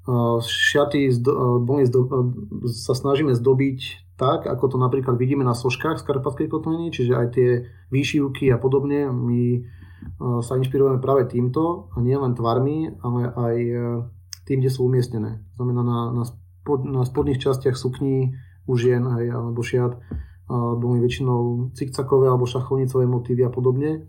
Uh, 0.07 0.38
šaty 0.38 1.11
zdo, 1.11 1.61
uh, 1.66 1.82
zdo, 1.82 2.01
uh, 2.07 2.30
sa 2.70 2.94
snažíme 2.94 3.34
zdobiť 3.34 4.07
tak, 4.16 4.49
ako 4.49 4.64
to 4.72 4.76
napríklad 4.80 5.20
vidíme 5.20 5.44
na 5.44 5.53
soškách 5.53 6.01
z 6.01 6.07
Karpatskej 6.09 6.49
kotliny, 6.49 6.88
čiže 6.88 7.12
aj 7.12 7.26
tie 7.36 7.49
výšivky 7.92 8.49
a 8.49 8.57
podobne. 8.57 9.12
My 9.12 9.66
sa 10.18 10.57
inšpirujeme 10.57 11.03
práve 11.03 11.28
týmto, 11.28 11.92
a 11.92 12.01
nie 12.01 12.16
len 12.16 12.32
tvarmi, 12.32 12.97
ale 13.05 13.20
aj 13.28 13.57
e, 13.57 13.76
tým, 14.49 14.64
kde 14.64 14.70
sú 14.72 14.88
umiestnené. 14.88 15.44
Znamená 15.61 15.82
na, 15.84 15.99
na, 16.12 16.24
spod, 16.24 16.88
na 16.88 17.03
spodných 17.05 17.42
častiach 17.42 17.76
sukní 17.76 18.32
u 18.64 18.74
žien 18.74 19.05
hej, 19.18 19.32
alebo 19.32 19.61
šiat 19.61 19.99
boli 20.78 21.03
väčšinou 21.03 21.74
cikcakové 21.74 22.30
alebo 22.30 22.47
šachovnicové 22.47 23.03
motívy 23.03 23.42
a 23.44 23.51
podobne. 23.51 23.90
E, 23.92 24.01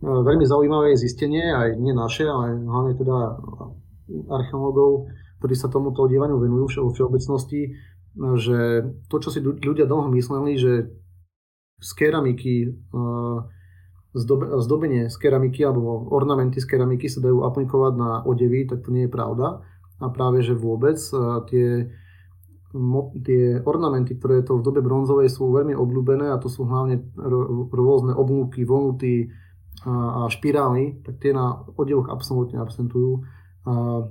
veľmi 0.00 0.46
zaujímavé 0.46 0.96
je 0.96 1.04
zistenie, 1.04 1.52
aj 1.52 1.76
nie 1.76 1.92
naše, 1.92 2.24
ale 2.24 2.56
hlavne 2.60 2.94
teda 2.96 3.16
archeológov, 4.30 5.10
ktorí 5.42 5.54
sa 5.54 5.68
tomuto 5.68 6.08
dievaniu 6.08 6.40
venujú 6.40 6.80
vo 6.86 6.90
všeobecnosti, 6.90 7.76
že 8.36 8.58
to, 9.06 9.16
čo 9.22 9.30
si 9.30 9.38
ľudia 9.38 9.86
dlho 9.86 10.10
mysleli, 10.10 10.58
že 10.58 10.90
z 11.80 11.90
keramiky 11.94 12.68
zdobenie 14.14 15.06
z 15.06 15.16
keramiky 15.16 15.62
alebo 15.62 16.10
ornamenty 16.10 16.58
z 16.58 16.66
keramiky 16.66 17.06
sa 17.06 17.22
dajú 17.22 17.46
aplikovať 17.46 17.92
na 17.94 18.10
odevy, 18.26 18.66
tak 18.66 18.82
to 18.82 18.90
nie 18.90 19.06
je 19.06 19.12
pravda. 19.12 19.62
A 20.00 20.06
práve, 20.10 20.42
že 20.42 20.56
vôbec 20.56 20.96
tie, 21.52 21.68
tie 23.22 23.44
ornamenty, 23.62 24.16
ktoré 24.16 24.42
to 24.42 24.58
v 24.58 24.66
dobe 24.66 24.80
bronzovej 24.80 25.28
sú 25.30 25.52
veľmi 25.52 25.76
obľúbené 25.76 26.32
a 26.32 26.40
to 26.40 26.48
sú 26.50 26.66
hlavne 26.66 27.04
rôzne 27.70 28.16
oblúky, 28.16 28.66
vonuty 28.66 29.30
a, 29.84 30.24
a 30.24 30.32
špirály, 30.32 31.04
tak 31.04 31.20
tie 31.20 31.36
na 31.36 31.62
odevoch 31.76 32.10
absolútne 32.10 32.58
absentujú. 32.58 33.22
A 33.68 34.08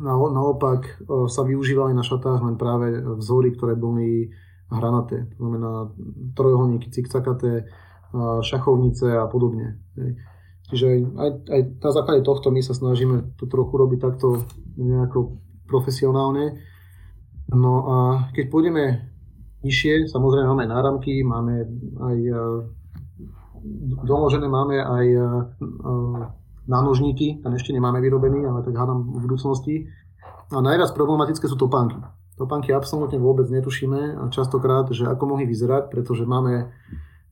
naopak 0.00 0.80
e, 0.86 0.92
sa 1.28 1.44
využívali 1.44 1.92
na 1.92 2.00
šatách 2.00 2.40
len 2.40 2.56
práve 2.56 3.02
vzory, 3.20 3.52
ktoré 3.52 3.76
boli 3.76 4.32
hranaté. 4.70 5.28
To 5.34 5.36
znamená 5.44 5.92
trojuholníky, 6.38 6.88
cikcakaté, 6.88 7.68
šachovnice 8.42 9.06
a 9.18 9.26
podobne. 9.30 9.78
Čiže 10.70 10.86
aj, 11.18 11.30
aj 11.50 11.60
na 11.82 11.90
základe 11.90 12.22
tohto 12.22 12.54
my 12.54 12.62
sa 12.62 12.74
snažíme 12.74 13.34
to 13.34 13.50
trochu 13.50 13.74
robiť 13.74 13.98
takto 13.98 14.46
nejako 14.78 15.42
profesionálne. 15.66 16.62
No 17.50 17.72
a 17.90 17.96
keď 18.30 18.44
pôjdeme 18.46 19.10
nižšie, 19.66 20.06
samozrejme 20.06 20.46
máme 20.46 20.66
náramky, 20.70 21.26
máme 21.26 21.66
aj 21.98 22.18
e, 22.22 22.42
doložené 24.06 24.46
máme 24.46 24.78
aj 24.78 25.06
e, 25.06 25.18
e, 25.18 25.26
nánožníky, 26.70 27.42
ten 27.42 27.52
ešte 27.58 27.74
nemáme 27.74 27.98
vyrobený, 27.98 28.46
ale 28.46 28.62
tak 28.62 28.78
hádam 28.78 29.10
v 29.10 29.18
budúcnosti. 29.26 29.74
A 30.54 30.62
najviac 30.62 30.94
problematické 30.94 31.50
sú 31.50 31.58
topánky. 31.58 31.98
Topánky 32.38 32.72
absolútne 32.72 33.18
vôbec 33.20 33.50
netušíme 33.50 34.16
a 34.16 34.22
častokrát, 34.32 34.88
že 34.94 35.04
ako 35.04 35.36
mohli 35.36 35.44
vyzerať, 35.44 35.92
pretože 35.92 36.24
máme 36.24 36.72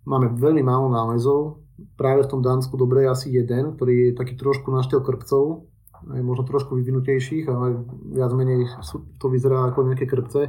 Máme 0.09 0.33
veľmi 0.33 0.65
málo 0.65 0.89
nálezov. 0.89 1.61
Práve 2.01 2.25
v 2.25 2.31
tom 2.33 2.41
Dánsku 2.41 2.81
dobre 2.81 3.05
je 3.05 3.13
asi 3.13 3.27
jeden, 3.29 3.77
ktorý 3.77 4.11
je 4.11 4.19
taký 4.19 4.35
trošku 4.41 4.73
na 4.73 4.81
štýl 4.81 5.05
krpcov, 5.05 5.69
aj 6.09 6.23
možno 6.25 6.49
trošku 6.49 6.75
vyvinutejších, 6.81 7.45
ale 7.47 7.85
viac 8.17 8.33
menej 8.33 8.73
to 9.21 9.27
vyzerá 9.29 9.69
ako 9.69 9.85
nejaké 9.85 10.09
krpce. 10.09 10.49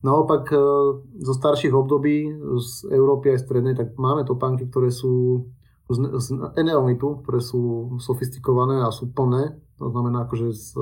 Naopak 0.00 0.54
zo 1.18 1.34
starších 1.34 1.74
období 1.74 2.30
z 2.62 2.86
Európy 2.94 3.34
aj 3.34 3.42
strednej, 3.44 3.74
tak 3.74 3.98
máme 3.98 4.22
topánky, 4.22 4.70
ktoré 4.70 4.94
sú 4.94 5.46
z, 5.90 5.98
z 6.22 6.26
enelmitu, 6.54 7.22
ktoré 7.26 7.42
sú 7.42 7.94
sofistikované 7.98 8.82
a 8.86 8.94
sú 8.94 9.10
plné. 9.10 9.58
To 9.82 9.90
znamená, 9.90 10.26
akože 10.26 10.54
z, 10.54 10.78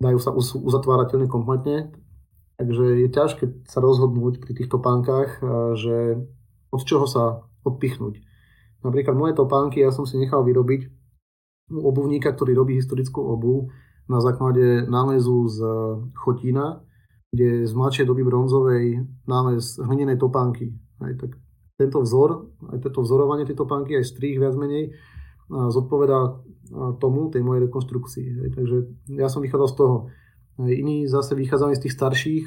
dajú 0.00 0.18
sa 0.20 0.32
uzatvárateľne 0.36 1.28
kompletne. 1.28 1.92
Takže 2.54 2.84
je 3.02 3.08
ťažké 3.10 3.44
sa 3.66 3.82
rozhodnúť 3.82 4.38
pri 4.38 4.52
týchto 4.54 4.78
pánkach, 4.78 5.42
že 5.74 6.22
od 6.70 6.82
čoho 6.86 7.06
sa 7.10 7.42
odpichnúť. 7.66 8.22
Napríklad 8.86 9.16
moje 9.16 9.34
topánky 9.34 9.82
ja 9.82 9.90
som 9.90 10.06
si 10.06 10.20
nechal 10.20 10.46
vyrobiť 10.46 10.86
u 11.72 11.80
obuvníka, 11.88 12.30
ktorý 12.30 12.52
robí 12.54 12.76
historickú 12.76 13.24
obu 13.24 13.72
na 14.06 14.20
základe 14.20 14.84
nálezu 14.84 15.48
z 15.48 15.58
Chotína, 16.12 16.84
kde 17.32 17.64
z 17.64 17.72
mladšej 17.72 18.06
doby 18.06 18.22
bronzovej 18.22 19.02
nález 19.24 19.80
hlinenej 19.80 20.20
topánky. 20.20 20.76
Aj, 21.00 21.10
tak 21.16 21.34
tento 21.74 22.04
vzor, 22.04 22.54
aj 22.70 22.78
toto 22.84 23.02
vzorovanie 23.02 23.48
tejto 23.48 23.66
pánky, 23.66 23.98
aj 23.98 24.06
strých 24.06 24.38
viac 24.38 24.54
menej, 24.54 24.94
zodpoveda 25.50 26.38
tomu, 27.02 27.34
tej 27.34 27.42
mojej 27.42 27.66
rekonstrukcii. 27.66 28.54
Takže 28.54 28.76
ja 29.18 29.26
som 29.26 29.42
vychádzal 29.42 29.68
z 29.72 29.76
toho. 29.76 29.96
Iní 30.54 31.10
zase 31.10 31.34
vychádzali 31.34 31.74
z 31.74 31.82
tých 31.82 31.96
starších 31.98 32.44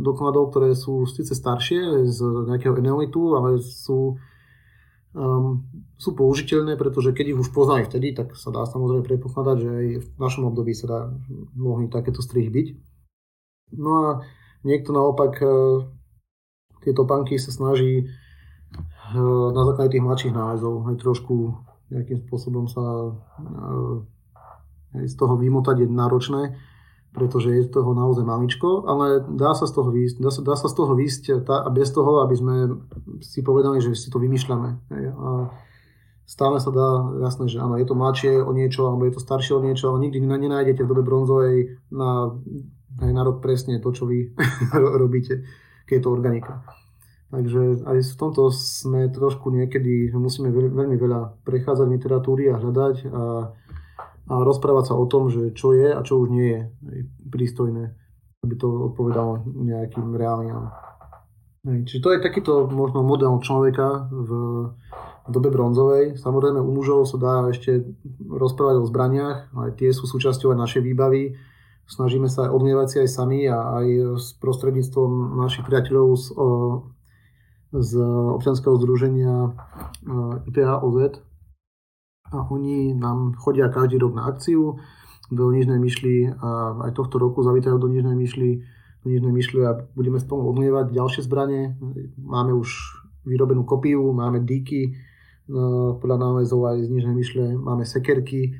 dokladov, 0.00 0.48
ktoré 0.48 0.72
sú 0.72 1.04
síce 1.04 1.36
staršie, 1.36 2.08
z 2.08 2.18
nejakého 2.48 2.72
enelitu, 2.80 3.36
ale 3.36 3.60
sú, 3.60 4.16
um, 5.12 5.60
sú 6.00 6.16
použiteľné, 6.16 6.80
pretože 6.80 7.12
keď 7.12 7.36
ich 7.36 7.40
už 7.44 7.52
poznali 7.52 7.84
vtedy, 7.84 8.16
tak 8.16 8.32
sa 8.32 8.48
dá 8.48 8.64
samozrejme 8.64 9.04
predpokladať, 9.04 9.56
že 9.60 9.68
aj 9.68 9.86
v 10.00 10.08
našom 10.16 10.48
období 10.48 10.72
sa 10.72 10.86
dá, 10.88 11.00
mohli 11.52 11.92
takéto 11.92 12.24
strihy 12.24 12.48
byť. 12.48 12.66
No 13.76 13.90
a 13.92 14.06
niekto 14.64 14.96
naopak 14.96 15.36
tieto 16.80 17.04
panky 17.04 17.36
sa 17.36 17.52
snaží 17.52 18.08
Eh, 19.08 19.48
na 19.56 19.62
základe 19.64 19.96
tých 19.96 20.04
mladších 20.04 20.36
nálezov 20.36 20.84
aj 20.84 21.00
trošku 21.00 21.56
nejakým 21.88 22.28
spôsobom 22.28 22.68
sa 22.68 22.84
eh, 24.92 25.08
z 25.08 25.14
toho 25.16 25.40
vymotať 25.40 25.84
je 25.84 25.88
náročné, 25.88 26.42
pretože 27.12 27.50
je 27.50 27.64
toho 27.66 27.96
naozaj 27.96 28.22
maličko, 28.22 28.84
ale 28.84 29.24
dá 29.24 29.56
sa 29.56 29.64
z 29.64 29.72
toho 29.74 29.90
výjsť, 29.90 30.16
dá 30.20 30.30
sa, 30.30 30.40
dá 30.44 30.54
sa 30.54 30.68
z 30.68 30.74
toho 30.76 30.92
výjsť 30.92 31.22
tá, 31.42 31.64
a 31.64 31.68
bez 31.72 31.88
toho, 31.90 32.20
aby 32.22 32.34
sme 32.36 32.54
si 33.24 33.40
povedali, 33.40 33.80
že 33.80 33.96
si 33.96 34.12
to 34.12 34.20
vymýšľame. 34.20 34.70
A 35.16 35.48
stále 36.28 36.60
sa 36.60 36.68
dá, 36.68 37.16
jasné, 37.24 37.48
že 37.48 37.58
áno, 37.58 37.80
je 37.80 37.88
to 37.88 37.96
mladšie 37.96 38.44
o 38.44 38.52
niečo, 38.52 38.86
alebo 38.86 39.08
je 39.08 39.16
to 39.16 39.24
staršie 39.24 39.56
o 39.56 39.64
niečo, 39.64 39.88
ale 39.88 40.04
nikdy 40.04 40.20
nenájdete 40.20 40.84
v 40.84 40.90
dobe 40.92 41.02
bronzovej 41.02 41.80
na, 41.88 42.36
aj 43.00 43.10
na 43.16 43.22
rok 43.24 43.40
presne 43.40 43.80
to, 43.80 43.88
čo 43.90 44.04
vy 44.04 44.36
robíte, 45.02 45.48
keď 45.88 45.94
je 45.96 46.02
to 46.04 46.12
organika. 46.12 46.60
Takže 47.28 47.84
aj 47.84 47.98
v 48.08 48.16
tomto 48.16 48.48
sme 48.48 49.12
trošku 49.12 49.52
niekedy, 49.52 50.08
musíme 50.16 50.48
veľmi 50.48 50.96
veľa 50.96 51.44
prechádzať 51.44 51.86
literatúry 51.88 52.48
a 52.48 52.56
hľadať 52.56 52.96
a, 53.04 53.24
a 54.28 54.34
rozprávať 54.44 54.92
sa 54.92 54.94
o 54.94 55.08
tom, 55.08 55.32
že 55.32 55.56
čo 55.56 55.72
je 55.72 55.88
a 55.88 56.00
čo 56.04 56.20
už 56.20 56.28
nie 56.28 56.48
je 56.52 56.60
prístojné, 57.32 57.96
aby 58.44 58.54
to 58.60 58.92
odpovedalo 58.92 59.44
nejakým 59.44 60.12
reáliám. 60.12 60.68
Čiže 61.64 62.00
to 62.00 62.08
je 62.14 62.24
takýto 62.24 62.52
možno 62.70 63.02
model 63.02 63.40
človeka 63.42 64.08
v, 64.08 64.30
dobe 65.28 65.52
bronzovej. 65.52 66.16
Samozrejme 66.16 66.60
u 66.60 66.70
mužov 66.72 67.04
sa 67.04 67.16
dá 67.20 67.34
ešte 67.52 67.84
rozprávať 68.24 68.80
o 68.80 68.88
zbraniach, 68.88 69.52
aj 69.52 69.70
tie 69.76 69.92
sú 69.92 70.08
súčasťou 70.08 70.56
aj 70.56 70.58
našej 70.58 70.82
výbavy. 70.84 71.36
Snažíme 71.88 72.28
sa 72.28 72.52
odmievať 72.52 72.86
si 72.88 72.96
aj 73.04 73.08
sami 73.08 73.48
a 73.48 73.80
aj 73.80 73.86
s 74.20 74.36
prostredníctvom 74.40 75.40
našich 75.40 75.64
priateľov 75.64 76.20
z, 76.20 76.24
z 77.72 77.92
občianského 78.36 78.76
združenia 78.76 79.52
eh, 79.52 80.48
IPA 80.52 80.84
OZ 80.84 81.27
a 82.32 82.44
oni 82.50 82.94
nám 82.94 83.34
chodia 83.36 83.68
každý 83.68 83.98
rok 83.98 84.14
na 84.14 84.28
akciu 84.28 84.76
do 85.28 85.52
Nižnej 85.52 85.76
myšly 85.76 86.32
a 86.32 86.80
aj 86.88 86.96
tohto 86.96 87.20
roku 87.20 87.44
zavítajú 87.44 87.76
do 87.76 87.88
Nižnej 87.88 88.16
myšly, 88.16 88.64
do 89.04 89.06
Nižnej 89.12 89.32
myšly 89.32 89.60
a 89.64 89.76
budeme 89.92 90.16
spolu 90.20 90.48
odmievať 90.48 90.92
ďalšie 90.92 91.22
zbranie. 91.28 91.76
Máme 92.16 92.56
už 92.56 92.68
vyrobenú 93.28 93.68
kopiu, 93.68 94.12
máme 94.12 94.40
díky 94.40 94.92
eh, 94.92 94.94
podľa 96.00 96.16
návezov 96.16 96.64
aj 96.72 96.84
z 96.84 96.88
Nižnej 96.88 97.16
myšle, 97.16 97.44
máme 97.60 97.84
sekerky 97.84 98.56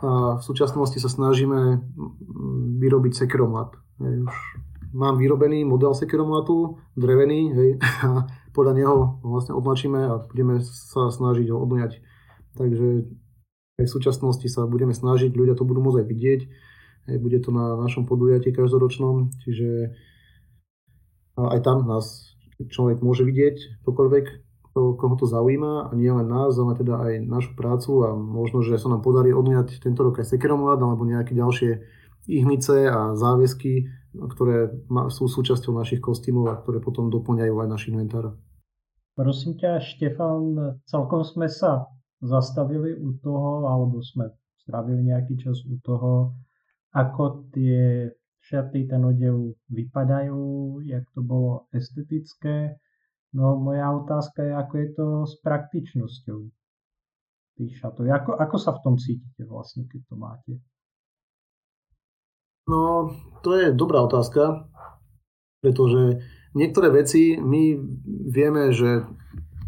a 0.00 0.40
v 0.40 0.42
súčasnosti 0.42 0.96
sa 0.96 1.12
snažíme 1.12 1.84
vyrobiť 2.80 3.12
sekeromlat. 3.24 3.76
Už 4.00 4.36
mám 4.96 5.20
vyrobený 5.20 5.68
model 5.68 5.92
sekeromlatu, 5.92 6.80
drevený, 6.96 7.40
hej, 7.52 7.70
a 8.06 8.24
podľa 8.50 8.72
neho 8.74 8.96
vlastne 9.22 9.54
odlačíme 9.54 10.00
a 10.08 10.24
budeme 10.24 10.60
sa 10.64 11.12
snažiť 11.12 11.52
ho 11.52 11.60
odňať. 11.60 12.00
Takže 12.58 13.06
aj 13.78 13.84
v 13.86 13.94
súčasnosti 13.94 14.46
sa 14.50 14.66
budeme 14.66 14.92
snažiť, 14.92 15.30
ľudia 15.30 15.54
to 15.54 15.64
budú 15.64 15.80
môcť 15.80 16.02
aj 16.02 16.06
vidieť, 16.08 16.40
bude 17.22 17.38
to 17.40 17.50
na 17.54 17.78
našom 17.80 18.04
podujatí 18.04 18.52
každoročnom, 18.52 19.32
čiže 19.40 19.96
aj 21.40 21.64
tam 21.64 21.88
nás 21.88 22.36
človek 22.60 23.00
môže 23.00 23.24
vidieť, 23.24 23.80
ktokoľvek, 23.86 24.26
koho 24.76 25.14
to 25.16 25.24
zaujíma 25.24 25.88
a 25.88 25.92
nie 25.96 26.12
len 26.12 26.28
nás, 26.28 26.52
ale 26.60 26.76
teda 26.76 27.00
aj 27.00 27.12
našu 27.24 27.56
prácu 27.56 28.04
a 28.04 28.12
možno, 28.12 28.60
že 28.60 28.76
sa 28.76 28.92
nám 28.92 29.00
podarí 29.00 29.32
odňať 29.32 29.80
tento 29.80 30.04
rok 30.04 30.20
aj 30.20 30.28
sekeromlad 30.28 30.76
alebo 30.76 31.08
nejaké 31.08 31.32
ďalšie 31.32 31.80
ihnice 32.28 32.86
a 32.86 33.16
záväzky, 33.16 33.88
ktoré 34.12 34.70
sú 35.08 35.24
súčasťou 35.26 35.72
našich 35.72 36.04
kostýmov 36.04 36.52
a 36.52 36.60
ktoré 36.60 36.84
potom 36.84 37.08
doplňajú 37.08 37.54
aj 37.56 37.68
náš 37.70 37.88
inventár. 37.88 38.36
Prosím 39.16 39.56
ťa, 39.56 39.80
Štefan, 39.80 40.76
celkom 40.84 41.24
sme 41.24 41.48
sa 41.48 41.88
zastavili 42.20 42.94
u 42.96 43.16
toho, 43.20 43.66
alebo 43.68 44.04
sme 44.04 44.30
strávili 44.60 45.08
nejaký 45.08 45.40
čas 45.40 45.60
u 45.64 45.80
toho, 45.80 46.36
ako 46.92 47.48
tie 47.52 48.12
šaty, 48.40 48.88
ten 48.88 49.04
odev 49.04 49.56
vypadajú, 49.68 50.80
jak 50.84 51.04
to 51.14 51.20
bolo 51.22 51.70
estetické. 51.72 52.76
No 53.32 53.56
moja 53.56 53.94
otázka 53.94 54.42
je, 54.42 54.52
ako 54.52 54.74
je 54.74 54.88
to 54.96 55.06
s 55.26 55.32
praktičnosťou 55.44 56.40
tých 57.60 57.72
šatov. 57.78 58.08
Ako, 58.08 58.30
ako 58.40 58.56
sa 58.58 58.74
v 58.74 58.82
tom 58.82 58.94
cítite 58.98 59.42
vlastne, 59.46 59.86
keď 59.86 60.00
to 60.08 60.14
máte? 60.16 60.52
No, 62.66 63.10
to 63.42 63.58
je 63.58 63.74
dobrá 63.74 64.02
otázka, 64.06 64.66
pretože 65.62 66.22
niektoré 66.54 66.90
veci 66.90 67.38
my 67.38 67.76
vieme, 68.30 68.70
že 68.70 69.06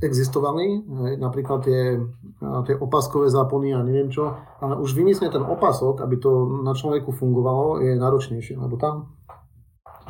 existovali, 0.02 0.82
napríklad 1.18 1.62
tie, 1.62 1.96
tie 2.40 2.74
opaskové 2.76 3.30
zápony 3.30 3.70
a 3.70 3.86
neviem 3.86 4.10
čo, 4.10 4.34
ale 4.58 4.76
už 4.82 4.98
vymyslieť 4.98 5.38
ten 5.38 5.44
opasok, 5.46 6.02
aby 6.02 6.18
to 6.18 6.62
na 6.66 6.74
človeku 6.74 7.14
fungovalo, 7.14 7.78
je 7.78 7.94
náročnejšie, 7.94 8.58
lebo 8.58 8.74
tam 8.76 9.14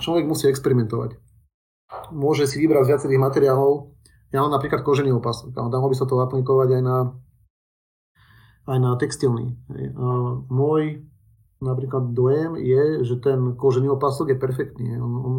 človek 0.01 0.24
musí 0.24 0.49
experimentovať. 0.49 1.20
Môže 2.09 2.49
si 2.49 2.57
vybrať 2.57 2.88
z 2.88 2.90
viacerých 2.97 3.20
materiálov, 3.20 3.93
ja 4.32 4.40
mám 4.40 4.57
napríklad 4.57 4.80
kožený 4.80 5.12
opasok, 5.12 5.53
ale 5.61 5.68
dalo 5.68 5.93
by 5.93 5.97
sa 5.97 6.09
to 6.09 6.16
aplikovať 6.16 6.80
aj 6.80 6.82
na, 6.82 6.99
aj 8.64 8.78
na 8.80 8.90
textilný. 8.97 9.61
Môj 10.49 11.05
napríklad 11.61 12.16
dojem 12.16 12.57
je, 12.57 13.05
že 13.05 13.20
ten 13.20 13.55
kožený 13.55 13.93
opasok 13.93 14.32
je 14.32 14.40
perfektný. 14.40 14.97
On, 14.99 15.12
on, 15.20 15.34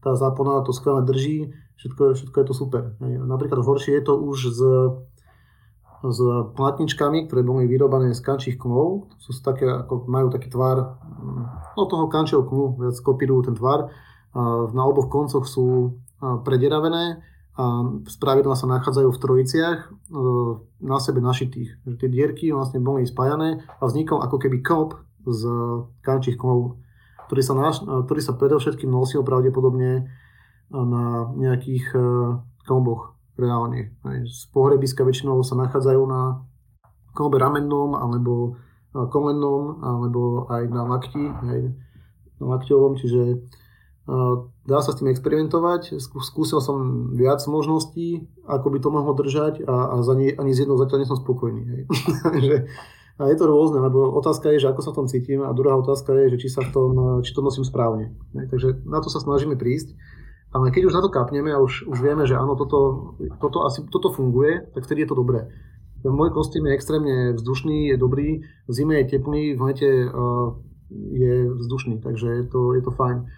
tá 0.00 0.16
zápona 0.16 0.64
to 0.64 0.72
skvelé 0.72 1.04
drží, 1.04 1.52
všetko, 1.78 2.02
všetko 2.18 2.36
je 2.36 2.46
to 2.46 2.54
super. 2.54 2.82
Napríklad 3.00 3.62
horšie 3.62 3.98
je 3.98 4.04
to 4.04 4.14
už 4.18 4.38
s, 4.50 4.60
s 6.02 6.18
platničkami, 6.58 7.30
ktoré 7.30 7.46
boli 7.46 7.70
vyrobené 7.70 8.12
z 8.12 8.20
kančích 8.20 8.58
kmov. 8.58 9.14
Sú 9.22 9.30
také, 9.40 9.66
ako 9.66 10.10
majú 10.10 10.28
taký 10.34 10.50
tvar, 10.50 10.98
no 11.78 11.82
toho 11.86 12.10
kančieho 12.10 12.42
kmu, 12.42 12.82
viac 12.82 12.98
kopírujú 12.98 13.50
ten 13.50 13.54
tvar. 13.54 13.90
Na 14.74 14.82
oboch 14.84 15.08
koncoch 15.08 15.46
sú 15.46 15.98
prederavené 16.18 17.22
a 17.58 17.64
spravidla 18.06 18.54
sa 18.54 18.70
nachádzajú 18.70 19.10
v 19.10 19.18
trojiciach 19.18 19.78
e, 19.82 19.88
na 20.78 21.02
sebe 21.02 21.18
našitých. 21.18 21.82
Tie 21.98 22.06
dierky 22.06 22.54
vlastne 22.54 22.78
boli 22.78 23.02
spájané 23.02 23.66
a 23.66 23.82
vznikol 23.82 24.22
ako 24.22 24.38
keby 24.38 24.62
kop 24.62 24.94
z 25.26 25.42
kančích 26.06 26.38
kmov, 26.38 26.78
ktorý 27.26 27.42
sa, 27.42 27.54
naš, 27.58 27.82
ktorý 27.82 28.20
sa 28.22 28.38
predovšetkým 28.38 28.86
nosil 28.86 29.26
pravdepodobne 29.26 30.06
na 30.72 31.32
nejakých 31.36 31.86
e, 31.96 32.00
klboch 32.68 33.16
reálne. 33.40 33.94
Z 34.28 34.50
pohrebiska 34.52 35.06
väčšinou 35.06 35.40
sa 35.40 35.56
nachádzajú 35.56 36.02
na 36.04 36.44
klbe 37.16 37.40
ramennom 37.40 37.96
alebo 37.96 38.60
e, 38.92 39.08
kolennom 39.08 39.80
alebo 39.80 40.44
aj 40.52 40.62
na 40.68 40.82
lakti, 40.84 41.24
aj 41.24 41.58
na 42.38 42.44
lakťovom, 42.44 43.00
čiže 43.00 43.22
e, 43.32 43.36
dá 44.68 44.78
sa 44.84 44.92
s 44.92 45.00
tým 45.00 45.08
experimentovať. 45.08 45.96
Skúsil 46.02 46.60
som 46.60 47.10
viac 47.16 47.40
možností, 47.48 48.28
ako 48.44 48.66
by 48.68 48.78
to 48.84 48.88
mohlo 48.92 49.12
držať 49.16 49.64
a, 49.64 49.96
a 49.96 50.04
za 50.04 50.12
nie, 50.12 50.36
ani 50.36 50.52
z 50.52 50.68
jednou 50.68 50.76
zatiaľ 50.76 50.98
nie 51.00 51.10
som 51.10 51.18
spokojný. 51.18 51.62
A 53.18 53.26
je 53.26 53.34
to 53.34 53.50
rôzne, 53.50 53.82
lebo 53.82 54.14
otázka 54.14 54.54
je, 54.54 54.62
že 54.62 54.70
ako 54.70 54.78
sa 54.78 54.94
v 54.94 54.98
tom 55.02 55.10
cítim 55.10 55.42
a 55.42 55.50
druhá 55.50 55.74
otázka 55.74 56.14
je, 56.14 56.38
že 56.38 56.46
či 56.46 56.48
sa 56.54 56.62
v 56.62 56.70
tom, 56.70 56.90
či 57.26 57.34
to 57.34 57.42
nosím 57.42 57.66
správne. 57.66 58.14
Takže 58.30 58.86
na 58.86 59.02
to 59.02 59.10
sa 59.10 59.18
snažíme 59.18 59.58
prísť. 59.58 59.98
Ale 60.48 60.72
keď 60.72 60.88
už 60.88 60.96
na 60.96 61.04
to 61.04 61.12
kapneme 61.12 61.52
a 61.52 61.60
už, 61.60 61.84
už 61.84 61.98
vieme, 62.00 62.24
že 62.24 62.32
áno, 62.32 62.56
toto, 62.56 63.12
toto, 63.36 63.68
asi, 63.68 63.84
toto 63.84 64.08
funguje, 64.08 64.72
tak 64.72 64.88
vtedy 64.88 65.04
je 65.04 65.10
to 65.12 65.20
dobré. 65.20 65.52
Môj 66.06 66.30
kostým 66.30 66.64
je 66.70 66.76
extrémne 66.78 67.16
vzdušný, 67.36 67.92
je 67.92 67.96
dobrý, 67.98 68.28
v 68.64 68.72
zime 68.72 69.02
je 69.02 69.18
teplý, 69.18 69.58
v 69.58 69.60
lete 69.60 69.90
uh, 70.08 70.56
je 70.94 71.52
vzdušný, 71.52 72.00
takže 72.00 72.28
je 72.32 72.44
to, 72.48 72.72
je 72.72 72.82
to 72.86 72.92
fajn. 72.94 73.28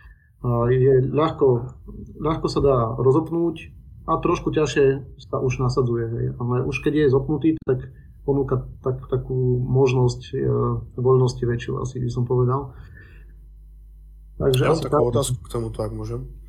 Uh, 0.44 0.70
je 0.70 1.02
ľahko, 1.08 1.72
ľahko 2.20 2.46
sa 2.46 2.61
dá 2.62 2.76
rozopnúť 3.00 3.74
a 4.06 4.20
trošku 4.22 4.54
ťažšie 4.54 5.18
sa 5.18 5.42
už 5.42 5.58
nasadzuje. 5.58 6.04
Hej. 6.04 6.26
Ale 6.38 6.62
už 6.68 6.78
keď 6.84 7.08
je 7.08 7.14
zopnutý, 7.16 7.48
tak 7.64 7.90
ponúka 8.22 8.70
tak, 8.86 9.02
takú 9.11 9.58
možnosť 9.58 10.22
uh, 10.36 10.84
voľnosti 10.94 11.42
väčšiu, 11.42 11.80
asi 11.80 11.98
by 11.98 12.11
som 12.12 12.22
povedal. 12.22 12.76
Takže 14.38 14.62
ja 14.62 14.70
mám 14.72 14.84
takú 14.84 14.94
tak... 14.94 15.11
otázku 15.11 15.36
k 15.42 15.48
tomu, 15.48 15.68
ak 15.74 15.92
môžem. 15.96 16.39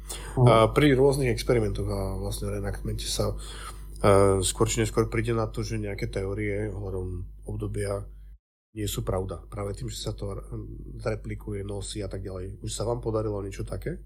Pri 0.76 0.88
rôznych 0.96 1.32
experimentoch 1.32 1.88
a 1.88 2.16
vlastne 2.20 2.52
reenactmente 2.52 3.06
sa 3.06 3.38
Uh, 4.02 4.42
skôr 4.42 4.66
či 4.66 4.82
neskôr 4.82 5.06
príde 5.14 5.30
na 5.30 5.46
to, 5.46 5.62
že 5.62 5.78
nejaké 5.78 6.10
teórie 6.10 6.74
ohľadom 6.74 7.22
obdobia 7.46 8.02
nie 8.74 8.90
sú 8.90 9.06
pravda. 9.06 9.46
Práve 9.46 9.78
tým, 9.78 9.94
že 9.94 10.02
sa 10.02 10.18
to 10.18 10.42
replikuje, 11.06 11.62
nosí 11.62 12.02
a 12.02 12.10
tak 12.10 12.26
ďalej. 12.26 12.66
Už 12.66 12.72
sa 12.74 12.82
vám 12.82 12.98
podarilo 12.98 13.38
niečo 13.46 13.62
také? 13.62 14.02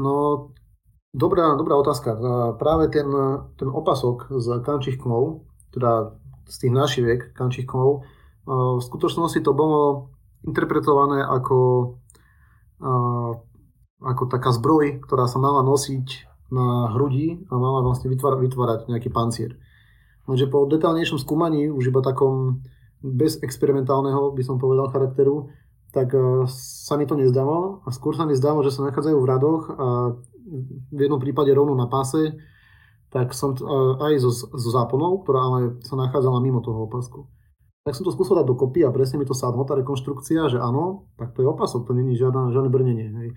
No, 0.00 0.48
dobrá, 1.12 1.60
dobrá 1.60 1.76
otázka. 1.76 2.16
Práve 2.56 2.88
ten, 2.88 3.04
ten 3.60 3.68
opasok 3.68 4.32
z 4.40 4.64
kančichkmov, 4.64 5.44
teda 5.76 6.16
z 6.48 6.56
tých 6.64 6.72
našiviek 6.72 7.20
kančichkmov, 7.36 8.00
v 8.48 8.80
skutočnosti 8.80 9.44
to 9.44 9.52
bolo 9.52 10.08
interpretované 10.48 11.20
ako, 11.20 12.00
ako 14.00 14.32
taká 14.32 14.50
zbroj, 14.52 15.04
ktorá 15.04 15.28
sa 15.28 15.36
mala 15.36 15.60
nosiť 15.60 16.28
na 16.50 16.90
hrudi 16.96 17.46
a 17.46 17.54
mala 17.54 17.84
vlastne 17.84 18.10
vytvárať, 18.10 18.40
vytvárať 18.42 18.80
nejaký 18.90 19.08
pancier. 19.12 19.60
Lenže 20.26 20.50
po 20.50 20.66
detálnejšom 20.66 21.20
skúmaní, 21.22 21.70
už 21.70 21.94
iba 21.94 22.02
takom 22.02 22.64
bez 23.00 23.40
experimentálneho, 23.40 24.34
by 24.36 24.42
som 24.44 24.60
povedal, 24.60 24.92
charakteru, 24.92 25.48
tak 25.90 26.12
e, 26.14 26.46
sa 26.50 26.94
mi 26.94 27.08
to 27.08 27.16
nezdalo 27.16 27.82
a 27.82 27.88
skôr 27.90 28.14
sa 28.14 28.28
mi 28.28 28.36
zdalo, 28.36 28.62
že 28.62 28.74
sa 28.74 28.86
nachádzajú 28.86 29.18
v 29.18 29.30
radoch 29.30 29.62
a 29.72 29.86
v 30.90 30.98
jednom 30.98 31.18
prípade 31.18 31.50
rovno 31.54 31.74
na 31.74 31.90
páse, 31.90 32.38
tak 33.10 33.34
som 33.34 33.56
e, 33.56 33.62
aj 33.98 34.22
so, 34.22 34.30
so 34.30 34.70
záponou, 34.70 35.22
ktorá 35.22 35.40
ale 35.42 35.60
sa 35.82 35.98
nachádzala 35.98 36.38
mimo 36.38 36.62
toho 36.62 36.86
opasku. 36.86 37.26
Tak 37.82 37.96
som 37.96 38.04
to 38.04 38.12
skúsil 38.12 38.36
dať 38.36 38.46
dokopy 38.46 38.84
a 38.84 38.92
presne 38.92 39.18
mi 39.18 39.26
to 39.26 39.34
sadlo, 39.34 39.64
tá 39.64 39.72
rekonštrukcia, 39.74 40.52
že 40.52 40.58
áno, 40.60 41.10
tak 41.16 41.32
to 41.32 41.42
je 41.42 41.48
opasok, 41.48 41.88
to 41.88 41.92
není 41.96 42.14
žiadne, 42.14 42.52
žiadne 42.52 42.70
brnenie. 42.70 43.08
Hej. 43.08 43.28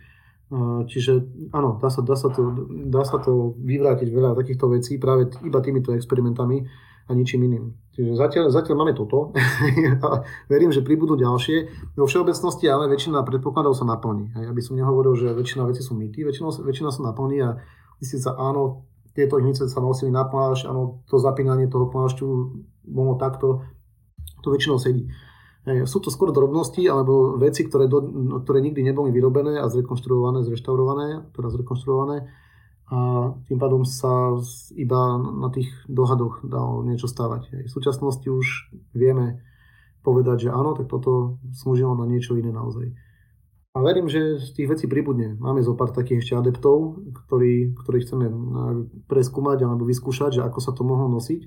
Čiže 0.86 1.14
áno, 1.50 1.82
dá 1.82 1.90
sa, 1.90 2.06
dá, 2.06 2.14
sa 2.14 2.30
to, 2.30 2.70
dá 2.70 3.02
sa 3.02 3.18
to 3.18 3.58
vyvrátiť 3.58 4.06
veľa 4.14 4.38
takýchto 4.38 4.70
vecí 4.70 5.02
práve 5.02 5.34
iba 5.42 5.58
týmito 5.66 5.90
experimentami 5.98 6.62
a 7.10 7.12
ničím 7.18 7.50
iným. 7.50 7.74
Čiže 7.94 8.14
zatiaľ, 8.14 8.46
zatiaľ 8.54 8.76
máme 8.86 8.94
toto 8.94 9.34
a 10.06 10.22
verím, 10.50 10.70
že 10.70 10.86
pribudú 10.86 11.18
ďalšie. 11.18 11.90
Vo 11.98 12.06
všeobecnosti 12.06 12.70
ale 12.70 12.86
väčšina 12.90 13.26
predpokladov 13.26 13.74
sa 13.74 13.86
naplní. 13.86 14.34
Ja 14.34 14.54
by 14.54 14.62
som 14.62 14.78
nehovoril, 14.78 15.18
že 15.18 15.34
väčšina 15.34 15.66
vecí 15.66 15.82
sú 15.82 15.98
mýty, 15.98 16.22
väčšina, 16.22 16.54
väčšina 16.62 16.90
sa 16.94 17.02
naplní 17.02 17.38
a 17.42 17.58
sa, 18.04 18.32
áno, 18.38 18.86
tieto 19.18 19.38
ihnice 19.42 19.66
sa 19.70 19.80
nosili 19.82 20.14
na 20.14 20.26
pláž, 20.26 20.70
áno, 20.70 21.02
to 21.10 21.18
zapínanie 21.18 21.70
toho 21.70 21.90
plášťu 21.90 22.28
bolo 22.84 23.18
takto, 23.18 23.66
to 24.42 24.54
väčšinou 24.54 24.78
sedí. 24.78 25.10
Sú 25.64 26.04
to 26.04 26.12
skôr 26.12 26.36
drobnosti 26.36 26.84
alebo 26.84 27.40
veci, 27.40 27.64
ktoré, 27.64 27.88
do, 27.88 28.04
ktoré 28.44 28.60
nikdy 28.60 28.84
neboli 28.84 29.16
vyrobené 29.16 29.64
a 29.64 29.72
zrekonštruované, 29.72 30.44
zreštaurované, 30.44 31.32
teda 31.32 31.48
zrekonštruované 31.48 32.28
a 32.92 33.32
tým 33.48 33.58
pádom 33.58 33.88
sa 33.88 34.36
iba 34.76 35.16
na 35.18 35.48
tých 35.50 35.72
dohadoch 35.88 36.44
dalo 36.44 36.84
niečo 36.84 37.08
stavať. 37.08 37.66
V 37.66 37.72
súčasnosti 37.72 38.28
už 38.28 38.76
vieme 38.92 39.40
povedať, 40.04 40.46
že 40.46 40.50
áno, 40.52 40.76
tak 40.76 40.92
toto 40.92 41.40
slúžilo 41.56 41.96
na 41.96 42.04
niečo 42.06 42.36
iné 42.36 42.52
naozaj. 42.52 42.92
A 43.74 43.82
verím, 43.82 44.12
že 44.12 44.38
z 44.38 44.54
tých 44.54 44.70
vecí 44.70 44.86
pribudne. 44.86 45.34
Máme 45.40 45.66
zo 45.66 45.74
pár 45.74 45.96
takých 45.96 46.22
ešte 46.22 46.34
adeptov, 46.38 47.02
ktorí, 47.26 47.74
ktorí 47.74 47.98
chceme 48.06 48.26
preskúmať 49.10 49.66
alebo 49.66 49.90
vyskúšať, 49.90 50.38
že 50.38 50.46
ako 50.46 50.60
sa 50.62 50.76
to 50.76 50.86
mohlo 50.86 51.10
nosiť 51.10 51.42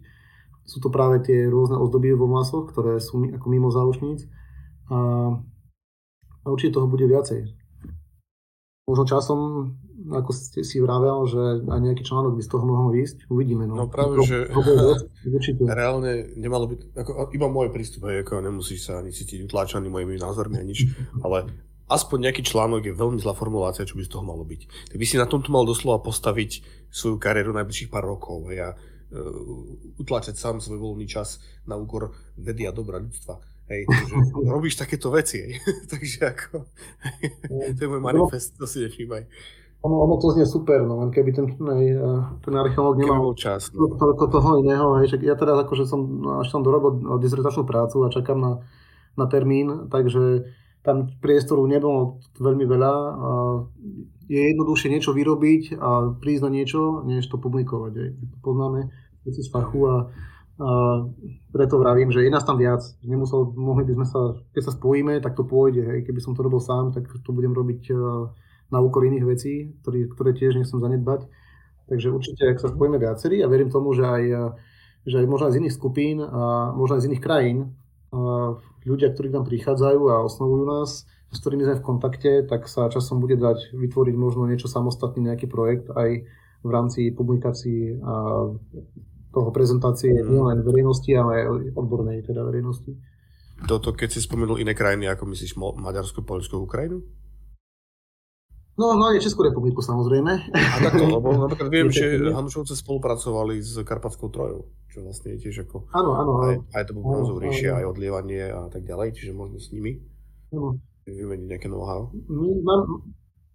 sú 0.67 0.83
to 0.83 0.91
práve 0.91 1.23
tie 1.23 1.47
rôzne 1.47 1.79
ozdoby 1.79 2.13
vo 2.19 2.27
masoch, 2.27 2.67
ktoré 2.75 2.99
sú 2.99 3.23
ako 3.23 3.47
mimo 3.47 3.71
záušníc 3.71 4.27
a, 4.91 4.99
a 6.43 6.47
určite 6.51 6.75
toho 6.75 6.91
bude 6.91 7.07
viacej. 7.07 7.55
Možno 8.87 9.03
časom, 9.07 9.39
ako 10.11 10.31
ste 10.31 10.63
si 10.63 10.79
vravel, 10.79 11.27
že 11.27 11.43
aj 11.67 11.81
nejaký 11.83 12.07
článok 12.07 12.39
by 12.39 12.43
z 12.43 12.51
toho 12.51 12.65
mohol 12.67 12.95
ísť, 12.95 13.27
uvidíme. 13.31 13.67
No, 13.67 13.87
no 13.87 13.87
práve, 13.91 14.15
to, 14.15 14.27
že 14.27 14.47
to 15.59 15.67
reálne 15.67 16.35
nemalo 16.39 16.71
byť, 16.71 16.95
ako, 16.95 17.11
iba 17.35 17.47
môj 17.51 17.75
prístup, 17.75 18.11
je, 18.11 18.23
ako 18.23 18.43
nemusíš 18.43 18.91
sa 18.91 19.03
ani 19.03 19.11
cítiť 19.11 19.47
utláčaný 19.47 19.91
mojimi 19.91 20.19
názormi 20.19 20.63
a 20.63 20.67
nič, 20.67 20.87
ale 21.19 21.51
aspoň 21.91 22.31
nejaký 22.31 22.47
článok 22.47 22.87
je 22.87 22.95
veľmi 22.95 23.19
zlá 23.19 23.35
formulácia, 23.35 23.87
čo 23.87 23.99
by 23.99 24.07
z 24.07 24.11
toho 24.15 24.23
malo 24.23 24.47
byť. 24.47 24.95
Tak 24.95 24.99
by 24.99 25.07
si 25.07 25.19
na 25.19 25.27
tomto 25.27 25.51
mal 25.51 25.67
doslova 25.67 25.99
postaviť 26.03 26.63
svoju 26.91 27.19
kariéru 27.19 27.51
najbližších 27.59 27.91
pár 27.91 28.07
rokov. 28.07 28.47
Ja 28.55 28.75
uh, 28.75 28.96
utlačať 30.03 30.35
sám 30.35 30.59
svoj 30.59 30.83
voľný 30.83 31.07
čas 31.07 31.39
na 31.67 31.79
úkor 31.79 32.15
vedy 32.35 32.67
a 32.67 32.73
dobra 32.75 32.99
ľudstva. 32.99 33.39
Hej, 33.67 33.87
takže 33.87 34.15
robíš 34.55 34.79
takéto 34.79 35.11
veci, 35.11 35.43
hej. 35.43 35.53
takže 35.93 36.19
ako, 36.23 36.67
to 37.51 37.81
je 37.83 37.89
môj 37.91 38.03
manifest, 38.03 38.55
to 38.59 38.67
si 38.67 38.83
nevšímaj. 38.87 39.27
Ono, 39.87 40.03
ono 40.03 40.19
to 40.19 40.35
znie 40.35 40.47
super, 40.47 40.83
no 40.83 40.99
len 41.03 41.15
keby 41.15 41.31
ten, 41.31 41.47
nej, 41.63 41.95
ten 42.43 42.55
archeológ 42.59 42.99
nemal 42.99 43.35
čas, 43.39 43.71
no. 43.71 43.91
to, 43.95 44.19
to, 44.19 44.27
toho 44.27 44.59
iného, 44.63 44.99
hej, 45.03 45.15
ja 45.23 45.39
teraz 45.39 45.63
akože 45.63 45.87
som, 45.87 46.01
až 46.43 46.51
som 46.51 46.67
dorobil 46.67 47.19
dizertačnú 47.23 47.63
prácu 47.63 48.03
a 48.03 48.11
čakám 48.11 48.39
na, 48.39 48.53
na 49.15 49.27
termín, 49.31 49.87
takže 49.91 50.47
tam 50.87 51.11
priestoru 51.19 51.67
nebolo 51.67 52.23
veľmi 52.39 52.65
veľa 52.67 52.93
je 54.27 54.43
jednoduchšie 54.43 54.91
niečo 54.91 55.15
vyrobiť 55.15 55.79
a 55.79 56.19
prísť 56.19 56.43
na 56.47 56.51
niečo, 56.51 57.07
než 57.07 57.27
to 57.31 57.39
publikovať. 57.39 57.93
Aj. 57.95 58.11
Poznáme 58.43 58.91
veci 59.23 59.43
z 59.43 59.51
fachu 59.51 59.81
a, 59.87 59.97
a 60.59 60.71
preto 61.55 61.79
vravím, 61.79 62.11
že 62.11 62.27
je 62.27 62.31
nás 62.31 62.43
tam 62.43 62.59
viac. 62.59 62.83
Nemusel, 63.07 63.55
mohli 63.55 63.87
by 63.87 64.03
sme 64.03 64.07
sa, 64.07 64.21
keď 64.51 64.63
sa 64.67 64.73
spojíme, 64.75 65.23
tak 65.23 65.39
to 65.39 65.47
pôjde. 65.47 65.83
Hej. 65.83 65.99
Keby 66.11 66.21
som 66.23 66.35
to 66.35 66.43
robil 66.43 66.59
sám, 66.59 66.91
tak 66.91 67.07
to 67.07 67.31
budem 67.31 67.55
robiť 67.55 67.83
e, 67.91 67.95
na 68.75 68.79
úkor 68.83 69.07
iných 69.07 69.27
vecí, 69.27 69.71
ktoré, 69.83 70.11
ktoré 70.11 70.31
tiež 70.35 70.59
nechcem 70.59 70.83
zanedbať. 70.83 71.31
Takže 71.87 72.11
určite, 72.11 72.51
ak 72.51 72.59
sa 72.59 72.71
spojíme 72.71 72.99
viacerí 72.99 73.47
a 73.47 73.51
verím 73.51 73.71
tomu, 73.71 73.95
že 73.95 74.03
aj, 74.03 74.25
e, 74.27 74.43
že 75.07 75.23
aj 75.23 75.27
možno 75.31 75.47
aj 75.51 75.55
z 75.55 75.59
iných 75.63 75.77
skupín 75.79 76.19
a 76.19 76.75
možno 76.75 76.99
aj 76.99 77.03
z 77.07 77.09
iných 77.15 77.23
krajín 77.23 77.59
e, 77.63 77.67
ľudia, 78.91 79.15
ktorí 79.15 79.31
tam 79.31 79.47
prichádzajú 79.47 80.03
a 80.11 80.27
osnovujú 80.27 80.67
nás, 80.67 81.07
s 81.33 81.39
ktorými 81.43 81.67
sme 81.67 81.77
v 81.79 81.87
kontakte, 81.87 82.33
tak 82.47 82.71
sa 82.71 82.87
časom 82.87 83.19
bude 83.19 83.35
dať 83.35 83.75
vytvoriť 83.75 84.15
možno 84.15 84.47
niečo 84.47 84.71
samostatný, 84.71 85.27
nejaký 85.27 85.51
projekt 85.51 85.91
aj 85.91 86.23
v 86.63 86.71
rámci 86.71 87.11
publikácií 87.11 87.99
a 88.03 88.15
toho 89.35 89.51
prezentácie 89.53 90.11
mm. 90.17 90.27
nielen 90.33 90.59
verejnosti, 90.65 91.11
ale 91.13 91.33
aj 91.43 91.47
odbornej 91.77 92.25
teda 92.25 92.41
verejnosti. 92.47 92.97
Toto, 93.69 93.93
keď 93.93 94.17
si 94.17 94.21
spomenul 94.21 94.61
iné 94.61 94.77
krajiny, 94.77 95.09
ako 95.09 95.33
myslíš 95.33 95.57
Maďarsko, 95.57 96.25
Polsko, 96.25 96.65
Ukrajinu? 96.65 97.01
No, 98.77 98.93
no 98.93 99.09
je 99.09 99.25
Českú 99.25 99.41
republiku 99.41 99.81
samozrejme. 99.81 100.33
A 100.53 100.77
takto, 100.85 101.09
lebo 101.09 101.33
napríklad 101.49 101.73
viem, 101.73 101.89
že 101.89 102.21
Hanušovce 102.21 102.77
spolupracovali 102.77 103.57
s 103.65 103.81
Karpatskou 103.81 104.29
trojou, 104.29 104.69
čo 104.93 105.01
vlastne 105.01 105.37
je 105.37 105.49
tiež 105.49 105.65
ako... 105.65 105.89
Áno, 105.97 106.13
áno. 106.13 106.33
Aj, 106.45 106.57
aj 106.77 106.85
to 106.85 106.93
bolo 106.93 107.41
ríšia, 107.41 107.81
aj 107.81 107.97
odlievanie 107.97 108.53
a 108.53 108.69
tak 108.69 108.85
ďalej, 108.85 109.17
čiže 109.17 109.33
možno 109.33 109.57
s 109.57 109.73
nimi. 109.73 110.05
Áno 110.53 110.77
vymeniť 111.07 111.47
nejaké 111.47 111.67
know-how? 111.71 112.11
My 112.27 112.51
mám, 112.67 112.83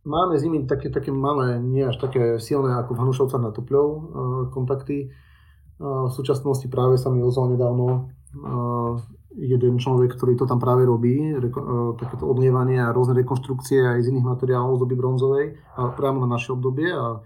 máme 0.08 0.40
s 0.40 0.44
nimi 0.48 0.64
také, 0.64 0.88
také 0.88 1.12
malé, 1.12 1.60
nie 1.60 1.84
až 1.84 2.00
také 2.00 2.40
silné 2.40 2.80
ako 2.80 2.96
v 2.96 3.02
Hanušovcach 3.04 3.42
na 3.44 3.52
Tupľov 3.52 3.88
uh, 3.88 4.02
kontakty. 4.56 5.12
Uh, 5.78 6.08
v 6.08 6.14
súčasnosti 6.16 6.66
práve 6.72 6.96
sa 6.96 7.12
mi 7.12 7.20
ozval 7.20 7.54
nedávno 7.54 8.12
uh, 8.40 8.96
jeden 9.32 9.80
človek, 9.80 10.16
ktorý 10.20 10.36
to 10.36 10.44
tam 10.44 10.60
práve 10.60 10.84
robí, 10.84 11.32
reko, 11.40 11.96
takéto 11.96 12.28
odlievanie 12.28 12.84
a 12.84 12.92
rôzne 12.92 13.16
rekonštrukcie 13.24 13.80
aj 13.80 14.04
z 14.04 14.12
iných 14.12 14.28
materiálov 14.28 14.76
z 14.76 14.82
doby 14.84 14.96
bronzovej, 15.00 15.46
a 15.80 15.96
priamo 15.96 16.20
na 16.28 16.36
naše 16.36 16.52
obdobie 16.52 16.92
a 16.92 17.24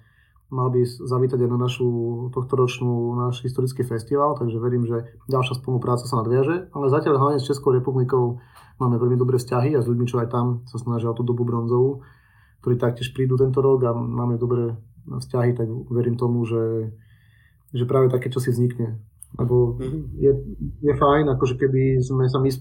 mal 0.53 0.69
by 0.69 0.85
zavítať 0.85 1.41
aj 1.41 1.49
na 1.49 1.59
našu 1.59 1.87
tohtoročnú 2.31 3.17
náš 3.17 3.41
historický 3.41 3.81
festival, 3.81 4.37
takže 4.37 4.61
verím, 4.61 4.85
že 4.85 5.09
ďalšia 5.25 5.57
spolupráca 5.57 6.05
sa 6.05 6.21
nadviaže, 6.21 6.69
ale 6.73 6.93
zatiaľ 6.93 7.17
hlavne 7.17 7.39
s 7.41 7.49
Českou 7.49 7.73
republikou 7.73 8.39
Máme 8.75 8.99
veľmi 8.99 9.15
dobré 9.15 9.39
vzťahy 9.39 9.71
a 9.75 9.83
s 9.83 9.87
ľuďmi, 9.87 10.03
čo 10.03 10.19
aj 10.19 10.27
tam 10.35 10.67
sa 10.67 10.75
snažia 10.75 11.07
o 11.07 11.15
tú 11.15 11.23
dobu 11.23 11.47
bronzovú, 11.47 12.03
ktorí 12.59 12.75
taktiež 12.75 13.15
prídu 13.15 13.39
tento 13.39 13.63
rok 13.63 13.87
a 13.87 13.95
máme 13.95 14.35
dobré 14.35 14.75
vzťahy, 15.07 15.55
tak 15.55 15.71
verím 15.87 16.19
tomu, 16.19 16.43
že, 16.43 16.91
že 17.71 17.87
práve 17.87 18.11
také 18.11 18.27
čo 18.27 18.43
si 18.43 18.51
vznikne. 18.51 18.99
Lebo 19.39 19.79
mhm. 19.79 19.99
je, 20.19 20.31
je 20.83 20.93
fajn, 20.95 21.31
akože 21.39 21.55
keby 21.55 22.03
sme 22.03 22.27
sa 22.27 22.39
my 22.43 22.51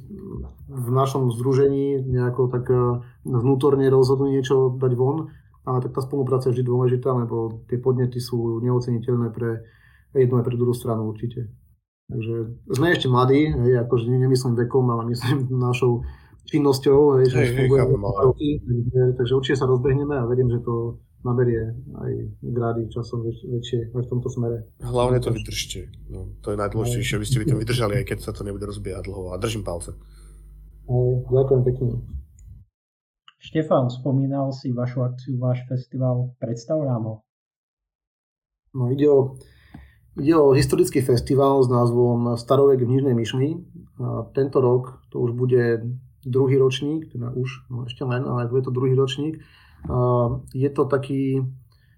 v 0.70 0.89
našom 0.91 1.35
združení 1.35 2.03
nejako 2.03 2.51
tak 2.51 2.66
e, 2.70 3.03
vnútorne 3.26 3.87
rozhodli 3.91 4.39
niečo 4.39 4.70
dať 4.74 4.93
von, 4.95 5.35
ale 5.65 5.81
tak 5.81 5.93
tá 5.97 6.01
spolupráca 6.05 6.49
je 6.49 6.61
vždy 6.61 6.65
dôležitá, 6.65 7.11
lebo 7.12 7.65
tie 7.69 7.81
podnety 7.81 8.21
sú 8.21 8.61
neoceniteľné 8.61 9.33
pre 9.33 9.65
jednu 10.15 10.39
aj 10.41 10.47
pre 10.47 10.57
druhú 10.57 10.77
stranu 10.77 11.11
určite. 11.11 11.51
Takže 12.05 12.35
sme 12.77 12.93
ešte 12.93 13.09
mladí, 13.09 13.49
hej, 13.49 13.81
akože 13.89 14.12
nemyslím 14.12 14.55
vekom, 14.69 14.85
ale 14.93 15.09
myslím 15.09 15.49
našou 15.73 16.05
činnosťou, 16.45 17.25
hej, 17.25 17.33
že 17.33 17.41
hej, 17.57 17.73
roky, 17.73 18.61
takže, 18.61 19.03
takže 19.17 19.33
určite 19.33 19.57
sa 19.57 19.67
rozbehneme 19.67 20.12
a 20.12 20.29
verím, 20.29 20.53
že 20.53 20.61
to 20.61 21.01
naberie 21.25 21.73
aj 21.97 22.12
grády 22.45 22.85
časom 22.93 23.25
väč, 23.25 23.41
väčšie 23.49 23.97
aj 23.97 24.03
v 24.05 24.11
tomto 24.12 24.29
smere. 24.29 24.69
Hlavne 24.85 25.25
to 25.25 25.33
vydržte. 25.33 25.89
No, 26.12 26.37
to 26.45 26.53
je 26.53 26.61
najdôležitejšie, 26.61 27.17
aby 27.17 27.27
ste 27.27 27.41
vy 27.41 27.47
to 27.49 27.57
vydržali, 27.57 27.95
aj 27.97 28.07
keď 28.12 28.19
sa 28.21 28.37
to 28.37 28.45
nebude 28.45 28.69
rozbiehať 28.69 29.09
dlho. 29.09 29.33
A 29.33 29.41
držím 29.41 29.65
palce. 29.65 29.97
Ďakujem 31.33 31.62
pekne. 31.65 32.05
Štefan, 33.45 33.93
spomínal 33.93 34.57
si 34.57 34.73
vašu 34.73 35.05
akciu, 35.05 35.37
váš 35.37 35.69
festival. 35.69 36.33
Predstav 36.41 36.81
nám 36.81 37.03
ho. 37.05 37.17
No 38.73 38.89
ide 38.89 39.05
o 39.13 39.37
Ide 40.15 40.31
o 40.39 40.55
historický 40.55 41.03
festival 41.03 41.59
s 41.59 41.67
názvom 41.67 42.39
Starovek 42.39 42.87
v 42.87 42.87
Nižnej 42.87 43.19
Myšli. 43.19 43.59
A 43.99 44.31
tento 44.31 44.63
rok 44.63 45.03
to 45.11 45.19
už 45.19 45.35
bude 45.35 45.83
druhý 46.23 46.55
ročník, 46.55 47.11
teda 47.11 47.35
už, 47.35 47.67
no 47.67 47.83
ešte 47.91 48.07
len, 48.07 48.23
ale 48.23 48.47
bude 48.47 48.63
to 48.63 48.71
druhý 48.71 48.95
ročník. 48.95 49.43
Je 50.55 50.71
to 50.71 50.87
taký, 50.87 51.43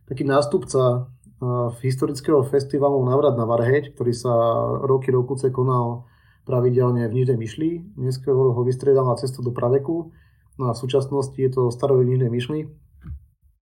taký 0.08 0.24
nástupca 0.24 1.12
historického 1.84 2.40
festivalu 2.48 3.04
Navrat 3.04 3.36
na 3.36 3.44
Varheď, 3.44 3.92
ktorý 3.92 4.16
sa 4.16 4.32
roky 4.80 5.12
rokuce 5.12 5.52
konal 5.52 6.08
pravidelne 6.48 7.12
v 7.12 7.20
Nižnej 7.20 7.36
Myšli. 7.36 7.70
Neskôr 8.00 8.32
ho 8.32 8.62
vystriedala 8.64 9.20
cesta 9.20 9.44
do 9.44 9.52
Praveku. 9.52 10.16
No 10.56 10.68
a 10.68 10.72
v 10.72 10.80
súčasnosti 10.80 11.36
je 11.36 11.50
to 11.52 11.68
Starovek 11.68 12.08
Nižnej 12.08 12.32
Myšli, 12.32 12.60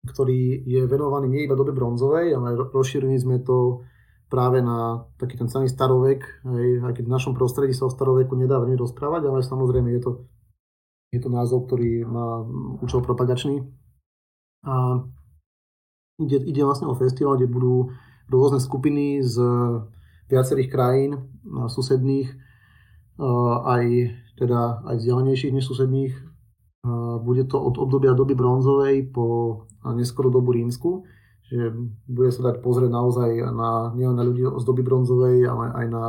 ktorý 0.08 0.64
je 0.64 0.88
venovaný 0.88 1.28
nie 1.28 1.44
iba 1.44 1.52
dobe 1.52 1.76
bronzovej, 1.76 2.32
ale 2.32 2.56
rozšírili 2.56 3.20
sme 3.20 3.44
to 3.44 3.84
práve 4.28 4.60
na 4.60 5.08
taký 5.16 5.40
ten 5.40 5.48
celý 5.48 5.72
starovek, 5.72 6.20
hej, 6.44 6.84
aj 6.84 6.92
keď 7.00 7.04
v 7.08 7.14
našom 7.16 7.32
prostredí 7.32 7.72
sa 7.72 7.88
o 7.88 7.92
staroveku 7.92 8.36
nedá 8.36 8.60
veľmi 8.60 8.76
rozprávať, 8.76 9.24
ale 9.24 9.40
samozrejme 9.40 9.88
je 9.96 10.00
to, 10.04 10.10
je 11.12 11.20
to 11.20 11.28
názov, 11.32 11.64
ktorý 11.64 12.04
má 12.04 12.44
účel 12.84 13.00
propagačný. 13.00 13.64
A 14.68 15.00
ide, 16.20 16.44
ide 16.44 16.60
vlastne 16.60 16.92
o 16.92 16.96
festival, 16.96 17.40
kde 17.40 17.48
budú 17.48 17.92
rôzne 18.28 18.60
skupiny 18.60 19.24
z 19.24 19.40
viacerých 20.28 20.68
krajín 20.68 21.32
susedných, 21.48 22.28
aj, 23.64 23.84
teda 24.36 24.84
aj 24.92 24.94
vzdialenejších 25.00 25.56
než 25.56 25.64
susedných. 25.64 26.27
Bude 27.20 27.44
to 27.44 27.60
od 27.60 27.76
obdobia 27.76 28.16
doby 28.16 28.32
bronzovej 28.32 29.10
po 29.12 29.24
neskoro 29.84 30.32
dobu 30.32 30.56
rímsku 30.56 31.04
že 31.48 31.72
bude 32.04 32.28
sa 32.28 32.52
dať 32.52 32.60
pozrieť 32.60 32.92
naozaj 32.92 33.30
na, 33.56 33.92
nielen 33.96 34.16
na 34.20 34.24
ľudí 34.24 34.44
z 34.44 34.64
doby 34.68 34.84
bronzovej, 34.84 35.48
ale 35.48 35.64
aj 35.72 35.86
na, 35.88 36.04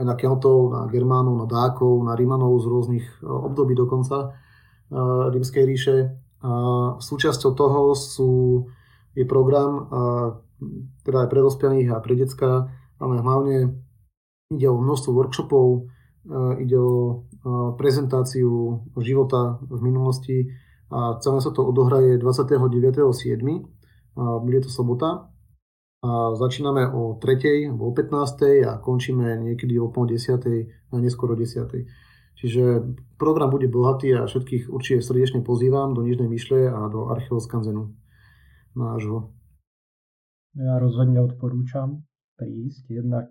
aj 0.00 0.04
na 0.08 0.14
Keltov, 0.16 0.72
na 0.72 0.88
Germánov, 0.88 1.36
na 1.36 1.44
Dákov, 1.44 2.00
na 2.08 2.16
Rímanov 2.16 2.56
z 2.64 2.66
rôznych 2.66 3.06
e, 3.20 3.28
období 3.28 3.76
dokonca 3.76 4.32
uh, 4.32 5.28
rímskej 5.28 5.64
ríše. 5.68 5.96
Súčasťou 6.96 7.52
toho 7.52 7.92
sú, 7.92 8.64
je 9.12 9.28
program 9.28 9.70
uh, 9.76 10.28
teda 11.04 11.28
aj 11.28 11.28
pre 11.28 11.40
dospelých 11.44 11.88
a 11.92 12.00
pre 12.00 12.16
decka, 12.16 12.72
ale 12.96 13.20
hlavne 13.20 13.76
ide 14.48 14.68
o 14.72 14.80
množstvo 14.80 15.12
workshopov, 15.12 15.92
ide 16.56 16.76
o 16.80 17.28
prezentáciu 17.76 18.84
života 19.00 19.58
v 19.64 19.80
minulosti 19.80 20.52
a 20.92 21.16
celé 21.22 21.38
sa 21.40 21.50
to 21.54 21.64
odohraje 21.64 22.20
29.7 22.20 23.00
bude 24.16 24.58
to 24.60 24.68
sobota. 24.68 25.30
A 26.00 26.32
začíname 26.32 26.88
o 26.88 27.20
3. 27.20 27.68
alebo 27.68 27.88
o 27.88 27.92
15. 27.92 28.64
a 28.64 28.80
končíme 28.80 29.36
niekedy 29.36 29.76
o 29.76 29.92
pol 29.92 30.08
10. 30.08 30.40
a 30.88 30.94
neskoro 30.96 31.36
10. 31.36 31.68
Čiže 32.40 32.96
program 33.20 33.52
bude 33.52 33.68
bohatý 33.68 34.16
a 34.16 34.24
všetkých 34.24 34.72
určite 34.72 35.04
srdečne 35.04 35.44
pozývam 35.44 35.92
do 35.92 36.00
Nižnej 36.00 36.24
Myšle 36.24 36.72
a 36.72 36.88
do 36.88 37.12
Archeoskanzenu 37.12 37.92
nášho. 38.72 39.36
Ja 40.56 40.80
rozhodne 40.80 41.20
odporúčam 41.20 42.08
prísť, 42.40 42.88
jednak 42.88 43.28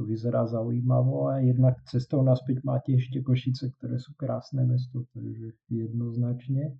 to 0.00 0.08
vyzerá 0.08 0.48
zaujímavo 0.48 1.28
a 1.28 1.44
jednak 1.44 1.76
cestou 1.84 2.24
naspäť 2.24 2.64
máte 2.64 2.96
ešte 2.96 3.20
Košice, 3.20 3.76
ktoré 3.76 4.00
sú 4.00 4.16
krásne 4.16 4.64
mesto, 4.64 5.04
takže 5.12 5.52
jednoznačne. 5.68 6.72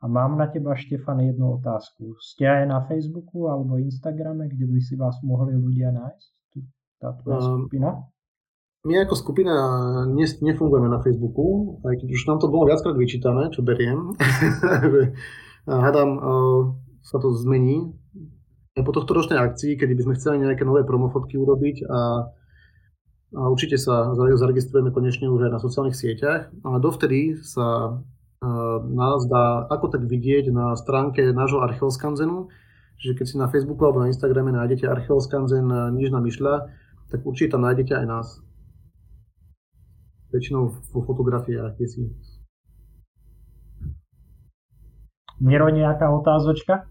A 0.00 0.08
mám 0.08 0.40
na 0.40 0.48
teba, 0.48 0.72
Štefan, 0.72 1.20
jednu 1.20 1.60
otázku. 1.60 2.16
Ste 2.24 2.48
aj 2.48 2.64
na 2.72 2.80
Facebooku 2.88 3.52
alebo 3.52 3.76
Instagrame, 3.76 4.48
kde 4.48 4.64
by 4.64 4.80
si 4.80 4.96
vás 4.96 5.20
mohli 5.20 5.60
ľudia 5.60 5.92
nájsť? 5.92 6.32
Tá 7.04 7.12
tvoja 7.20 7.44
um, 7.44 7.68
skupina? 7.68 7.88
My 8.88 9.04
ako 9.04 9.14
skupina 9.16 9.54
nefungujeme 10.40 10.88
na 10.88 11.04
Facebooku, 11.04 11.76
aj 11.84 12.00
keď 12.00 12.08
už 12.16 12.22
nám 12.28 12.38
to 12.40 12.48
bolo 12.48 12.68
viackrát 12.68 12.96
vyčítané, 12.96 13.52
čo 13.52 13.60
beriem. 13.60 14.16
Hádam, 15.68 16.10
uh, 16.16 16.60
sa 17.04 17.20
to 17.20 17.28
zmení. 17.36 17.92
Po 18.72 18.92
tohto 18.92 19.12
ročnej 19.12 19.36
akcii, 19.36 19.76
kedy 19.76 19.92
by 19.92 20.02
sme 20.04 20.16
chceli 20.16 20.36
nejaké 20.44 20.64
nové 20.64 20.82
promofotky 20.82 21.38
urobiť 21.38 21.86
a, 21.86 22.28
a 23.34 23.50
určite 23.50 23.74
sa 23.76 24.14
zaregistrujeme 24.14 24.94
konečne 24.94 25.26
už 25.26 25.50
aj 25.50 25.52
na 25.58 25.60
sociálnych 25.60 25.98
sieťach, 25.98 26.54
ale 26.62 26.76
dovtedy 26.78 27.38
sa 27.42 27.98
nás 28.84 29.20
dá 29.26 29.66
ako 29.72 29.90
tak 29.90 30.06
vidieť 30.06 30.52
na 30.52 30.76
stránke 30.76 31.32
nášho 31.32 31.64
Archeoskanzenu, 31.64 32.52
že 33.00 33.16
keď 33.16 33.26
si 33.26 33.36
na 33.40 33.50
Facebooku 33.50 33.82
alebo 33.84 34.04
na 34.04 34.12
Instagrame 34.12 34.52
nájdete 34.52 34.86
Archeoskanzen 34.86 35.96
Nižná 35.96 36.20
myšľa, 36.20 36.54
tak 37.10 37.24
určite 37.24 37.56
tam 37.56 37.66
nájdete 37.66 37.96
aj 37.96 38.06
nás. 38.06 38.26
Väčšinou 40.30 40.76
vo 40.92 41.00
fotografiách, 41.02 41.74
kde 41.74 41.86
si. 41.88 42.02
Miro, 45.42 45.66
nejaká 45.70 46.10
otázočka? 46.10 46.86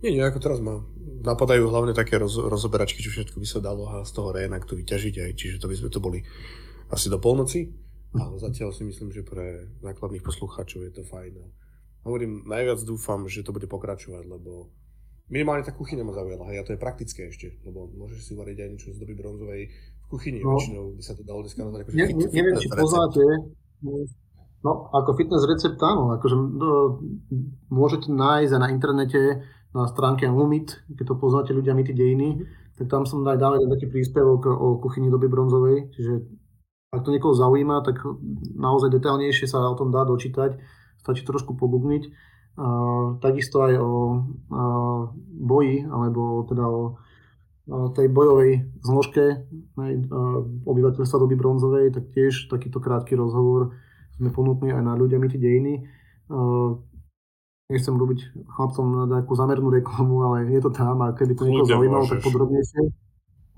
Nie, 0.00 0.24
ako 0.24 0.38
teraz 0.40 0.64
ma 0.64 0.80
napadajú 1.20 1.68
hlavne 1.68 1.92
také 1.92 2.16
roz, 2.16 2.40
rozoberačky, 2.40 3.04
čo 3.04 3.12
všetko 3.12 3.36
by 3.38 3.46
sa 3.46 3.60
dalo 3.60 3.86
a 3.88 4.04
z 4.04 4.12
toho 4.16 4.32
rejnak 4.32 4.64
to 4.64 4.74
vyťažiť 4.76 5.14
aj, 5.20 5.30
čiže 5.36 5.56
to 5.60 5.68
by 5.68 5.76
sme 5.76 5.88
to 5.92 6.00
boli 6.00 6.24
asi 6.90 7.06
do 7.12 7.20
polnoci. 7.20 7.70
Ale 8.10 8.42
zatiaľ 8.42 8.74
si 8.74 8.82
myslím, 8.82 9.14
že 9.14 9.22
pre 9.22 9.70
základných 9.86 10.26
poslucháčov 10.26 10.82
je 10.82 10.92
to 10.98 11.02
fajn. 11.06 11.38
Hovorím, 12.02 12.42
najviac 12.42 12.82
dúfam, 12.82 13.22
že 13.30 13.46
to 13.46 13.54
bude 13.54 13.70
pokračovať, 13.70 14.26
lebo 14.26 14.72
minimálne 15.30 15.62
tá 15.62 15.70
kuchyňa 15.70 16.02
ma 16.02 16.10
zaujala. 16.10 16.50
Hej, 16.50 16.58
a 16.58 16.66
to 16.66 16.74
je 16.74 16.80
praktické 16.82 17.30
ešte, 17.30 17.62
lebo 17.62 17.86
môžeš 17.94 18.18
si 18.26 18.30
uvariť 18.34 18.56
aj 18.58 18.68
niečo 18.74 18.90
z 18.90 18.98
doby 18.98 19.14
bronzovej 19.14 19.70
v 19.70 20.06
kuchyni. 20.10 20.42
No. 20.42 20.58
Väčšinou 20.58 20.84
by 20.98 21.02
sa 21.06 21.14
to 21.14 21.22
dalo 21.22 21.46
dneska 21.46 21.62
nazvať 21.62 21.80
akože 21.86 21.94
ne, 21.94 22.06
fit, 22.10 22.16
Neviem, 22.34 22.56
či 22.58 22.68
poznáte, 22.74 23.22
no 24.66 24.70
ako 24.90 25.10
fitness 25.14 25.46
recept 25.46 25.78
áno, 25.78 26.18
akože 26.18 26.34
no, 26.34 26.68
môžete 27.70 28.10
nájsť 28.10 28.52
na 28.58 28.68
internete 28.74 29.46
na 29.70 29.86
stránke 29.86 30.26
Lumit, 30.26 30.82
keď 30.90 31.14
to 31.14 31.14
poznáte 31.20 31.54
ľudia 31.54 31.74
Mity 31.78 31.94
dejiny, 31.94 32.42
tak 32.74 32.90
tam 32.90 33.06
som 33.06 33.22
aj 33.22 33.38
dal 33.38 33.54
jeden 33.54 33.70
taký 33.70 33.86
príspevok 33.86 34.50
o 34.50 34.82
kuchyni 34.82 35.12
doby 35.12 35.30
bronzovej, 35.30 35.94
čiže 35.94 36.26
ak 36.90 37.06
to 37.06 37.14
niekoho 37.14 37.38
zaujíma, 37.38 37.86
tak 37.86 38.02
naozaj 38.58 38.90
detailnejšie 38.90 39.46
sa 39.46 39.62
o 39.70 39.78
tom 39.78 39.94
dá 39.94 40.02
dočítať, 40.02 40.58
stačí 40.98 41.22
trošku 41.22 41.54
pogugniť. 41.54 42.10
takisto 43.20 43.62
aj 43.62 43.74
o 43.78 43.92
boji, 45.38 45.86
alebo 45.86 46.44
teda 46.44 46.64
o 46.66 46.98
tej 47.94 48.10
bojovej 48.10 48.66
zložke 48.82 49.46
obyvateľstva 50.66 51.22
doby 51.22 51.36
bronzovej, 51.38 51.94
tak 51.94 52.10
tiež 52.10 52.50
takýto 52.50 52.82
krátky 52.82 53.14
rozhovor 53.14 53.78
sme 54.18 54.34
ponúkli 54.34 54.74
aj 54.74 54.82
na 54.82 54.98
ľudia 54.98 55.22
ty 55.30 55.38
dejiny. 55.38 55.86
Nechcem 57.70 57.94
robiť 57.94 58.34
chlapcom 58.50 59.06
nejakú 59.06 59.32
zamernú 59.38 59.70
reklamu, 59.70 60.26
ale 60.26 60.50
je 60.50 60.60
to 60.60 60.74
tam 60.74 61.06
a 61.06 61.14
keby 61.14 61.38
to 61.38 61.46
niekoho 61.46 61.70
zaujímalo, 61.70 62.04
tak 62.10 62.18
podrobnejšie 62.18 62.90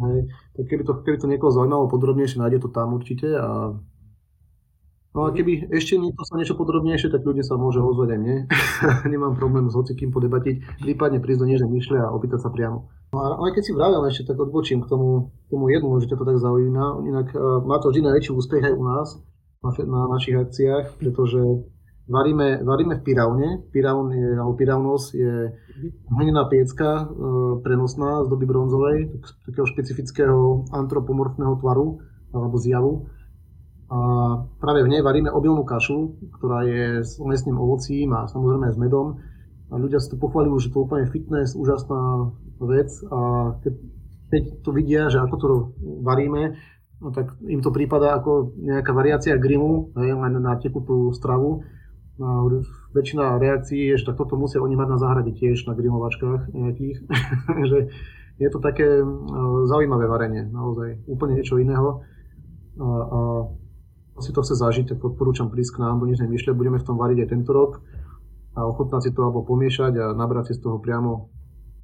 Hej. 0.02 0.20
Tak 0.56 0.64
keby 0.66 0.82
to, 0.84 0.92
keby 1.06 1.16
to 1.18 1.26
niekoho 1.30 1.52
zaujímalo 1.54 1.86
podrobnejšie, 1.86 2.40
nájde 2.42 2.58
to 2.66 2.68
tam 2.72 2.96
určite. 2.96 3.28
A... 3.38 3.76
No 5.12 5.28
a 5.28 5.30
keby 5.30 5.68
ešte 5.68 6.00
niekto 6.00 6.24
sa 6.24 6.40
niečo 6.40 6.56
podrobnejšie, 6.56 7.12
tak 7.12 7.22
ľudia 7.22 7.44
sa 7.44 7.60
môže 7.60 7.78
ozvať 7.78 8.16
aj 8.16 8.18
mne. 8.18 8.36
Nemám 9.12 9.36
problém 9.36 9.68
s 9.68 9.76
hocikým 9.76 10.10
podebatiť, 10.10 10.82
prípadne 10.82 11.20
prísť 11.20 11.40
do 11.44 11.46
niečo 11.46 11.66
myšle 11.68 12.00
a 12.00 12.10
opýtať 12.10 12.40
sa 12.42 12.50
priamo. 12.50 12.90
No 13.12 13.44
ale 13.44 13.52
keď 13.52 13.62
si 13.62 13.76
vravel 13.76 14.02
ešte, 14.08 14.32
tak 14.32 14.40
odbočím 14.40 14.80
k 14.80 14.88
tomu, 14.88 15.36
tomu 15.52 15.68
jednu, 15.68 16.00
že 16.00 16.08
ťa 16.08 16.16
to 16.16 16.24
tak 16.24 16.38
zaujíma. 16.40 17.04
Inak 17.04 17.28
uh, 17.36 17.60
má 17.60 17.76
to 17.76 17.92
vždy 17.92 18.08
najväčší 18.08 18.32
úspech 18.32 18.64
aj 18.64 18.72
u 18.72 18.84
nás 18.88 19.08
na, 19.60 19.70
na 19.84 20.00
našich 20.16 20.32
akciách, 20.32 20.96
pretože 20.96 21.68
varíme, 22.08 22.62
varíme 22.64 22.94
v 22.98 23.02
piravne. 23.02 23.48
Piravn 23.70 24.08
je, 24.12 24.28
alebo 24.38 24.54
piravnos 24.58 25.14
je 25.14 25.52
hlinená 26.10 26.44
piecka 26.50 27.02
e, 27.02 27.04
prenosná 27.62 28.24
z 28.24 28.28
doby 28.28 28.46
bronzovej, 28.46 28.98
tak, 29.12 29.22
takého 29.46 29.66
špecifického 29.66 30.66
antropomorfného 30.72 31.54
tvaru 31.58 32.02
alebo 32.32 32.56
zjavu. 32.58 33.06
A 33.92 33.98
práve 34.56 34.88
v 34.88 34.88
nej 34.88 35.02
varíme 35.04 35.28
obilnú 35.28 35.68
kašu, 35.68 36.16
ktorá 36.40 36.64
je 36.64 37.04
s 37.04 37.20
lesným 37.20 37.60
ovocím 37.60 38.16
a 38.16 38.24
samozrejme 38.24 38.72
s 38.72 38.78
medom. 38.80 39.20
A 39.68 39.76
ľudia 39.76 40.00
si 40.00 40.08
to 40.08 40.16
pochvalujú, 40.16 40.64
že 40.64 40.72
to 40.72 40.84
úplne 40.88 41.08
fitness, 41.12 41.52
úžasná 41.52 42.32
vec. 42.56 42.88
A 43.12 43.52
keď, 43.60 43.74
keď 44.32 44.42
to 44.64 44.70
vidia, 44.72 45.02
že 45.12 45.20
ako 45.20 45.36
to 45.36 45.48
varíme, 46.00 46.56
no 47.04 47.08
tak 47.12 47.36
im 47.44 47.60
to 47.60 47.68
prípada 47.68 48.16
ako 48.16 48.56
nejaká 48.56 48.96
variácia 48.96 49.36
grimu, 49.36 49.92
len 49.92 50.40
na 50.40 50.56
tekutú 50.56 51.12
stravu 51.12 51.60
väčšina 52.94 53.40
reakcií 53.42 53.92
je, 53.92 53.98
že 53.98 54.06
tak 54.12 54.20
toto 54.20 54.38
musia 54.38 54.62
oni 54.62 54.78
mať 54.78 54.88
na 54.94 54.98
záhrade 54.98 55.32
tiež, 55.34 55.66
na 55.66 55.74
grimovačkách 55.74 56.54
nejakých. 56.54 56.96
že 57.70 57.78
je 58.40 58.48
to 58.48 58.58
také 58.58 59.02
uh, 59.02 59.08
zaujímavé 59.68 60.06
varenie, 60.08 60.46
naozaj. 60.48 61.02
Úplne 61.06 61.42
niečo 61.42 61.58
iného. 61.58 62.02
A, 62.80 62.88
a 62.88 63.18
si 64.20 64.32
to 64.32 64.44
chce 64.44 64.56
zažiť, 64.56 64.96
tak 64.96 65.00
odporúčam 65.00 65.48
prísť 65.48 65.76
k 65.76 65.82
nám 65.84 66.00
do 66.00 66.08
Nižnej 66.08 66.28
Myšle. 66.28 66.56
Budeme 66.56 66.80
v 66.80 66.86
tom 66.86 66.96
variť 67.00 67.26
aj 67.26 67.28
tento 67.32 67.52
rok 67.52 67.80
a 68.52 68.68
ochotná 68.68 69.00
si 69.00 69.12
to 69.12 69.24
alebo 69.24 69.44
pomiešať 69.44 69.92
a 69.96 70.04
nabrať 70.12 70.52
si 70.52 70.60
z 70.60 70.68
toho 70.68 70.76
priamo 70.76 71.32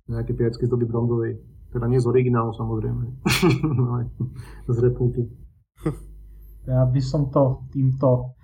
nejaké 0.09 0.36
piecky 0.36 0.68
z 0.68 0.70
doby 0.72 0.84
bronzovej. 0.84 1.41
Teda 1.68 1.84
nie 1.89 2.01
z 2.01 2.09
originálu 2.09 2.53
samozrejme, 2.57 3.05
ale 3.93 4.09
z 4.68 4.78
reputy. 4.80 5.22
Ja 6.68 6.84
by 6.84 7.01
som 7.01 7.32
to 7.32 7.64
týmto 7.72 8.36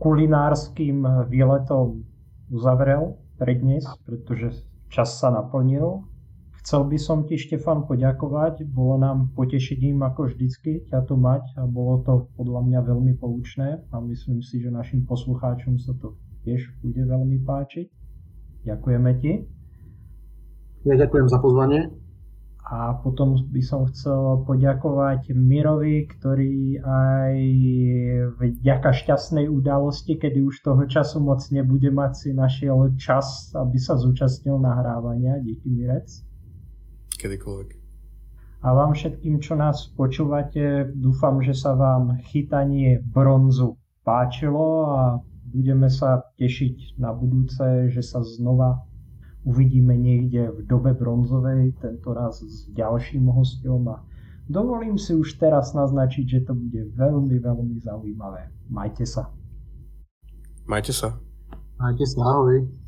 kulinárským 0.00 1.04
výletom 1.28 2.02
uzavrel 2.48 3.20
pre 3.36 3.54
dnes, 3.60 3.84
pretože 4.08 4.64
čas 4.88 5.20
sa 5.20 5.28
naplnil. 5.28 6.08
Chcel 6.60 6.84
by 6.92 6.98
som 7.00 7.24
ti, 7.24 7.40
Štefan, 7.40 7.88
poďakovať. 7.88 8.68
Bolo 8.68 9.00
nám 9.00 9.32
potešením, 9.32 10.00
ako 10.04 10.28
vždycky, 10.28 10.84
ťa 10.88 11.08
tu 11.08 11.16
mať 11.16 11.56
a 11.56 11.64
bolo 11.64 12.04
to 12.04 12.28
podľa 12.36 12.60
mňa 12.68 12.80
veľmi 12.84 13.14
poučné 13.16 13.80
a 13.92 13.96
myslím 14.04 14.44
si, 14.44 14.60
že 14.60 14.68
našim 14.68 15.08
poslucháčom 15.08 15.80
sa 15.80 15.96
to 15.96 16.20
tiež 16.44 16.68
bude 16.84 17.00
veľmi 17.00 17.40
páčiť. 17.48 17.88
Ďakujeme 18.68 19.10
ti. 19.24 19.48
Ja 20.84 20.96
ďakujem 21.00 21.26
za 21.32 21.38
pozvanie. 21.40 21.80
A 22.70 22.94
potom 23.02 23.34
by 23.50 23.62
som 23.66 23.90
chcel 23.90 24.46
poďakovať 24.46 25.34
Mirovi, 25.34 26.06
ktorý 26.06 26.78
aj 26.78 27.34
vďaka 28.38 28.94
šťastnej 28.94 29.50
udalosti, 29.50 30.14
kedy 30.14 30.38
už 30.38 30.62
toho 30.62 30.86
času 30.86 31.18
moc 31.18 31.42
nebude 31.50 31.90
mať, 31.90 32.12
si 32.14 32.30
našiel 32.30 32.94
čas, 32.94 33.50
aby 33.58 33.74
sa 33.74 33.98
zúčastnil 33.98 34.62
nahrávania. 34.62 35.42
Díky 35.42 35.66
Mirec. 35.66 36.22
Kedykoľvek. 37.18 37.68
A 38.60 38.68
vám 38.70 38.94
všetkým, 38.94 39.42
čo 39.42 39.58
nás 39.58 39.90
počúvate, 39.90 40.94
dúfam, 40.94 41.42
že 41.42 41.58
sa 41.58 41.74
vám 41.74 42.22
chytanie 42.30 43.02
bronzu 43.02 43.80
páčilo 44.06 44.94
a 44.94 45.02
budeme 45.50 45.90
sa 45.90 46.22
tešiť 46.38 47.02
na 47.02 47.10
budúce, 47.10 47.90
že 47.90 48.04
sa 48.04 48.22
znova 48.22 48.84
uvidíme 49.50 49.98
niekde 49.98 50.54
v 50.54 50.60
dobe 50.70 50.94
bronzovej, 50.94 51.74
tento 51.82 52.14
raz 52.14 52.38
s 52.38 52.70
ďalším 52.70 53.26
hostom 53.26 53.90
a 53.90 54.06
dovolím 54.46 54.94
si 54.94 55.18
už 55.18 55.42
teraz 55.42 55.74
naznačiť, 55.74 56.24
že 56.24 56.40
to 56.46 56.54
bude 56.54 56.94
veľmi, 56.94 57.36
veľmi 57.42 57.76
zaujímavé. 57.82 58.46
Majte 58.70 59.02
sa. 59.02 59.34
Majte 60.70 60.94
sa. 60.94 61.18
Majte 61.82 62.06
sa, 62.06 62.22
ahoj. 62.22 62.79